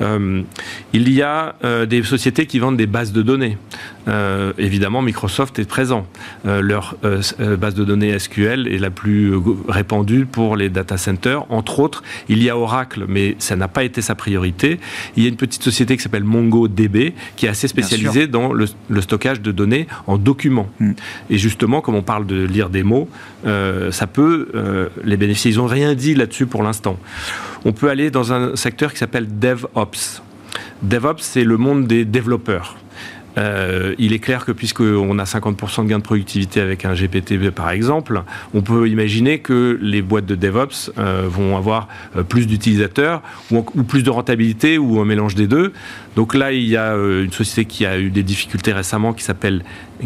Euh, 0.00 0.42
il 0.92 1.10
y 1.12 1.22
a 1.22 1.56
euh, 1.64 1.86
des 1.86 2.02
sociétés 2.02 2.46
qui 2.46 2.58
vendent 2.58 2.76
des 2.76 2.86
bases 2.86 3.12
de 3.12 3.22
données. 3.22 3.58
Euh, 4.08 4.52
évidemment, 4.58 5.02
Microsoft 5.02 5.58
est 5.58 5.68
présent. 5.68 6.06
Leur 6.44 6.96
base 7.58 7.74
de 7.74 7.84
données 7.84 8.16
SQL 8.18 8.68
est 8.68 8.78
la 8.78 8.90
plus 8.90 9.34
répandue 9.68 10.26
pour 10.26 10.56
les 10.56 10.68
data 10.68 10.96
centers. 10.96 11.44
Entre 11.50 11.80
autres, 11.80 12.02
il 12.28 12.42
y 12.42 12.48
a 12.48 12.56
Oracle, 12.56 13.04
mais 13.08 13.34
ça 13.38 13.56
n'a 13.56 13.68
pas 13.68 13.82
été 13.82 14.02
sa 14.02 14.14
priorité. 14.14 14.78
Il 15.16 15.22
y 15.22 15.26
a 15.26 15.28
une 15.28 15.36
petite 15.36 15.62
société 15.62 15.96
qui 15.96 16.02
s'appelle 16.02 16.24
MongoDB, 16.24 17.14
qui 17.36 17.46
est 17.46 17.48
assez 17.48 17.68
spécialisée 17.68 18.26
dans 18.26 18.52
le, 18.52 18.66
le 18.88 19.00
stockage 19.00 19.40
de 19.40 19.50
données 19.50 19.88
en 20.06 20.18
documents. 20.18 20.68
Hmm. 20.78 20.92
Et 21.30 21.38
justement, 21.38 21.80
comme 21.80 21.96
on 21.96 22.02
parle 22.02 22.26
de 22.26 22.44
lire 22.44 22.70
des 22.70 22.84
mots, 22.84 23.08
ça 23.90 24.06
peut 24.06 24.90
les 25.04 25.16
bénéficier. 25.16 25.50
Ils 25.50 25.58
n'ont 25.58 25.66
rien 25.66 25.94
dit 25.94 26.14
là-dessus 26.14 26.46
pour 26.46 26.62
l'instant. 26.62 26.98
On 27.66 27.72
peut 27.72 27.90
aller 27.90 28.10
dans 28.12 28.32
un 28.32 28.54
secteur 28.54 28.92
qui 28.92 28.98
s'appelle 28.98 29.26
DevOps. 29.40 30.22
DevOps, 30.82 31.20
c'est 31.20 31.42
le 31.42 31.56
monde 31.56 31.88
des 31.88 32.04
développeurs. 32.04 32.76
Euh, 33.38 33.94
il 33.98 34.12
est 34.12 34.20
clair 34.20 34.44
que 34.46 34.52
puisqu'on 34.52 35.18
a 35.18 35.24
50% 35.24 35.82
de 35.82 35.88
gain 35.88 35.98
de 35.98 36.02
productivité 36.02 36.60
avec 36.60 36.84
un 36.84 36.94
GPT 36.94 37.50
par 37.50 37.70
exemple, 37.70 38.22
on 38.54 38.62
peut 38.62 38.88
imaginer 38.88 39.40
que 39.40 39.78
les 39.82 40.00
boîtes 40.00 40.24
de 40.26 40.36
DevOps 40.36 40.92
euh, 40.96 41.26
vont 41.28 41.56
avoir 41.56 41.88
euh, 42.16 42.22
plus 42.22 42.46
d'utilisateurs 42.46 43.20
ou, 43.50 43.62
plus 43.82 44.04
de 44.04 44.10
rentabilité 44.10 44.78
ou 44.78 45.00
un 45.00 45.04
mélange 45.04 45.34
des 45.34 45.48
deux. 45.48 45.72
Donc 46.14 46.34
là, 46.34 46.52
il 46.52 46.64
y 46.64 46.76
a 46.76 46.94
une 46.94 47.32
société 47.32 47.66
qui 47.66 47.84
a 47.84 47.98
eu 47.98 48.10
des 48.10 48.22
difficultés 48.22 48.72
récemment 48.72 49.12
qui 49.12 49.24
s'appelle 49.24 49.64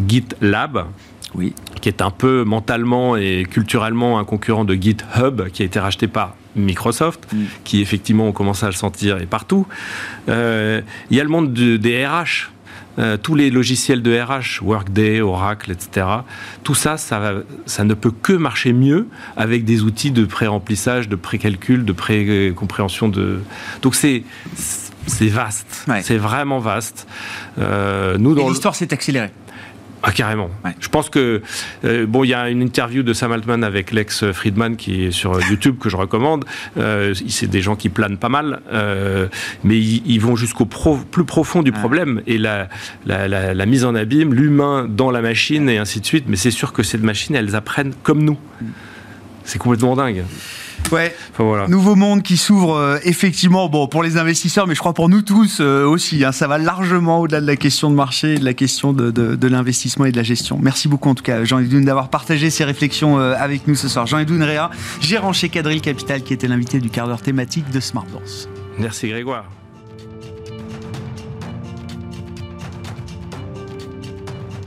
GitLab. 0.08 0.86
Oui. 1.34 1.54
qui 1.80 1.88
est 1.88 2.02
un 2.02 2.10
peu 2.10 2.44
mentalement 2.44 3.16
et 3.16 3.46
culturellement 3.48 4.18
un 4.18 4.24
concurrent 4.24 4.64
de 4.64 4.74
GitHub, 4.74 5.48
qui 5.52 5.62
a 5.62 5.64
été 5.64 5.78
racheté 5.78 6.08
par 6.08 6.34
Microsoft, 6.56 7.26
mm. 7.32 7.44
qui 7.64 7.80
effectivement 7.80 8.26
on 8.26 8.32
commence 8.32 8.62
à 8.62 8.66
le 8.66 8.72
sentir 8.72 9.18
et 9.20 9.26
partout. 9.26 9.66
il 10.28 10.82
y 11.10 11.20
a 11.20 11.22
le 11.22 11.28
monde 11.28 11.52
des 11.52 12.06
RH. 12.06 12.50
Euh, 12.98 13.16
tous 13.16 13.34
les 13.34 13.50
logiciels 13.50 14.02
de 14.02 14.18
RH, 14.18 14.62
Workday, 14.62 15.20
Oracle, 15.20 15.70
etc., 15.70 16.06
tout 16.64 16.74
ça, 16.74 16.96
ça, 16.96 17.34
ça 17.64 17.84
ne 17.84 17.94
peut 17.94 18.10
que 18.10 18.32
marcher 18.32 18.72
mieux 18.72 19.06
avec 19.36 19.64
des 19.64 19.82
outils 19.82 20.10
de 20.10 20.24
pré-remplissage, 20.24 21.08
de 21.08 21.16
pré-calcul, 21.16 21.84
de 21.84 21.92
pré-compréhension 21.92 23.08
de... 23.08 23.40
Donc 23.82 23.94
c'est 23.94 24.24
c'est 25.06 25.28
vaste, 25.28 25.86
c'est 26.02 26.18
vraiment 26.18 26.58
vaste. 26.58 27.06
Euh, 27.58 28.18
nous, 28.18 28.34
dans 28.34 28.48
l'histoire 28.48 28.74
s'est 28.74 28.92
accélérée. 28.92 29.30
Ah, 30.02 30.12
carrément. 30.12 30.50
Je 30.80 30.88
pense 30.88 31.10
que, 31.10 31.42
euh, 31.84 32.06
bon, 32.06 32.24
il 32.24 32.28
y 32.28 32.34
a 32.34 32.48
une 32.48 32.62
interview 32.62 33.02
de 33.02 33.12
Sam 33.12 33.32
Altman 33.32 33.62
avec 33.62 33.92
Lex 33.92 34.32
Friedman 34.32 34.76
qui 34.76 35.04
est 35.04 35.10
sur 35.10 35.38
YouTube 35.48 35.76
que 35.78 35.90
je 35.90 35.96
recommande. 35.96 36.44
Euh, 36.78 37.14
c'est 37.28 37.50
des 37.50 37.60
gens 37.60 37.76
qui 37.76 37.90
planent 37.90 38.16
pas 38.16 38.30
mal, 38.30 38.60
euh, 38.72 39.28
mais 39.62 39.78
ils, 39.78 40.18
vont 40.18 40.36
jusqu'au 40.36 40.64
plus 40.64 41.24
profond 41.24 41.62
du 41.62 41.72
problème 41.72 42.22
et 42.26 42.38
la, 42.38 42.68
la, 43.04 43.28
la 43.28 43.66
mise 43.66 43.84
en 43.84 43.94
abîme, 43.94 44.32
l'humain 44.32 44.86
dans 44.88 45.10
la 45.10 45.20
machine 45.20 45.68
et 45.68 45.78
ainsi 45.78 46.00
de 46.00 46.06
suite. 46.06 46.24
Mais 46.28 46.36
c'est 46.36 46.50
sûr 46.50 46.72
que 46.72 46.82
ces 46.82 46.98
machines, 46.98 47.34
elles 47.34 47.54
apprennent 47.54 47.92
comme 48.02 48.22
nous. 48.22 48.38
Mm. 48.60 48.66
C'est 49.44 49.58
complètement 49.58 49.96
dingue. 49.96 50.24
Ouais. 50.92 51.14
Nouveau 51.68 51.94
monde 51.94 52.22
qui 52.22 52.36
s'ouvre 52.36 52.76
euh, 52.76 52.98
effectivement, 53.04 53.68
bon 53.68 53.86
pour 53.86 54.02
les 54.02 54.16
investisseurs, 54.16 54.66
mais 54.66 54.74
je 54.74 54.80
crois 54.80 54.92
pour 54.92 55.08
nous 55.08 55.22
tous 55.22 55.58
euh, 55.60 55.84
aussi. 55.84 56.24
Hein, 56.24 56.32
ça 56.32 56.46
va 56.46 56.58
largement 56.58 57.20
au-delà 57.20 57.40
de 57.40 57.46
la 57.46 57.56
question 57.56 57.90
de 57.90 57.94
marché, 57.94 58.38
de 58.38 58.44
la 58.44 58.54
question 58.54 58.92
de, 58.92 59.10
de, 59.10 59.48
l'investissement 59.48 60.04
et 60.04 60.12
de 60.12 60.16
la 60.16 60.22
gestion. 60.22 60.58
Merci 60.60 60.88
beaucoup 60.88 61.08
en 61.08 61.14
tout 61.14 61.22
cas, 61.22 61.44
Jean-Edouin, 61.44 61.82
d'avoir 61.82 62.08
partagé 62.08 62.50
ces 62.50 62.64
réflexions 62.64 63.18
euh, 63.18 63.34
avec 63.38 63.66
nous 63.66 63.74
ce 63.74 63.88
soir. 63.88 64.06
Jean-Edouin 64.06 64.44
Réa, 64.44 64.70
gérant 65.00 65.32
chez 65.32 65.48
Cadril 65.48 65.80
Capital, 65.80 66.22
qui 66.22 66.32
était 66.32 66.48
l'invité 66.48 66.80
du 66.80 66.90
quart 66.90 67.06
d'heure 67.06 67.22
thématique 67.22 67.70
de 67.70 67.80
Smart 67.80 68.06
Bourse. 68.12 68.48
Merci 68.78 69.08
Grégoire. 69.08 69.59